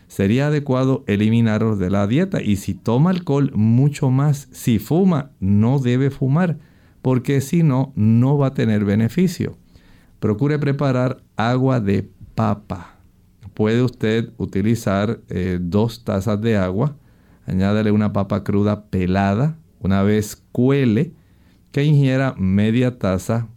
sería 0.09 0.49
adecuado 0.49 1.05
eliminarlos 1.07 1.79
de 1.79 1.91
la 1.91 2.07
dieta. 2.07 2.43
Y 2.43 2.57
si 2.57 2.75
toma 2.75 3.11
alcohol, 3.11 3.53
mucho 3.55 4.11
más. 4.11 4.49
Si 4.51 4.79
fuma, 4.79 5.31
no 5.39 5.79
debe 5.79 6.11
fumar, 6.11 6.59
porque 7.03 7.41
si 7.41 7.63
no, 7.63 7.93
no 7.95 8.37
va 8.37 8.49
a 8.49 8.55
tener 8.55 8.85
beneficio. 8.85 9.57
Procure 10.19 10.59
preparar 10.59 11.23
agua 11.37 11.81
de 11.81 12.11
papa. 12.35 12.97
Puede 13.55 13.83
usted 13.83 14.33
utilizar 14.37 15.21
eh, 15.29 15.59
dos 15.61 16.05
tazas 16.05 16.41
de 16.41 16.57
agua, 16.57 16.97
añádale 17.47 17.91
una 17.91 18.13
papa 18.13 18.45
cruda 18.45 18.87
pelada, 18.87 19.59
una 19.81 20.03
vez 20.03 20.43
cuele, 20.53 21.13
que 21.73 21.85
ingiera 21.85 22.35
media 22.39 22.99
taza 22.99 23.49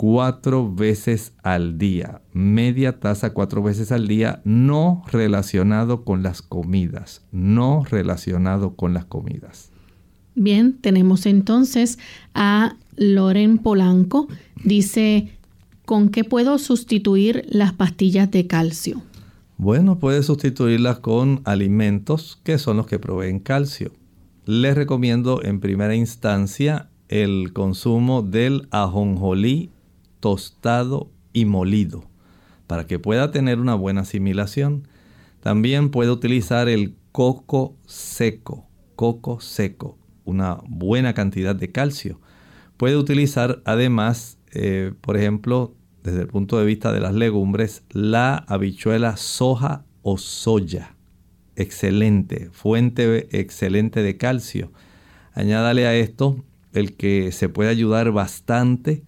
cuatro 0.00 0.74
veces 0.74 1.34
al 1.42 1.76
día, 1.76 2.22
media 2.32 3.00
taza 3.00 3.34
cuatro 3.34 3.62
veces 3.62 3.92
al 3.92 4.08
día, 4.08 4.40
no 4.44 5.04
relacionado 5.12 6.06
con 6.06 6.22
las 6.22 6.40
comidas, 6.40 7.26
no 7.32 7.84
relacionado 7.84 8.76
con 8.76 8.94
las 8.94 9.04
comidas. 9.04 9.70
Bien, 10.34 10.78
tenemos 10.80 11.26
entonces 11.26 11.98
a 12.32 12.76
Loren 12.96 13.58
Polanco. 13.58 14.26
Dice, 14.64 15.36
¿con 15.84 16.08
qué 16.08 16.24
puedo 16.24 16.56
sustituir 16.58 17.44
las 17.50 17.74
pastillas 17.74 18.30
de 18.30 18.46
calcio? 18.46 19.02
Bueno, 19.58 19.98
puede 19.98 20.22
sustituirlas 20.22 21.00
con 21.00 21.42
alimentos 21.44 22.40
que 22.42 22.56
son 22.56 22.78
los 22.78 22.86
que 22.86 22.98
proveen 22.98 23.38
calcio. 23.38 23.92
Les 24.46 24.74
recomiendo 24.74 25.42
en 25.44 25.60
primera 25.60 25.94
instancia 25.94 26.88
el 27.08 27.52
consumo 27.52 28.22
del 28.22 28.66
ajonjolí 28.70 29.68
tostado 30.20 31.10
y 31.32 31.44
molido 31.44 32.10
para 32.70 32.86
que 32.86 33.00
pueda 33.00 33.32
tener 33.32 33.58
una 33.58 33.74
buena 33.74 34.02
asimilación. 34.02 34.86
También 35.40 35.90
puede 35.90 36.12
utilizar 36.12 36.68
el 36.68 36.94
coco 37.10 37.74
seco, 37.84 38.68
coco 38.94 39.40
seco, 39.40 39.98
una 40.24 40.58
buena 40.68 41.12
cantidad 41.12 41.56
de 41.56 41.72
calcio. 41.72 42.20
Puede 42.76 42.96
utilizar 42.96 43.60
además, 43.64 44.38
eh, 44.52 44.92
por 45.00 45.16
ejemplo, 45.16 45.74
desde 46.04 46.20
el 46.20 46.28
punto 46.28 46.58
de 46.60 46.64
vista 46.64 46.92
de 46.92 47.00
las 47.00 47.12
legumbres, 47.12 47.82
la 47.90 48.36
habichuela 48.36 49.16
soja 49.16 49.84
o 50.02 50.16
soya. 50.16 50.94
Excelente, 51.56 52.50
fuente 52.52 53.36
excelente 53.36 54.02
de 54.02 54.16
calcio. 54.16 54.72
Añádale 55.32 55.88
a 55.88 55.96
esto 55.96 56.44
el 56.72 56.96
que 56.96 57.32
se 57.32 57.48
puede 57.48 57.70
ayudar 57.70 58.12
bastante 58.12 59.02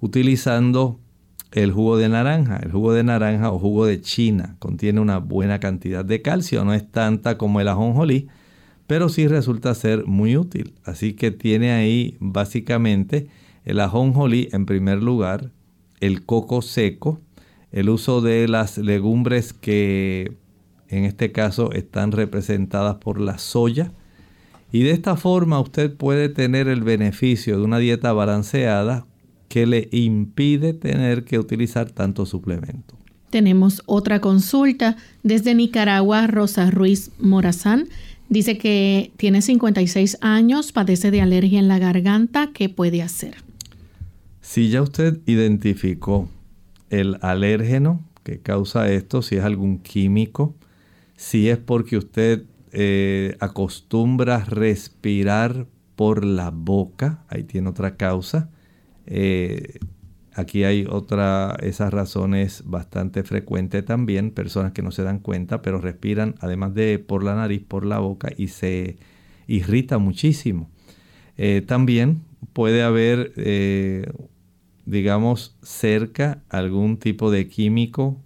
utilizando 0.00 1.00
el 1.52 1.72
jugo 1.72 1.96
de 1.96 2.08
naranja. 2.08 2.56
El 2.62 2.72
jugo 2.72 2.92
de 2.92 3.04
naranja 3.04 3.50
o 3.50 3.58
jugo 3.58 3.86
de 3.86 4.00
china 4.00 4.56
contiene 4.58 5.00
una 5.00 5.18
buena 5.18 5.60
cantidad 5.60 6.04
de 6.04 6.22
calcio, 6.22 6.64
no 6.64 6.74
es 6.74 6.90
tanta 6.90 7.38
como 7.38 7.60
el 7.60 7.68
ajonjolí, 7.68 8.28
pero 8.86 9.08
sí 9.08 9.26
resulta 9.26 9.74
ser 9.74 10.06
muy 10.06 10.36
útil. 10.36 10.74
Así 10.84 11.14
que 11.14 11.30
tiene 11.30 11.72
ahí 11.72 12.16
básicamente 12.20 13.28
el 13.64 13.80
ajonjolí 13.80 14.48
en 14.52 14.66
primer 14.66 15.02
lugar, 15.02 15.50
el 16.00 16.24
coco 16.24 16.62
seco, 16.62 17.20
el 17.72 17.88
uso 17.88 18.20
de 18.20 18.48
las 18.48 18.78
legumbres 18.78 19.52
que 19.52 20.36
en 20.88 21.04
este 21.04 21.32
caso 21.32 21.72
están 21.72 22.12
representadas 22.12 22.96
por 22.96 23.20
la 23.20 23.38
soya 23.38 23.92
Y 24.70 24.84
de 24.84 24.92
esta 24.92 25.16
forma 25.16 25.58
usted 25.58 25.94
puede 25.96 26.28
tener 26.28 26.68
el 26.68 26.84
beneficio 26.84 27.58
de 27.58 27.64
una 27.64 27.78
dieta 27.78 28.12
balanceada 28.12 29.04
que 29.48 29.66
le 29.66 29.88
impide 29.92 30.72
tener 30.72 31.24
que 31.24 31.38
utilizar 31.38 31.90
tanto 31.90 32.26
suplemento. 32.26 32.96
Tenemos 33.30 33.82
otra 33.86 34.20
consulta 34.20 34.96
desde 35.22 35.54
Nicaragua, 35.54 36.26
Rosa 36.26 36.70
Ruiz 36.70 37.10
Morazán. 37.18 37.88
Dice 38.28 38.58
que 38.58 39.12
tiene 39.16 39.42
56 39.42 40.18
años, 40.20 40.72
padece 40.72 41.10
de 41.10 41.20
alergia 41.20 41.58
en 41.58 41.68
la 41.68 41.78
garganta. 41.78 42.50
¿Qué 42.52 42.68
puede 42.68 43.02
hacer? 43.02 43.36
Si 44.40 44.68
ya 44.68 44.82
usted 44.82 45.20
identificó 45.26 46.28
el 46.90 47.18
alérgeno 47.20 48.00
que 48.22 48.40
causa 48.40 48.90
esto, 48.90 49.22
si 49.22 49.36
es 49.36 49.44
algún 49.44 49.78
químico, 49.78 50.54
si 51.16 51.48
es 51.48 51.58
porque 51.58 51.96
usted 51.96 52.44
eh, 52.72 53.36
acostumbra 53.40 54.44
respirar 54.44 55.66
por 55.94 56.24
la 56.24 56.50
boca, 56.50 57.24
ahí 57.28 57.44
tiene 57.44 57.68
otra 57.68 57.96
causa. 57.96 58.50
Eh, 59.06 59.78
aquí 60.34 60.64
hay 60.64 60.86
otra, 60.88 61.56
esa 61.60 61.90
razón 61.90 62.34
es 62.34 62.62
bastante 62.66 63.22
frecuente 63.22 63.82
también, 63.82 64.30
personas 64.30 64.72
que 64.72 64.82
no 64.82 64.90
se 64.90 65.02
dan 65.02 65.18
cuenta, 65.18 65.62
pero 65.62 65.80
respiran 65.80 66.34
además 66.40 66.74
de 66.74 66.98
por 66.98 67.22
la 67.24 67.34
nariz, 67.34 67.62
por 67.66 67.86
la 67.86 67.98
boca 67.98 68.30
y 68.36 68.48
se 68.48 68.96
irrita 69.46 69.98
muchísimo. 69.98 70.70
Eh, 71.36 71.62
también 71.66 72.22
puede 72.52 72.82
haber, 72.82 73.32
digamos, 74.86 75.56
cerca 75.62 76.42
algún 76.48 76.98
tipo 76.98 77.30
de 77.30 77.48
químico 77.48 78.20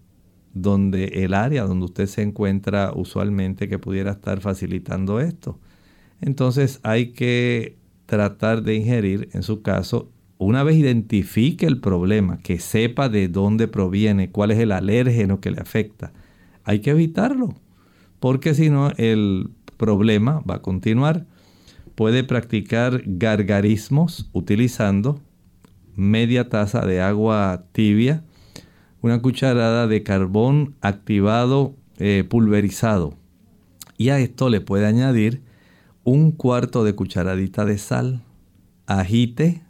donde 0.54 1.04
el 1.24 1.34
área 1.34 1.64
donde 1.64 1.86
usted 1.86 2.06
se 2.06 2.22
encuentra 2.22 2.92
usualmente 2.94 3.68
que 3.68 3.78
pudiera 3.78 4.12
estar 4.12 4.40
facilitando 4.40 5.20
esto. 5.20 5.58
Entonces 6.20 6.80
hay 6.82 7.12
que 7.12 7.76
tratar 8.06 8.62
de 8.62 8.74
ingerir, 8.74 9.28
en 9.32 9.42
su 9.42 9.62
caso, 9.62 10.10
una 10.46 10.62
vez 10.62 10.76
identifique 10.76 11.66
el 11.66 11.80
problema, 11.80 12.38
que 12.38 12.58
sepa 12.58 13.08
de 13.08 13.28
dónde 13.28 13.68
proviene, 13.68 14.30
cuál 14.30 14.50
es 14.50 14.58
el 14.58 14.72
alérgeno 14.72 15.40
que 15.40 15.50
le 15.50 15.60
afecta, 15.60 16.12
hay 16.64 16.80
que 16.80 16.90
evitarlo, 16.90 17.54
porque 18.20 18.54
si 18.54 18.70
no 18.70 18.90
el 18.96 19.50
problema 19.76 20.40
va 20.40 20.56
a 20.56 20.62
continuar. 20.62 21.26
Puede 21.94 22.24
practicar 22.24 23.02
gargarismos 23.04 24.30
utilizando 24.32 25.20
media 25.94 26.48
taza 26.48 26.86
de 26.86 27.02
agua 27.02 27.64
tibia 27.72 28.24
una 29.02 29.20
cucharada 29.20 29.86
de 29.86 30.02
carbón 30.02 30.74
activado 30.80 31.74
eh, 31.98 32.24
pulverizado. 32.28 33.14
Y 33.98 34.08
a 34.08 34.18
esto 34.18 34.48
le 34.48 34.62
puede 34.62 34.86
añadir 34.86 35.42
un 36.04 36.32
cuarto 36.32 36.84
de 36.84 36.94
cucharadita 36.94 37.66
de 37.66 37.76
sal. 37.76 38.22
Agite 38.86 39.62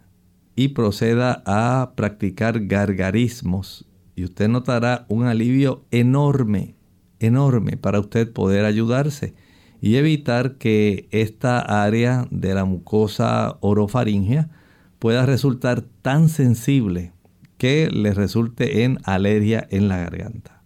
y 0.57 0.69
proceda 0.69 1.43
a 1.47 1.93
practicar 1.95 2.67
gargarismos. 2.67 3.87
Y 4.15 4.25
usted 4.25 4.49
notará 4.49 5.07
un 5.09 5.25
alivio 5.25 5.85
enorme, 5.91 6.75
enorme 7.19 7.77
para 7.77 8.01
usted 8.01 8.33
poder 8.33 8.65
ayudarse 8.65 9.35
y 9.81 9.97
evitar 9.97 10.57
que 10.57 11.09
esta 11.11 11.61
área 11.61 12.27
de 12.31 12.55
la 12.55 12.65
mucosa 12.65 13.57
orofaringea 13.61 14.51
pueda 14.99 15.25
resultar 15.25 15.83
tan 16.03 16.29
sensible 16.29 17.13
que 17.57 17.91
les 17.91 18.17
resulte 18.17 18.85
en 18.85 18.99
alergia 19.05 19.67
en 19.71 19.89
la 19.89 19.99
garganta. 19.99 20.63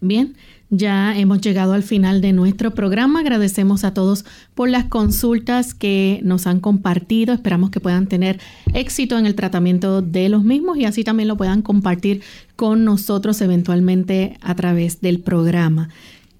Bien, 0.00 0.36
ya 0.76 1.16
hemos 1.16 1.40
llegado 1.40 1.72
al 1.72 1.82
final 1.82 2.20
de 2.20 2.32
nuestro 2.32 2.72
programa. 2.72 3.20
Agradecemos 3.20 3.84
a 3.84 3.94
todos 3.94 4.24
por 4.54 4.68
las 4.68 4.84
consultas 4.86 5.74
que 5.74 6.20
nos 6.22 6.46
han 6.46 6.60
compartido. 6.60 7.34
Esperamos 7.34 7.70
que 7.70 7.80
puedan 7.80 8.06
tener 8.06 8.40
éxito 8.72 9.18
en 9.18 9.26
el 9.26 9.34
tratamiento 9.34 10.02
de 10.02 10.28
los 10.28 10.44
mismos 10.44 10.76
y 10.76 10.84
así 10.84 11.04
también 11.04 11.28
lo 11.28 11.36
puedan 11.36 11.62
compartir 11.62 12.22
con 12.56 12.84
nosotros 12.84 13.40
eventualmente 13.40 14.38
a 14.40 14.54
través 14.54 15.00
del 15.00 15.20
programa. 15.20 15.88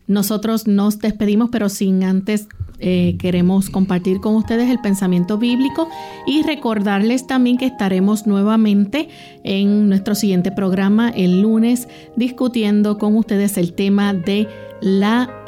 Nosotros 0.07 0.67
nos 0.67 0.99
despedimos, 0.99 1.49
pero 1.51 1.69
sin 1.69 2.05
antes 2.05 2.49
eh, 2.79 3.17
queremos 3.19 3.71
compartir 3.71 4.21
con 4.21 4.35
ustedes 4.35 4.71
el 4.71 4.81
pensamiento 4.81 5.39
bíblico 5.39 5.89
y 6.27 6.43
recordarles 6.43 7.27
también 7.27 7.57
que 7.57 7.67
estaremos 7.67 8.27
nuevamente 8.27 9.09
en 9.45 9.89
nuestro 9.89 10.15
siguiente 10.15 10.51
programa 10.53 11.11
el 11.11 11.41
lunes 11.43 11.89
discutiendo 12.17 12.99
con 12.99 13.17
ustedes 13.17 13.57
el 13.59 13.75
tema 13.75 14.13
de 14.13 14.49
la 14.81 15.45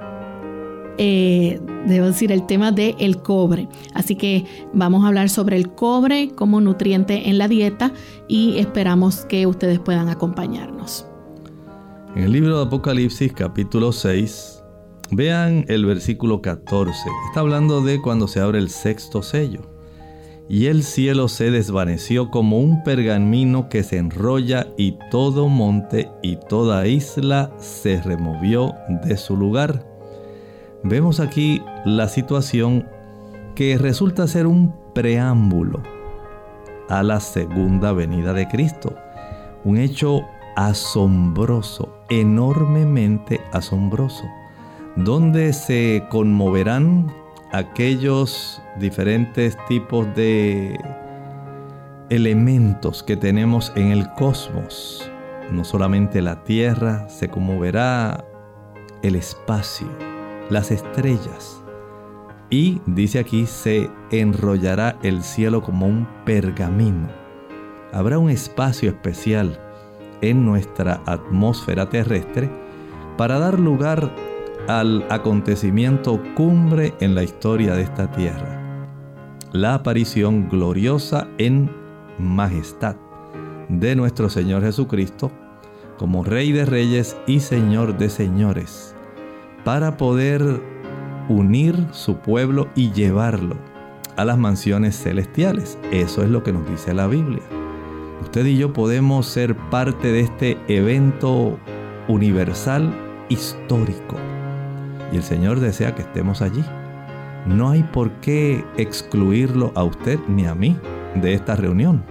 eh, 0.98 1.60
debo 1.86 2.06
decir, 2.06 2.32
el 2.32 2.46
tema 2.46 2.72
del 2.72 2.94
el 2.98 3.18
cobre. 3.18 3.68
Así 3.94 4.16
que 4.16 4.44
vamos 4.72 5.04
a 5.04 5.08
hablar 5.08 5.28
sobre 5.28 5.56
el 5.56 5.70
cobre 5.70 6.30
como 6.34 6.60
nutriente 6.60 7.28
en 7.28 7.38
la 7.38 7.48
dieta 7.48 7.92
y 8.28 8.58
esperamos 8.58 9.26
que 9.26 9.46
ustedes 9.46 9.78
puedan 9.78 10.08
acompañarnos. 10.08 11.06
En 12.14 12.22
el 12.22 12.32
libro 12.32 12.56
de 12.56 12.64
Apocalipsis 12.64 13.32
capítulo 13.32 13.92
6, 13.92 14.55
vean 15.10 15.64
el 15.68 15.86
versículo 15.86 16.42
14. 16.42 16.98
Está 17.28 17.40
hablando 17.40 17.82
de 17.82 18.00
cuando 18.00 18.28
se 18.28 18.40
abre 18.40 18.58
el 18.58 18.70
sexto 18.70 19.22
sello. 19.22 19.62
Y 20.48 20.66
el 20.66 20.84
cielo 20.84 21.26
se 21.26 21.50
desvaneció 21.50 22.30
como 22.30 22.60
un 22.60 22.84
pergamino 22.84 23.68
que 23.68 23.82
se 23.82 23.98
enrolla 23.98 24.68
y 24.76 24.96
todo 25.10 25.48
monte 25.48 26.08
y 26.22 26.36
toda 26.36 26.86
isla 26.86 27.50
se 27.58 28.00
removió 28.00 28.72
de 29.04 29.16
su 29.16 29.36
lugar. 29.36 29.84
Vemos 30.84 31.18
aquí 31.18 31.62
la 31.84 32.08
situación 32.08 32.86
que 33.56 33.76
resulta 33.76 34.28
ser 34.28 34.46
un 34.46 34.72
preámbulo 34.94 35.82
a 36.88 37.02
la 37.02 37.18
segunda 37.18 37.92
venida 37.92 38.32
de 38.32 38.46
Cristo. 38.46 38.94
Un 39.64 39.78
hecho 39.78 40.20
asombroso, 40.54 41.98
enormemente 42.08 43.40
asombroso, 43.52 44.24
donde 44.96 45.52
se 45.52 46.04
conmoverán 46.08 47.12
aquellos 47.52 48.62
diferentes 48.78 49.56
tipos 49.68 50.06
de 50.14 50.78
elementos 52.08 53.02
que 53.02 53.16
tenemos 53.16 53.72
en 53.76 53.92
el 53.92 54.10
cosmos. 54.14 55.10
No 55.50 55.64
solamente 55.64 56.22
la 56.22 56.42
Tierra, 56.44 57.08
se 57.08 57.28
conmoverá 57.28 58.24
el 59.02 59.16
espacio, 59.16 59.86
las 60.50 60.70
estrellas. 60.70 61.62
Y 62.48 62.80
dice 62.86 63.18
aquí, 63.18 63.46
se 63.46 63.90
enrollará 64.10 64.96
el 65.02 65.22
cielo 65.22 65.62
como 65.62 65.86
un 65.86 66.08
pergamino. 66.24 67.08
Habrá 67.92 68.18
un 68.18 68.30
espacio 68.30 68.88
especial 68.90 69.60
en 70.20 70.44
nuestra 70.44 71.02
atmósfera 71.06 71.88
terrestre 71.88 72.50
para 73.16 73.38
dar 73.38 73.58
lugar 73.58 74.10
al 74.68 75.06
acontecimiento 75.10 76.20
cumbre 76.34 76.94
en 77.00 77.14
la 77.14 77.22
historia 77.22 77.74
de 77.74 77.82
esta 77.82 78.10
tierra, 78.10 78.86
la 79.52 79.74
aparición 79.74 80.48
gloriosa 80.48 81.28
en 81.38 81.70
majestad 82.18 82.96
de 83.68 83.94
nuestro 83.94 84.28
Señor 84.28 84.62
Jesucristo 84.62 85.30
como 85.98 86.24
Rey 86.24 86.52
de 86.52 86.64
Reyes 86.64 87.16
y 87.26 87.40
Señor 87.40 87.96
de 87.96 88.10
Señores, 88.10 88.94
para 89.64 89.96
poder 89.96 90.60
unir 91.28 91.86
su 91.92 92.16
pueblo 92.16 92.68
y 92.74 92.92
llevarlo 92.92 93.56
a 94.16 94.24
las 94.24 94.38
mansiones 94.38 94.96
celestiales. 95.00 95.78
Eso 95.90 96.22
es 96.22 96.30
lo 96.30 96.42
que 96.42 96.52
nos 96.52 96.68
dice 96.68 96.94
la 96.94 97.06
Biblia. 97.06 97.42
Usted 98.22 98.46
y 98.46 98.56
yo 98.56 98.72
podemos 98.72 99.26
ser 99.26 99.56
parte 99.70 100.12
de 100.12 100.20
este 100.20 100.58
evento 100.68 101.58
universal 102.08 102.94
histórico. 103.28 104.16
Y 105.12 105.16
el 105.16 105.22
Señor 105.22 105.60
desea 105.60 105.94
que 105.94 106.02
estemos 106.02 106.42
allí. 106.42 106.64
No 107.46 107.70
hay 107.70 107.82
por 107.82 108.10
qué 108.20 108.64
excluirlo 108.76 109.72
a 109.74 109.84
usted 109.84 110.18
ni 110.28 110.46
a 110.46 110.54
mí 110.54 110.76
de 111.14 111.34
esta 111.34 111.56
reunión. 111.56 112.04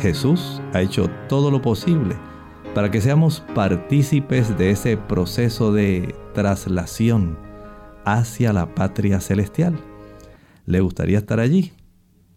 Jesús 0.00 0.62
ha 0.74 0.80
hecho 0.80 1.08
todo 1.28 1.50
lo 1.50 1.62
posible 1.62 2.16
para 2.74 2.90
que 2.90 3.00
seamos 3.00 3.42
partícipes 3.54 4.56
de 4.56 4.70
ese 4.70 4.96
proceso 4.96 5.72
de 5.72 6.14
traslación 6.34 7.38
hacia 8.04 8.52
la 8.52 8.74
patria 8.74 9.20
celestial. 9.20 9.78
¿Le 10.66 10.80
gustaría 10.80 11.18
estar 11.18 11.40
allí? 11.40 11.72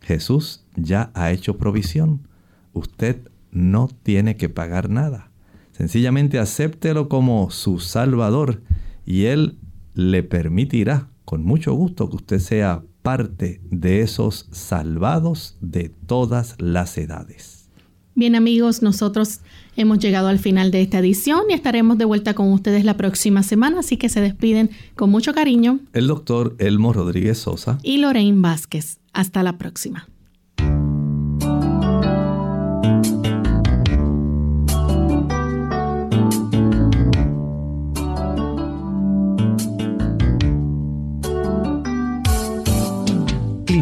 Jesús 0.01 0.65
ya 0.75 1.11
ha 1.13 1.31
hecho 1.31 1.57
provisión 1.57 2.27
usted 2.73 3.29
no 3.51 3.89
tiene 4.03 4.37
que 4.37 4.49
pagar 4.49 4.89
nada. 4.89 5.31
Sencillamente 5.71 6.39
acéptelo 6.39 7.09
como 7.09 7.49
su 7.51 7.79
Salvador 7.79 8.61
y 9.05 9.25
Él 9.25 9.57
le 9.93 10.23
permitirá 10.23 11.09
con 11.25 11.43
mucho 11.43 11.73
gusto 11.73 12.09
que 12.09 12.15
usted 12.17 12.39
sea 12.39 12.83
parte 13.01 13.61
de 13.69 14.01
esos 14.01 14.47
salvados 14.51 15.57
de 15.61 15.89
todas 15.89 16.55
las 16.59 16.97
edades. 16.97 17.69
Bien 18.13 18.35
amigos, 18.35 18.81
nosotros 18.81 19.39
hemos 19.77 19.99
llegado 19.99 20.27
al 20.27 20.37
final 20.37 20.69
de 20.69 20.81
esta 20.81 20.99
edición 20.99 21.43
y 21.49 21.53
estaremos 21.53 21.97
de 21.97 22.05
vuelta 22.05 22.33
con 22.33 22.51
ustedes 22.51 22.83
la 22.83 22.97
próxima 22.97 23.41
semana, 23.41 23.79
así 23.79 23.95
que 23.95 24.09
se 24.09 24.19
despiden 24.19 24.69
con 24.95 25.09
mucho 25.09 25.33
cariño. 25.33 25.79
El 25.93 26.07
doctor 26.07 26.55
Elmo 26.59 26.91
Rodríguez 26.91 27.37
Sosa 27.37 27.77
y 27.83 27.97
Lorraine 27.99 28.41
Vázquez. 28.41 28.99
Hasta 29.13 29.43
la 29.43 29.57
próxima. 29.57 30.10